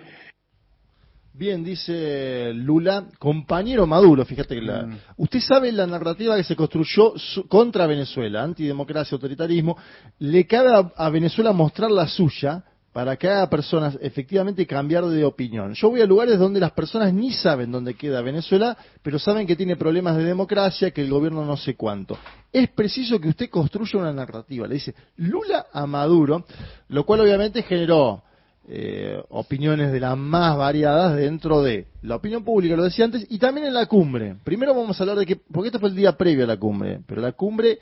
[1.33, 4.89] Bien, dice Lula, compañero Maduro, fíjate que la...
[5.15, 9.77] Usted sabe la narrativa que se construyó su- contra Venezuela, antidemocracia, autoritarismo,
[10.19, 15.23] le cabe a, a Venezuela mostrar la suya, para que haga personas efectivamente cambiar de
[15.23, 15.73] opinión.
[15.75, 19.55] Yo voy a lugares donde las personas ni saben dónde queda Venezuela, pero saben que
[19.55, 22.17] tiene problemas de democracia, que el gobierno no sé cuánto.
[22.51, 24.67] Es preciso que usted construya una narrativa.
[24.67, 26.45] Le dice Lula a Maduro,
[26.89, 28.23] lo cual obviamente generó
[28.71, 33.39] eh, opiniones de las más variadas dentro de la opinión pública, lo decía antes, y
[33.39, 34.35] también en la cumbre.
[34.43, 37.01] Primero vamos a hablar de que, porque este fue el día previo a la cumbre,
[37.07, 37.79] pero la cumbre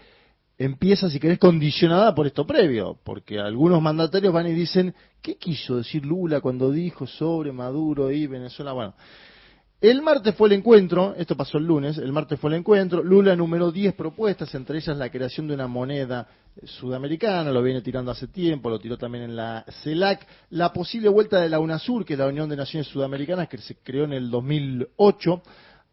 [0.57, 5.75] empieza, si querés, condicionada por esto previo, porque algunos mandatarios van y dicen, ¿qué quiso
[5.75, 8.71] decir Lula cuando dijo sobre Maduro y Venezuela?
[8.71, 8.93] Bueno,
[9.79, 13.33] el martes fue el encuentro, esto pasó el lunes, el martes fue el encuentro, Lula
[13.33, 16.27] enumeró 10 propuestas, entre ellas la creación de una moneda
[16.63, 21.39] sudamericana, lo viene tirando hace tiempo, lo tiró también en la CELAC, la posible vuelta
[21.39, 24.31] de la UNASUR, que es la Unión de Naciones Sudamericanas, que se creó en el
[24.31, 25.43] 2008,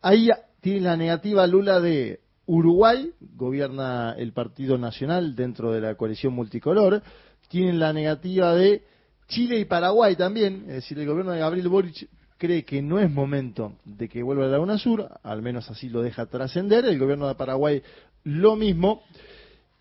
[0.00, 0.30] ahí
[0.62, 7.02] tiene la negativa Lula de Uruguay, gobierna el Partido Nacional dentro de la coalición multicolor,
[7.48, 8.82] tienen la negativa de
[9.28, 12.08] Chile y Paraguay también, es decir, el gobierno de Gabriel Boric
[12.44, 16.26] cree que no es momento de que vuelva la UNASUR, al menos así lo deja
[16.26, 17.82] trascender, el gobierno de Paraguay
[18.24, 19.02] lo mismo,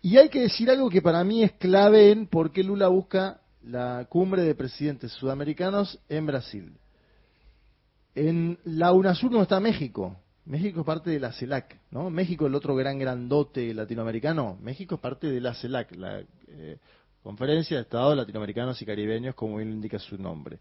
[0.00, 3.42] y hay que decir algo que para mí es clave en por qué Lula busca
[3.62, 6.72] la cumbre de presidentes sudamericanos en Brasil.
[8.14, 10.16] En la UNASUR no está México,
[10.46, 12.08] México es parte de la CELAC, ¿no?
[12.08, 16.78] México, el otro gran grandote latinoamericano, México es parte de la CELAC, la eh,
[17.22, 20.58] Conferencia de Estados Latinoamericanos y Caribeños, como bien indica su nombre.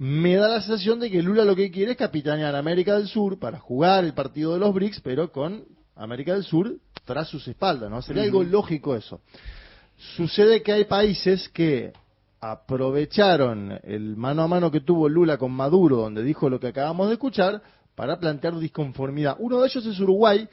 [0.00, 3.38] Me da la sensación de que Lula lo que quiere es capitanear América del Sur
[3.38, 6.74] para jugar el partido de los BRICS, pero con América del Sur
[7.04, 8.00] tras sus espaldas, ¿no?
[8.00, 9.20] Sería algo lógico eso.
[10.16, 11.92] Sucede que hay países que
[12.40, 17.08] aprovecharon el mano a mano que tuvo Lula con Maduro, donde dijo lo que acabamos
[17.08, 17.60] de escuchar,
[17.94, 19.36] para plantear disconformidad.
[19.38, 20.48] Uno de ellos es Uruguay,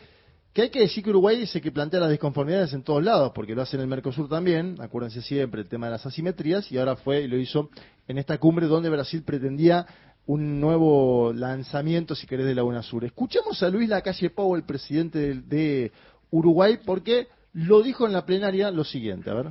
[0.52, 3.32] que hay que decir que Uruguay es el que plantea las disconformidades en todos lados,
[3.34, 6.78] porque lo hace en el Mercosur también, acuérdense siempre el tema de las asimetrías, y
[6.78, 7.70] ahora fue y lo hizo
[8.08, 9.86] en esta cumbre donde Brasil pretendía
[10.26, 13.06] un nuevo lanzamiento, si querés, de la UNASUR.
[13.06, 15.92] Escuchamos a Luis Lacalle Pou, el presidente de,
[16.30, 19.46] Uruguay, porque lo dijo en la plenaria lo siguiente, a ver.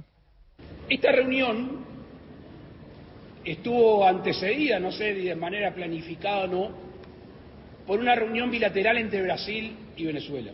[0.88, 1.84] Esta reunión
[3.44, 6.70] estuvo antecedida, no sé de manera planificada o no,
[7.86, 10.52] por una reunión bilateral entre Brasil y Venezuela.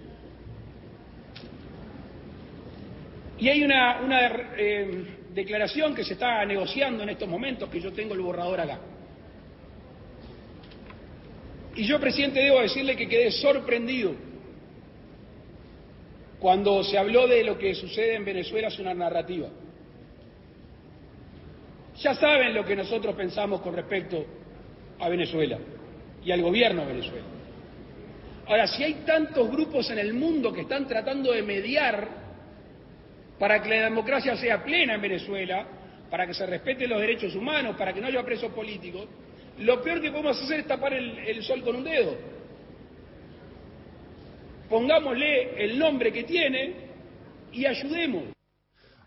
[3.39, 4.21] Y hay una, una
[4.57, 5.05] eh,
[5.35, 8.79] declaración que se está negociando en estos momentos, que yo tengo el borrador acá.
[11.75, 14.15] Y yo, presidente, debo decirle que quedé sorprendido
[16.39, 19.49] cuando se habló de lo que sucede en Venezuela es una narrativa.
[22.01, 24.27] Ya saben lo que nosotros pensamos con respecto
[24.99, 25.59] a Venezuela
[26.25, 27.27] y al gobierno de Venezuela.
[28.47, 32.22] Ahora, si hay tantos grupos en el mundo que están tratando de mediar
[33.43, 35.67] para que la democracia sea plena en Venezuela,
[36.09, 39.09] para que se respeten los derechos humanos, para que no haya presos políticos,
[39.59, 42.15] lo peor que podemos hacer es tapar el, sol con un dedo.
[44.71, 46.73] Pongámosle el nombre que tiene
[47.51, 48.27] y ayudemos.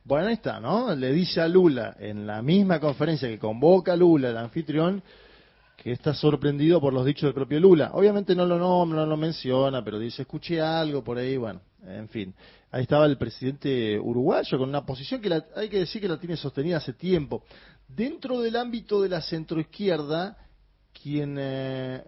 [0.03, 0.93] Bueno, ahí está, ¿no?
[0.93, 5.01] Le dice a Lula en la misma conferencia que convoca a Lula, el anfitrión,
[5.77, 7.91] que está sorprendido por los dichos del propio Lula.
[7.93, 12.09] Obviamente no lo nombra, no lo menciona, pero dice, escuché algo por ahí, bueno, en
[12.09, 12.33] fin.
[12.71, 16.19] Ahí estaba el presidente uruguayo con una posición que la, hay que decir que la
[16.19, 17.43] tiene sostenida hace tiempo.
[17.87, 20.37] Dentro del ámbito de la centroizquierda,
[21.01, 22.03] quien eh,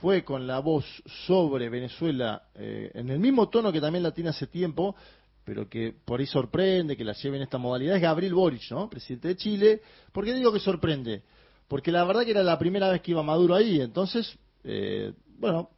[0.00, 0.84] fue con la voz
[1.26, 4.96] sobre Venezuela eh, en el mismo tono que también la tiene hace tiempo,
[5.44, 8.88] pero que por ahí sorprende que la lleve en esta modalidad, es Gabriel Boric, ¿no?
[8.88, 9.82] Presidente de Chile.
[10.12, 11.22] ¿Por qué digo que sorprende?
[11.68, 15.70] Porque la verdad que era la primera vez que iba Maduro ahí, entonces, eh, bueno,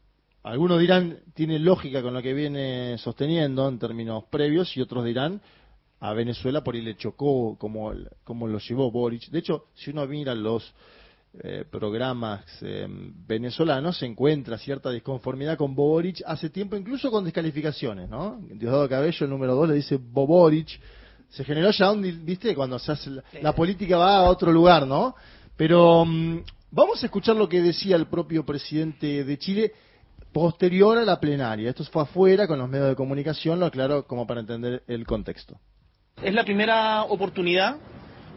[0.45, 5.41] algunos dirán, tiene lógica con lo que viene sosteniendo en términos previos, y otros dirán,
[6.01, 7.93] a Venezuela por ahí le chocó como,
[8.25, 9.31] como lo llevó Boric.
[9.31, 10.71] De hecho, si uno mira los
[11.43, 12.87] eh, programas eh,
[13.27, 18.39] venezolanos, se encuentra cierta disconformidad con Boric hace tiempo, incluso con descalificaciones, ¿no?
[18.51, 20.79] Diosdado Cabello, el número 2, le dice Boboric.
[21.31, 24.87] Se generó ya un, viste, cuando se hace la, la política va a otro lugar,
[24.87, 25.15] ¿no?
[25.57, 29.73] Pero um, vamos a escuchar lo que decía el propio presidente de Chile
[30.35, 31.71] posterior a la plenaria.
[31.71, 35.59] Esto fue afuera con los medios de comunicación, lo aclaro como para entender el contexto.
[36.23, 37.77] Es la primera oportunidad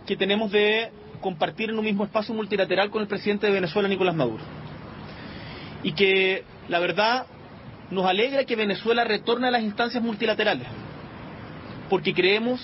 [0.06, 4.15] que tenemos de compartir en un mismo espacio multilateral con el presidente de Venezuela, Nicolás
[4.15, 4.44] Maduro.
[5.82, 7.26] Y que, la verdad,
[7.90, 10.68] nos alegra que Venezuela retorne a las instancias multilaterales,
[11.90, 12.61] porque creemos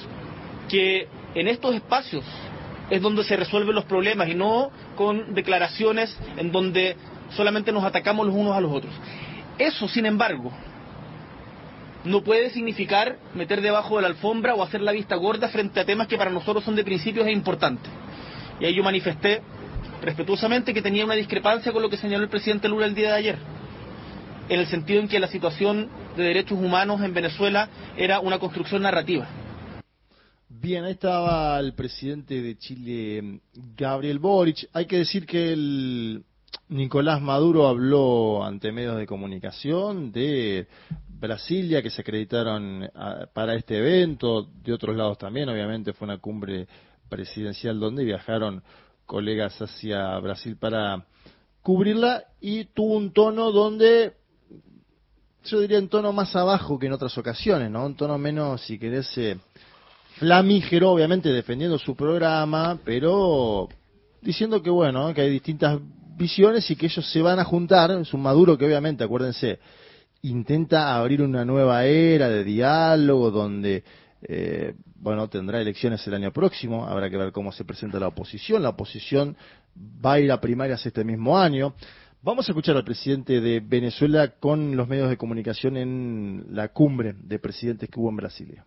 [0.70, 2.24] que en estos espacios
[2.92, 6.96] es donde se resuelven los problemas y no con declaraciones en donde
[7.32, 8.94] solamente nos atacamos los unos a los otros.
[9.58, 10.52] Eso, sin embargo,
[12.04, 15.86] no puede significar meter debajo de la alfombra o hacer la vista gorda frente a
[15.86, 17.92] temas que para nosotros son de principios e importantes.
[18.60, 19.42] Y ahí yo manifesté
[20.02, 23.16] respetuosamente que tenía una discrepancia con lo que señaló el presidente Lula el día de
[23.16, 23.38] ayer,
[24.50, 28.82] en el sentido en que la situación de derechos humanos en Venezuela era una construcción
[28.82, 29.28] narrativa.
[30.50, 33.40] Bien, ahí estaba el presidente de Chile,
[33.76, 34.70] Gabriel Boric.
[34.74, 36.24] Hay que decir que el
[36.74, 40.68] Nicolás Maduro habló ante medios de comunicación de
[41.08, 46.18] Brasilia, que se acreditaron ah, para este evento, de otros lados también, obviamente fue una
[46.18, 46.68] cumbre
[47.10, 48.64] presidencial donde viajaron
[49.06, 51.06] colegas hacia Brasil para
[51.62, 54.14] cubrirla y tuvo un tono donde
[55.46, 57.86] yo diría un tono más abajo que en otras ocasiones, ¿no?
[57.86, 59.38] Un tono menos, si querés, eh,
[60.18, 63.70] flamígero, obviamente defendiendo su programa, pero
[64.24, 65.80] diciendo que bueno, que hay distintas
[66.16, 69.60] visiones y que ellos se van a juntar, es un Maduro que obviamente, acuérdense,
[70.22, 73.84] intenta abrir una nueva era de diálogo donde
[74.26, 78.64] eh, bueno, tendrá elecciones el año próximo, habrá que ver cómo se presenta la oposición.
[78.64, 79.36] La oposición
[79.78, 81.74] va a ir a primarias este mismo año.
[82.22, 87.16] Vamos a escuchar al presidente de Venezuela con los medios de comunicación en la cumbre
[87.22, 88.66] de presidentes que hubo en Brasilia.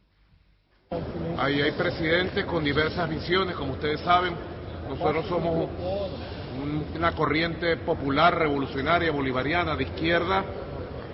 [1.38, 4.34] Ahí hay presidentes con diversas visiones, como ustedes saben.
[4.90, 5.70] Nosotros somos
[6.96, 10.44] una corriente popular, revolucionaria, bolivariana, de izquierda,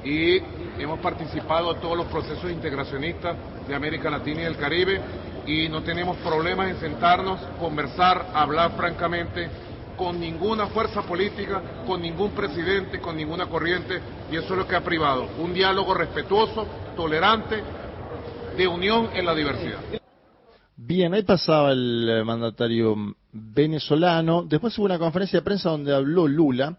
[0.05, 0.39] y
[0.78, 3.36] hemos participado en todos los procesos integracionistas
[3.69, 5.01] de América Latina y del Caribe
[5.47, 9.48] y no tenemos problemas en sentarnos, conversar, hablar francamente
[9.97, 14.01] con ninguna fuerza política, con ningún presidente, con ninguna corriente,
[14.31, 15.28] y eso es lo que ha privado.
[15.39, 16.66] Un diálogo respetuoso,
[16.97, 17.62] tolerante,
[18.56, 19.81] de unión en la diversidad.
[20.77, 22.97] Bien, ahí pasaba el eh, mandatario
[23.33, 24.45] venezolano.
[24.45, 26.79] Después hubo una conferencia de prensa donde habló Lula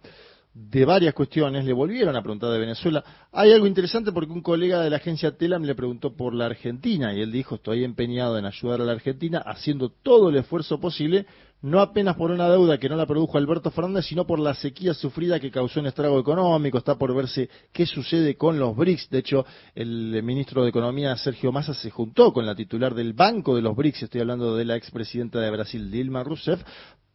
[0.54, 3.04] de varias cuestiones, le volvieron a preguntar de Venezuela.
[3.32, 7.12] Hay algo interesante porque un colega de la agencia Telam le preguntó por la Argentina
[7.14, 11.26] y él dijo, estoy empeñado en ayudar a la Argentina haciendo todo el esfuerzo posible,
[11.64, 14.94] no apenas por una deuda que no la produjo Alberto Fernández, sino por la sequía
[14.94, 16.78] sufrida que causó un estrago económico.
[16.78, 19.10] Está por verse qué sucede con los BRICS.
[19.10, 23.56] De hecho, el ministro de Economía, Sergio Massa, se juntó con la titular del Banco
[23.56, 26.62] de los BRICS, estoy hablando de la expresidenta de Brasil, Dilma Rousseff,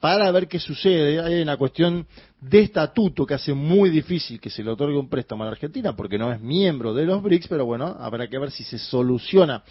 [0.01, 1.21] para ver qué sucede.
[1.21, 2.07] Hay una cuestión
[2.41, 5.95] de estatuto que hace muy difícil que se le otorgue un préstamo a la Argentina
[5.95, 9.63] porque no es miembro de los BRICS, pero bueno, habrá que ver si se soluciona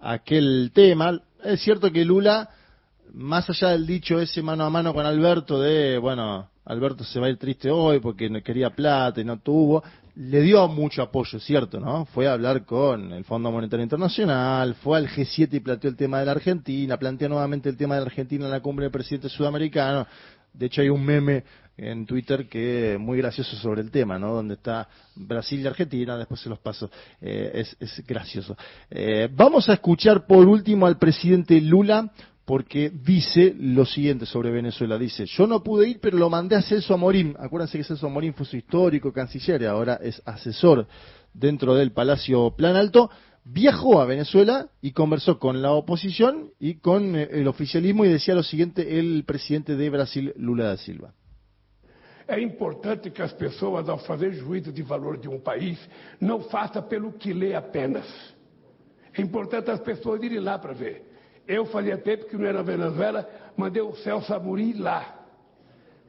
[0.00, 1.20] aquel tema.
[1.44, 2.50] Es cierto que Lula,
[3.14, 7.26] más allá del dicho ese mano a mano con Alberto de, bueno, Alberto se va
[7.26, 9.84] a ir triste hoy porque no quería plata y no tuvo,
[10.16, 11.78] le dio mucho apoyo, ¿cierto?
[11.78, 12.06] ¿no?
[12.06, 16.18] Fue a hablar con el Fondo Monetario Internacional, fue al G7 y planteó el tema
[16.20, 19.28] de la Argentina, planteó nuevamente el tema de la Argentina en la cumbre del presidente
[19.28, 20.06] sudamericano.
[20.52, 21.44] De hecho, hay un meme
[21.76, 24.34] en Twitter que es muy gracioso sobre el tema, ¿no?
[24.34, 26.90] Donde está Brasil y Argentina, después se los paso.
[27.20, 28.56] Eh, es, gracioso.
[28.90, 32.12] Eh, vamos a escuchar por último al presidente Lula
[32.44, 34.98] porque dice lo siguiente sobre Venezuela.
[34.98, 37.34] Dice, yo no pude ir, pero lo mandé a Celso Amorín.
[37.38, 40.86] Acuérdense que Celso Amorín fue su histórico canciller y ahora es asesor
[41.32, 43.10] dentro del Palacio Plan Alto.
[43.44, 48.34] Viajó a Venezuela y conversó con la oposición y con eh, el oficialismo y decía
[48.34, 51.12] lo siguiente el presidente de Brasil, Lula da Silva.
[52.26, 55.78] É importante que as pessoas, ao fazer juízo de valor de um país,
[56.18, 58.06] não façam pelo que lê apenas.
[59.12, 61.13] É importante as pessoas irem lá para ver.
[61.46, 65.20] Eu fazia tempo que não era Venezuela, mandei o Celso Amorim lá.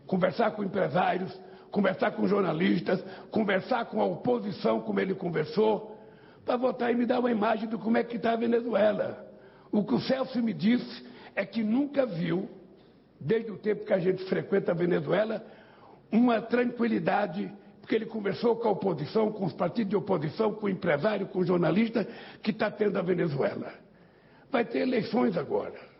[0.08, 1.38] Conversar com empresários,
[1.72, 6.00] conversar com jornalistas, conversar com a oposição, como ele conversou,
[6.46, 9.28] para votar e me dar uma imagem de como é que está a Venezuela.
[9.72, 11.06] O que o Celso me disse
[11.36, 12.50] é que nunca viu,
[13.20, 15.46] desde o tempo que a gente frequenta a Venezuela,
[16.10, 17.52] uma tranquilidade,
[17.82, 21.40] porque ele conversou com a oposição, com os partidos de oposição, com o empresário, com
[21.40, 22.08] o jornalista,
[22.42, 23.85] que está tendo a Venezuela.
[24.52, 25.96] Vai ter eleições agora.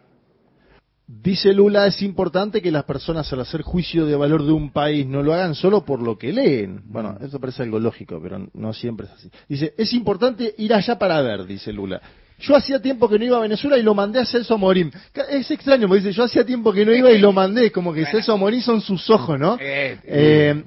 [1.08, 5.06] Dice Lula, es importante que las personas al hacer juicio de valor de un país
[5.06, 6.82] no lo hagan solo por lo que leen.
[6.86, 9.30] Bueno, eso parece algo lógico, pero no siempre es así.
[9.48, 12.02] Dice, es importante ir allá para ver, dice Lula.
[12.40, 14.92] Yo hacía tiempo que no iba a Venezuela y lo mandé a Celso Morín.
[15.30, 18.06] Es extraño, porque dice, yo hacía tiempo que no iba y lo mandé, como que
[18.06, 19.58] Celso Morín son sus ojos, ¿no?
[19.60, 20.64] Eh, eh,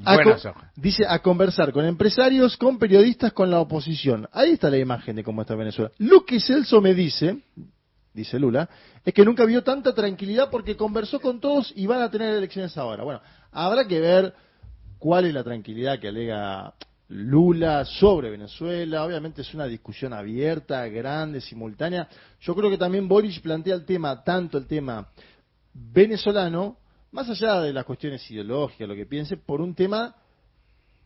[0.76, 4.28] dice, a conversar con empresarios, con periodistas, con la oposición.
[4.32, 5.90] Ahí está la imagen de cómo está Venezuela.
[5.98, 7.38] Lo que Celso me dice,
[8.14, 8.68] dice Lula,
[9.04, 12.76] es que nunca vio tanta tranquilidad porque conversó con todos y van a tener elecciones
[12.78, 13.04] ahora.
[13.04, 13.20] Bueno,
[13.52, 14.34] habrá que ver
[14.98, 16.74] cuál es la tranquilidad que alega
[17.08, 19.04] Lula sobre Venezuela.
[19.04, 22.08] Obviamente es una discusión abierta, grande, simultánea.
[22.40, 25.08] Yo creo que también Boris plantea el tema, tanto el tema
[25.72, 26.76] venezolano,
[27.12, 30.14] más allá de las cuestiones ideológicas, lo que piense, por un tema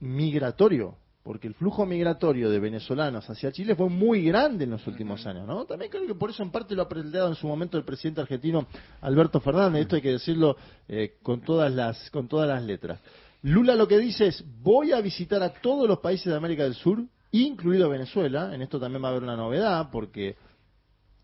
[0.01, 0.97] migratorio.
[1.23, 5.47] porque el flujo migratorio de venezolanos hacia Chile fue muy grande en los últimos años,
[5.47, 5.65] ¿no?
[5.67, 8.21] También creo que por eso en parte lo ha aprendido en su momento el presidente
[8.21, 8.67] argentino
[9.01, 10.57] Alberto Fernández, esto hay que decirlo
[10.89, 12.99] eh, con todas las con todas las letras.
[13.43, 16.75] Lula lo que dice es, voy a visitar a todos los países de América del
[16.75, 20.37] Sur, incluido Venezuela, en esto también va a haber una novedad, porque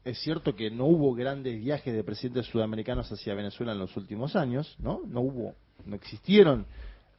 [0.05, 4.35] es cierto que no hubo grandes viajes de presidentes sudamericanos hacia Venezuela en los últimos
[4.35, 5.03] años, ¿no?
[5.07, 5.55] No hubo,
[5.86, 6.66] no existieron.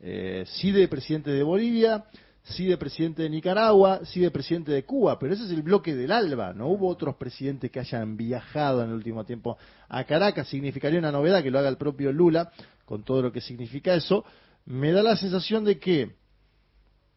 [0.01, 2.05] Eh, sí de presidente de Bolivia,
[2.43, 5.95] sí de presidente de Nicaragua, sí de presidente de Cuba, pero ese es el bloque
[5.95, 9.57] del ALBA, no hubo otros presidentes que hayan viajado en el último tiempo
[9.87, 12.51] a Caracas, significaría una novedad que lo haga el propio Lula,
[12.85, 14.25] con todo lo que significa eso.
[14.69, 16.15] Me da la sensación de que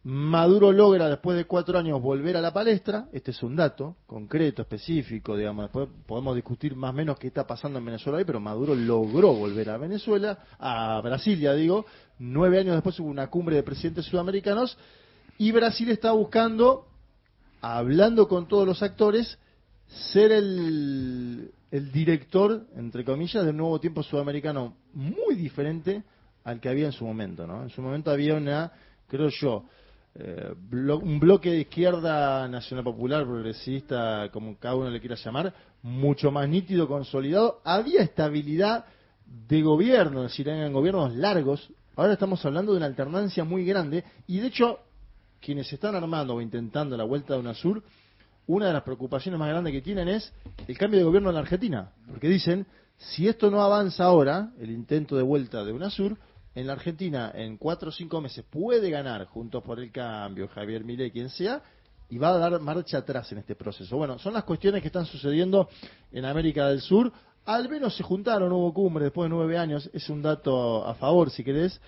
[0.05, 4.62] Maduro logra después de cuatro años volver a la palestra, este es un dato concreto,
[4.62, 8.41] específico, digamos, después podemos discutir más o menos qué está pasando en Venezuela hoy, pero
[8.41, 11.85] Maduro logró volver a Venezuela, a Brasil ya digo,
[12.19, 14.79] nueve años después hubo una cumbre de presidentes sudamericanos
[15.37, 16.87] y Brasil está buscando,
[17.61, 19.39] hablando con todos los actores,
[20.11, 26.03] ser el, el director, entre comillas, del nuevo tiempo sudamericano muy diferente
[26.44, 27.62] al que había en su momento, ¿no?
[27.62, 28.73] En su momento había una,
[29.09, 29.64] creo yo,
[30.14, 36.31] eh, un bloque de izquierda nacional popular, progresista, como cada uno le quiera llamar, mucho
[36.31, 37.60] más nítido, consolidado.
[37.64, 38.85] Había estabilidad
[39.24, 41.70] de gobierno, es decir, eran gobiernos largos.
[41.97, 44.81] Ahora estamos hablando de una alternancia muy grande y de hecho
[45.40, 47.82] quienes están armando o intentando la vuelta de UNASUR,
[48.47, 50.32] una de las preocupaciones más grandes que tienen es
[50.69, 51.90] el cambio de gobierno en la Argentina.
[52.09, 52.66] Porque dicen,
[52.97, 56.16] si esto no avanza ahora, el intento de vuelta de UNASUR,
[56.55, 60.85] en la Argentina en cuatro o cinco meses puede ganar Juntos por el Cambio, Javier
[60.85, 61.62] Milei, quien sea,
[62.09, 63.97] y va a dar marcha atrás en este proceso.
[63.97, 65.69] Bueno, son las cuestiones que están sucediendo
[66.11, 67.11] en América del Sur.
[67.47, 71.31] Al menos se juntaron, hubo cumbre después de nueve años, es un dato a favor,
[71.31, 71.81] si querés.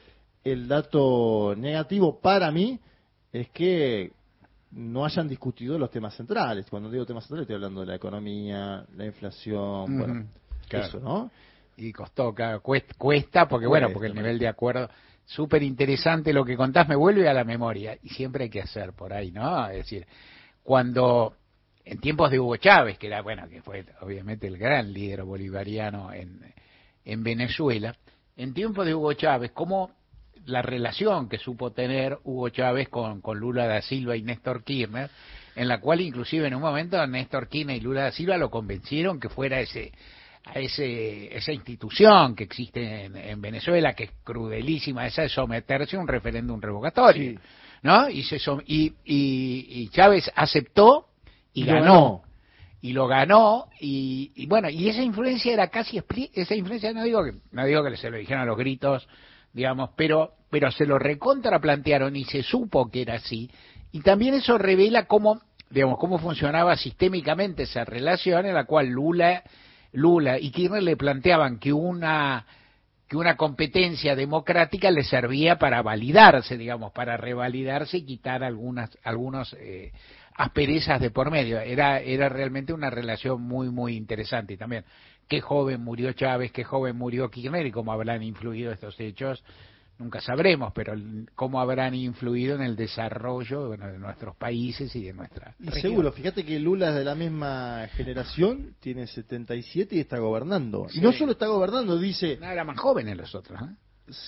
[0.43, 2.81] El dato negativo para mí
[3.33, 4.13] es que
[4.73, 6.67] no hayan discutido los temas centrales.
[6.69, 10.27] Cuando digo temas centrales estoy hablando de la economía, la inflación, bueno,
[10.69, 10.87] claro.
[10.87, 11.31] eso, ¿no?
[11.77, 14.89] Y costó, claro, cuesta, cuesta porque bueno, porque el nivel de acuerdo,
[15.25, 18.93] súper interesante lo que contás, me vuelve a la memoria, y siempre hay que hacer
[18.93, 19.69] por ahí, ¿no?
[19.69, 20.07] Es decir,
[20.63, 21.35] cuando
[21.85, 26.13] en tiempos de Hugo Chávez, que era, bueno, que fue obviamente el gran líder bolivariano
[26.13, 26.41] en,
[27.05, 27.95] en Venezuela,
[28.37, 29.91] en tiempos de Hugo Chávez, como
[30.47, 35.11] la relación que supo tener Hugo Chávez con, con Lula da Silva y Néstor Kirchner,
[35.57, 39.21] en la cual inclusive en un momento Néstor Kirchner y Lula da Silva lo convencieron
[39.21, 39.93] que fuera ese
[40.45, 45.97] a ese, esa institución que existe en, en Venezuela, que es crudelísima, esa de someterse
[45.97, 47.41] a un referéndum revocatorio,
[47.83, 48.09] ¿no?
[48.11, 51.07] Y, se som- y, y, y Chávez aceptó
[51.55, 51.81] y, ganó.
[51.83, 52.23] ganó.
[52.83, 56.03] Y lo ganó, y, y bueno, y esa influencia era casi,
[56.35, 59.09] esa influencia, no digo que, no digo que se lo dijeron a los gritos,
[59.55, 63.51] digamos, pero, pero se lo recontraplantearon y se supo que era así,
[63.91, 65.41] y también eso revela cómo,
[65.71, 69.43] digamos, cómo funcionaba sistémicamente esa relación en la cual Lula,
[69.95, 72.45] Lula y Kirchner le planteaban que una
[73.09, 79.55] que una competencia democrática le servía para validarse, digamos, para revalidarse y quitar algunas algunos
[79.59, 79.93] eh,
[80.35, 81.61] asperezas de por medio.
[81.61, 84.85] Era era realmente una relación muy muy interesante y también
[85.29, 89.45] qué joven murió Chávez, qué joven murió Kirchner y cómo habrán influido estos hechos
[89.99, 90.95] nunca sabremos, pero
[91.35, 95.83] cómo habrán influido en el desarrollo bueno, de nuestros países y de nuestra Y región.
[95.83, 100.87] seguro, fíjate que Lula es de la misma generación, tiene 77 y está gobernando.
[100.89, 100.99] Sí.
[100.99, 102.39] Y no solo está gobernando, dice...
[102.41, 103.75] No, eran más jóvenes los otros, ¿eh?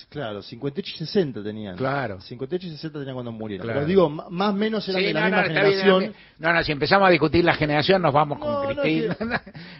[0.09, 1.77] Claro, 58 y 60 tenían.
[1.77, 2.19] Claro.
[2.19, 3.63] 58 y 60 tenían cuando murieron.
[3.63, 3.79] Claro.
[3.81, 5.99] Pero digo, más o menos eran Sí, de la no, misma no, generación.
[5.99, 6.13] bien.
[6.39, 9.15] no, no, si empezamos a discutir la generación nos vamos con No, Cristina.
[9.19, 9.25] que-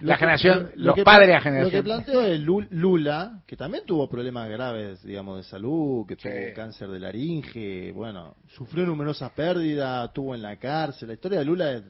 [0.02, 1.84] la que- generación, lo- lo los que padres de la pla- Lo que generación.
[1.84, 6.90] planteo es Lu- Lula, que también tuvo problemas graves, digamos, de salud, que tuvo cáncer
[6.90, 11.08] de laringe, bueno, sufrió numerosas pérdidas, tuvo en la cárcel.
[11.08, 11.84] La historia de Lula es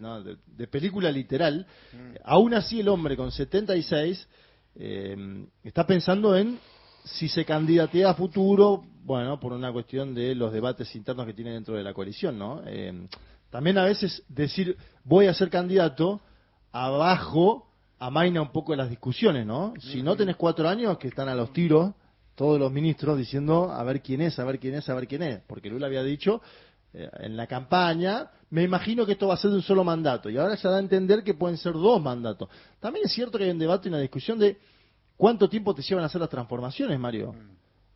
[0.56, 1.66] de película literal.
[1.92, 2.16] Mm.
[2.24, 4.28] Aún así, el hombre con 76
[4.80, 6.58] eh, está pensando en
[7.12, 11.52] si se candidatea a futuro, bueno, por una cuestión de los debates internos que tiene
[11.52, 12.62] dentro de la coalición, ¿no?
[12.66, 13.08] Eh,
[13.50, 16.20] también a veces decir voy a ser candidato
[16.72, 17.68] abajo
[18.00, 19.74] amaina un poco las discusiones, ¿no?
[19.80, 21.94] Si no tenés cuatro años que están a los tiros
[22.36, 25.24] todos los ministros diciendo a ver quién es, a ver quién es, a ver quién
[25.24, 26.42] es, porque Lula había dicho
[26.94, 30.30] eh, en la campaña, me imagino que esto va a ser de un solo mandato,
[30.30, 32.50] y ahora se da a entender que pueden ser dos mandatos.
[32.80, 34.58] También es cierto que hay un debate y una discusión de
[35.18, 37.36] cuánto tiempo te llevan a hacer las transformaciones, Mario.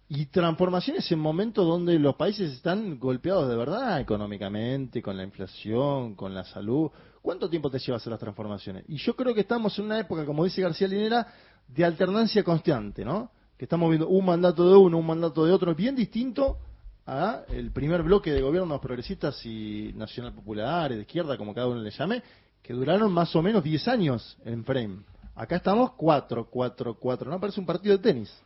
[0.09, 6.15] Y transformaciones en momentos donde los países están golpeados de verdad económicamente, con la inflación,
[6.15, 6.91] con la salud.
[7.21, 8.83] ¿Cuánto tiempo te lleva a hacer las transformaciones?
[8.89, 11.25] Y yo creo que estamos en una época, como dice García Linera,
[11.65, 13.31] de alternancia constante, ¿no?
[13.57, 16.57] Que estamos viendo un mandato de uno, un mandato de otro, bien distinto
[17.05, 21.79] a el primer bloque de gobiernos progresistas y nacional populares, de izquierda, como cada uno
[21.79, 22.21] le llame,
[22.61, 25.03] que duraron más o menos 10 años en frame.
[25.35, 27.31] Acá estamos 4, 4, 4.
[27.31, 28.41] ¿No parece un partido de tenis?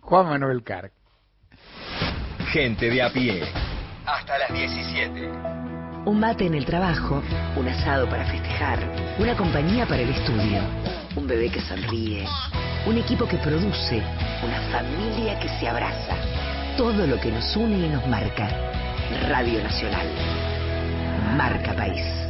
[0.00, 0.92] Juan Manuel Carc.
[2.52, 3.42] Gente de a pie.
[4.06, 5.30] Hasta las 17.
[6.06, 7.22] Un mate en el trabajo,
[7.56, 8.78] un asado para festejar,
[9.18, 10.62] una compañía para el estudio,
[11.14, 12.26] un bebé que sonríe,
[12.86, 14.02] un equipo que produce,
[14.42, 16.16] una familia que se abraza.
[16.76, 18.48] Todo lo que nos une y nos marca.
[19.28, 20.06] Radio Nacional.
[21.36, 22.29] Marca País.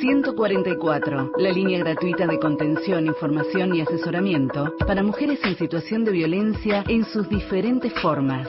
[0.00, 6.84] 144, la línea gratuita de contención, información y asesoramiento para mujeres en situación de violencia
[6.88, 8.48] en sus diferentes formas.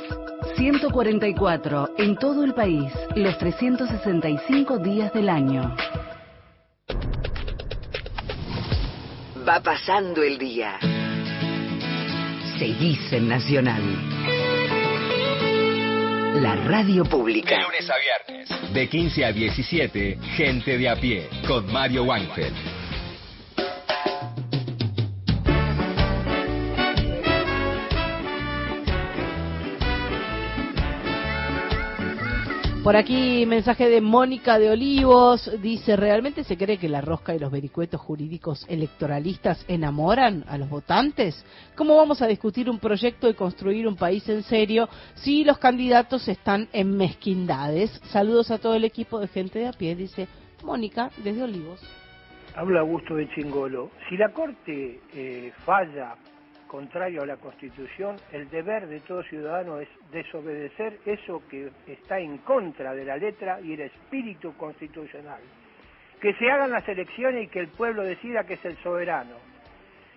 [0.57, 5.76] 144, en todo el país, los 365 días del año.
[9.47, 10.80] Va pasando el día.
[12.57, 14.18] Seguís en Nacional.
[16.35, 17.57] La radio pública.
[17.57, 18.73] De lunes a viernes.
[18.73, 21.27] De 15 a 17, Gente de a pie.
[21.47, 22.56] Con Mario Weinfeld.
[32.84, 37.39] Por aquí mensaje de Mónica de Olivos, dice, ¿realmente se cree que la rosca y
[37.39, 41.45] los vericuetos jurídicos electoralistas enamoran a los votantes?
[41.76, 46.30] ¿Cómo vamos a discutir un proyecto y construir un país en serio si los candidatos
[46.30, 47.91] están en mezquindades?
[48.06, 50.30] Saludos a todo el equipo de gente de a pie, dice
[50.64, 51.81] Mónica desde Olivos.
[52.56, 53.91] Habla Augusto de Chingolo.
[54.10, 56.15] Si la Corte eh, falla
[56.69, 62.37] contrario a la Constitución, el deber de todo ciudadano es desobedecer eso que está en
[62.37, 65.41] contra de la letra y el espíritu constitucional.
[66.21, 69.35] Que se hagan las elecciones y que el pueblo decida que es el soberano.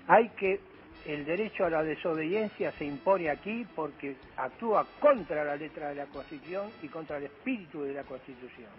[0.06, 0.60] Hay que
[1.06, 6.06] el derecho a la desobediencia se impone aquí porque actúa contra la letra de la
[6.06, 8.70] Constitución y contra el espíritu de la Constitución.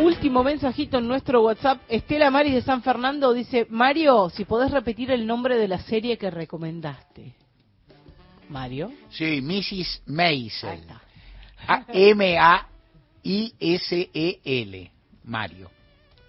[0.00, 1.80] Último mensajito en nuestro WhatsApp.
[1.88, 6.18] Estela Maris de San Fernando dice, Mario, si podés repetir el nombre de la serie
[6.18, 7.34] que recomendaste.
[8.48, 8.92] Mario.
[9.10, 10.02] Sí, Mrs.
[10.06, 10.80] Maisel.
[11.66, 12.70] A- M-A-I-S-E-L.
[15.24, 15.70] Mario.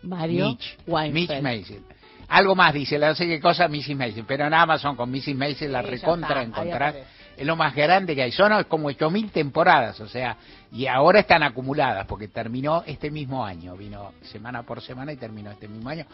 [0.03, 0.77] Mario Mitch.
[1.11, 1.81] Mitch Maisel.
[2.27, 3.95] Algo más dice, no sé qué cosa, Mrs.
[3.95, 4.25] Maisel.
[4.25, 5.35] Pero en Amazon con Mrs.
[5.35, 7.03] Maisel la Sí, recontra aparece.
[7.37, 8.31] Es lo más grande que hay.
[8.31, 10.37] Son como 8.000 temporadas, o sea,
[10.71, 13.75] y ahora están acumuladas porque terminó este mismo año.
[13.75, 16.05] Vino semana por semana y terminó este mismo año.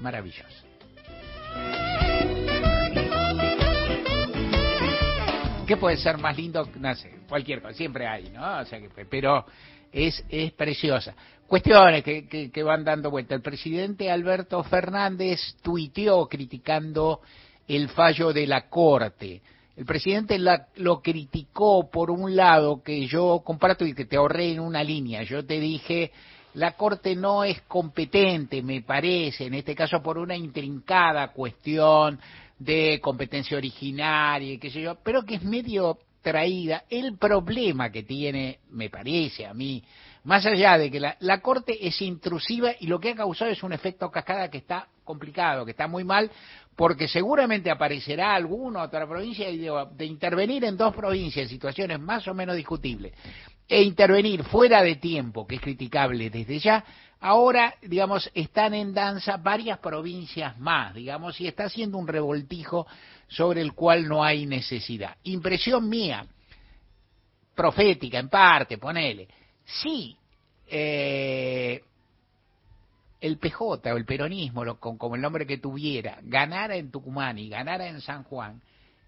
[0.00, 0.66] Maravilloso.
[5.66, 6.68] ¿Qué puede ser más lindo?
[6.80, 8.58] No sé, cualquier cosa, siempre hay, ¿no?
[8.58, 9.46] O sea, que, pero
[9.92, 11.14] es, es preciosa.
[11.46, 13.36] Cuestiones que, que, que van dando vuelta.
[13.36, 17.20] El presidente Alberto Fernández tuiteó criticando
[17.68, 19.42] el fallo de la Corte.
[19.80, 24.52] El presidente la- lo criticó por un lado que yo comparto y que te ahorré
[24.52, 25.22] en una línea.
[25.22, 26.12] Yo te dije,
[26.52, 32.20] la Corte no es competente, me parece, en este caso por una intrincada cuestión
[32.58, 36.84] de competencia originaria y qué sé yo, pero que es medio traída.
[36.90, 39.82] El problema que tiene, me parece a mí,
[40.24, 43.62] más allá de que la, la Corte es intrusiva y lo que ha causado es
[43.62, 46.30] un efecto cascada que está complicado, que está muy mal,
[46.80, 52.26] porque seguramente aparecerá alguna otra provincia y de, de intervenir en dos provincias situaciones más
[52.26, 53.12] o menos discutibles
[53.68, 56.82] e intervenir fuera de tiempo, que es criticable desde ya,
[57.20, 62.86] ahora, digamos, están en danza varias provincias más, digamos, y está haciendo un revoltijo
[63.28, 65.18] sobre el cual no hay necesidad.
[65.24, 66.24] Impresión mía,
[67.54, 69.28] profética en parte, ponele,
[69.66, 70.16] sí,
[70.66, 71.82] eh,
[73.20, 77.38] el PJ o el peronismo, lo- con, como el nombre que tuviera, ganara en Tucumán
[77.38, 78.60] y ganara en San Juan,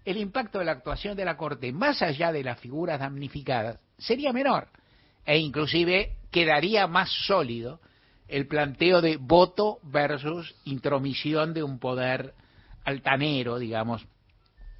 [0.05, 4.33] el impacto de la actuación de la Corte, más allá de las figuras damnificadas, sería
[4.33, 4.67] menor.
[5.25, 7.79] E inclusive quedaría más sólido
[8.27, 12.33] el planteo de voto versus intromisión de un poder
[12.83, 14.05] altanero, digamos,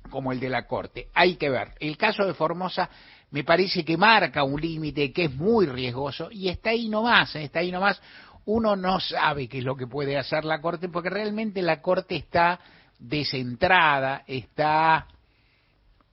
[0.09, 1.07] como el de la Corte.
[1.13, 1.69] Hay que ver.
[1.79, 2.89] El caso de Formosa
[3.31, 7.59] me parece que marca un límite que es muy riesgoso y está ahí nomás, está
[7.59, 8.01] ahí nomás.
[8.45, 12.15] Uno no sabe qué es lo que puede hacer la Corte porque realmente la Corte
[12.15, 12.59] está
[12.99, 15.07] descentrada, está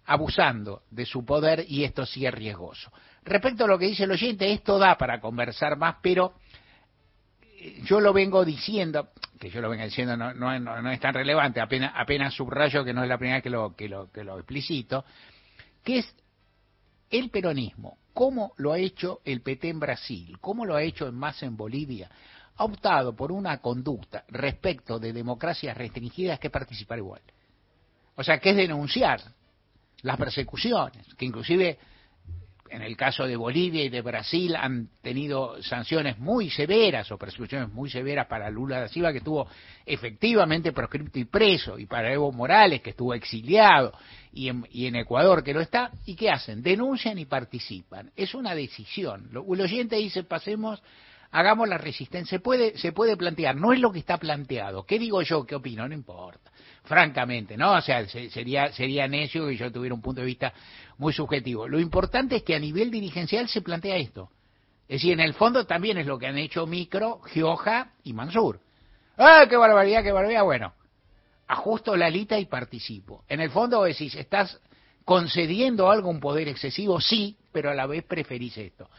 [0.06, 2.90] abusando de su poder y esto sí es riesgoso.
[3.24, 6.34] Respecto a lo que dice el oyente, esto da para conversar más, pero
[7.42, 11.60] eh, yo lo vengo diciendo, que yo lo vengo diciendo no, no, es tan relevante,
[11.60, 14.38] apenas, apenas subrayo que no es la primera vez que lo, que lo, que lo
[14.38, 15.04] explicito,
[15.84, 16.16] que es
[17.10, 21.14] el peronismo, cómo lo ha hecho el PT en Brasil, cómo lo ha hecho en
[21.14, 22.10] Massa en Bolivia,
[22.56, 27.22] ha optado por una conducta respecto de democracias restringidas que participar igual.
[28.16, 29.20] O sea, que es denunciar
[30.02, 31.78] las persecuciones, que inclusive
[32.70, 37.68] en el caso de Bolivia y de Brasil han tenido sanciones muy severas o persecuciones
[37.72, 39.48] muy severas para Lula da Silva, que estuvo
[39.84, 43.92] efectivamente proscripto y preso, y para Evo Morales, que estuvo exiliado,
[44.32, 46.62] y en, Ecuador, que lo está, ¿y qué hacen?
[46.62, 48.10] Denuncian y participan.
[48.16, 49.28] Es una decisión.
[49.32, 50.80] Lo- El oyente dice, pasemos,
[51.32, 52.38] hagamos la resistencia.
[52.38, 54.84] Se puede, se puede plantear, no es lo que está planteado.
[54.86, 55.44] ¿Qué digo yo?
[55.44, 55.88] ¿Qué opino?
[55.88, 56.49] No importa.
[56.90, 57.74] Francamente, ¿no?
[57.74, 60.52] O sea, se- sería, sería necio que yo tuviera un punto de vista
[60.98, 61.68] muy subjetivo.
[61.68, 64.28] Lo importante es que a nivel dirigencial se plantea esto.
[64.88, 68.58] Es decir, en el fondo también es lo que han hecho Micro, Gioja y Mansur.
[69.16, 70.42] ¡Ah, qué barbaridad, qué barbaridad!
[70.42, 70.72] Bueno,
[71.46, 73.22] ajusto la lita y participo.
[73.28, 74.58] En el fondo decís, ¿estás
[75.04, 77.00] concediendo algo un poder excesivo?
[77.00, 78.90] Sí, pero a la vez preferís esto.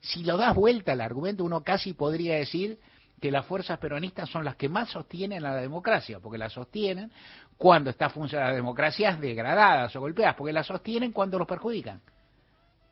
[0.00, 2.78] Si lo das vuelta al argumento, uno casi podría decir
[3.20, 7.12] que las fuerzas peronistas son las que más sostienen a la democracia, porque la sostienen
[7.56, 12.00] cuando está funcionando las democracias degradadas o golpeadas, porque la sostienen cuando los perjudican.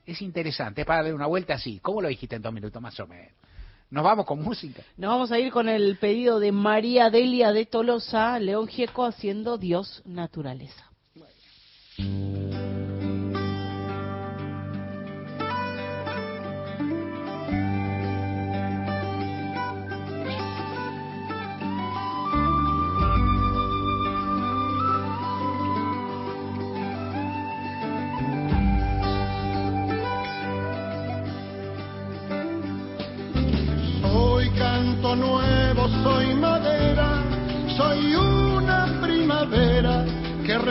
[0.04, 1.80] Es interesante, es para darle una vuelta así.
[1.80, 3.32] ¿Cómo lo dijiste en dos minutos más o menos?
[3.90, 4.82] Nos vamos con música.
[4.98, 9.56] Nos vamos a ir con el pedido de María Delia de Tolosa, León Gieco haciendo
[9.56, 10.84] Dios Naturaleza.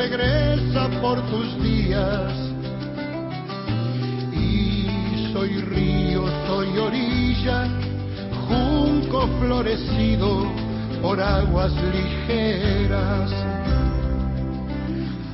[0.07, 2.31] Regresa por tus días.
[4.31, 7.67] Y soy río, soy orilla,
[8.47, 10.45] junco florecido
[11.01, 13.31] por aguas ligeras.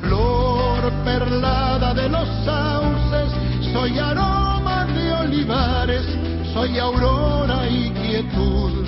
[0.02, 3.32] Flor perlada de los sauces,
[3.74, 6.06] soy aroma de olivares,
[6.54, 8.86] soy aurora y quietud.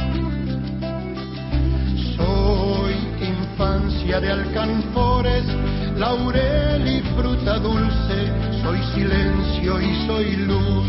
[2.17, 5.45] Soy infancia de alcanfores,
[5.95, 8.31] laurel y fruta dulce,
[8.61, 10.87] soy silencio y soy luz.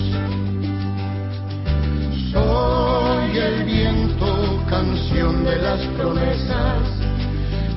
[2.32, 6.82] Soy el viento, canción de las promesas,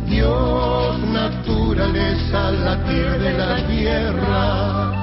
[0.07, 4.98] Dios, naturaleza, latir de la tierra.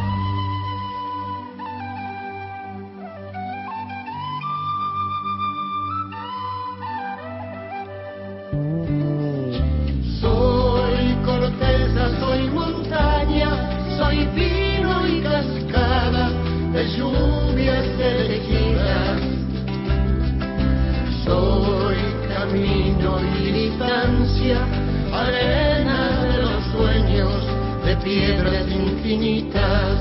[29.07, 29.96] infinita.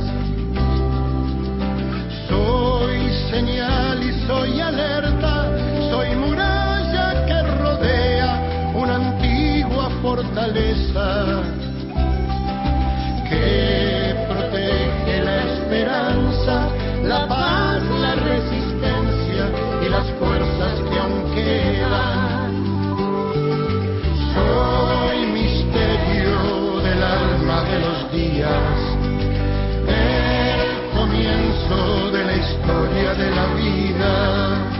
[31.67, 34.71] De la historia de la vida.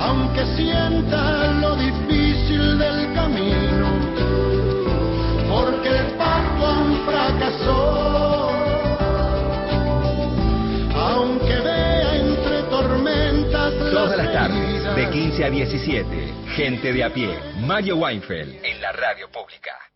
[0.00, 3.88] Aunque sienta lo difícil del camino,
[5.50, 8.50] porque el pacto aún fracasó.
[10.94, 17.36] Aunque vea entre tormentas Todas las tardes, de 15 a 17, gente de a pie,
[17.60, 19.91] Mario Weinfeld, en la radio pública.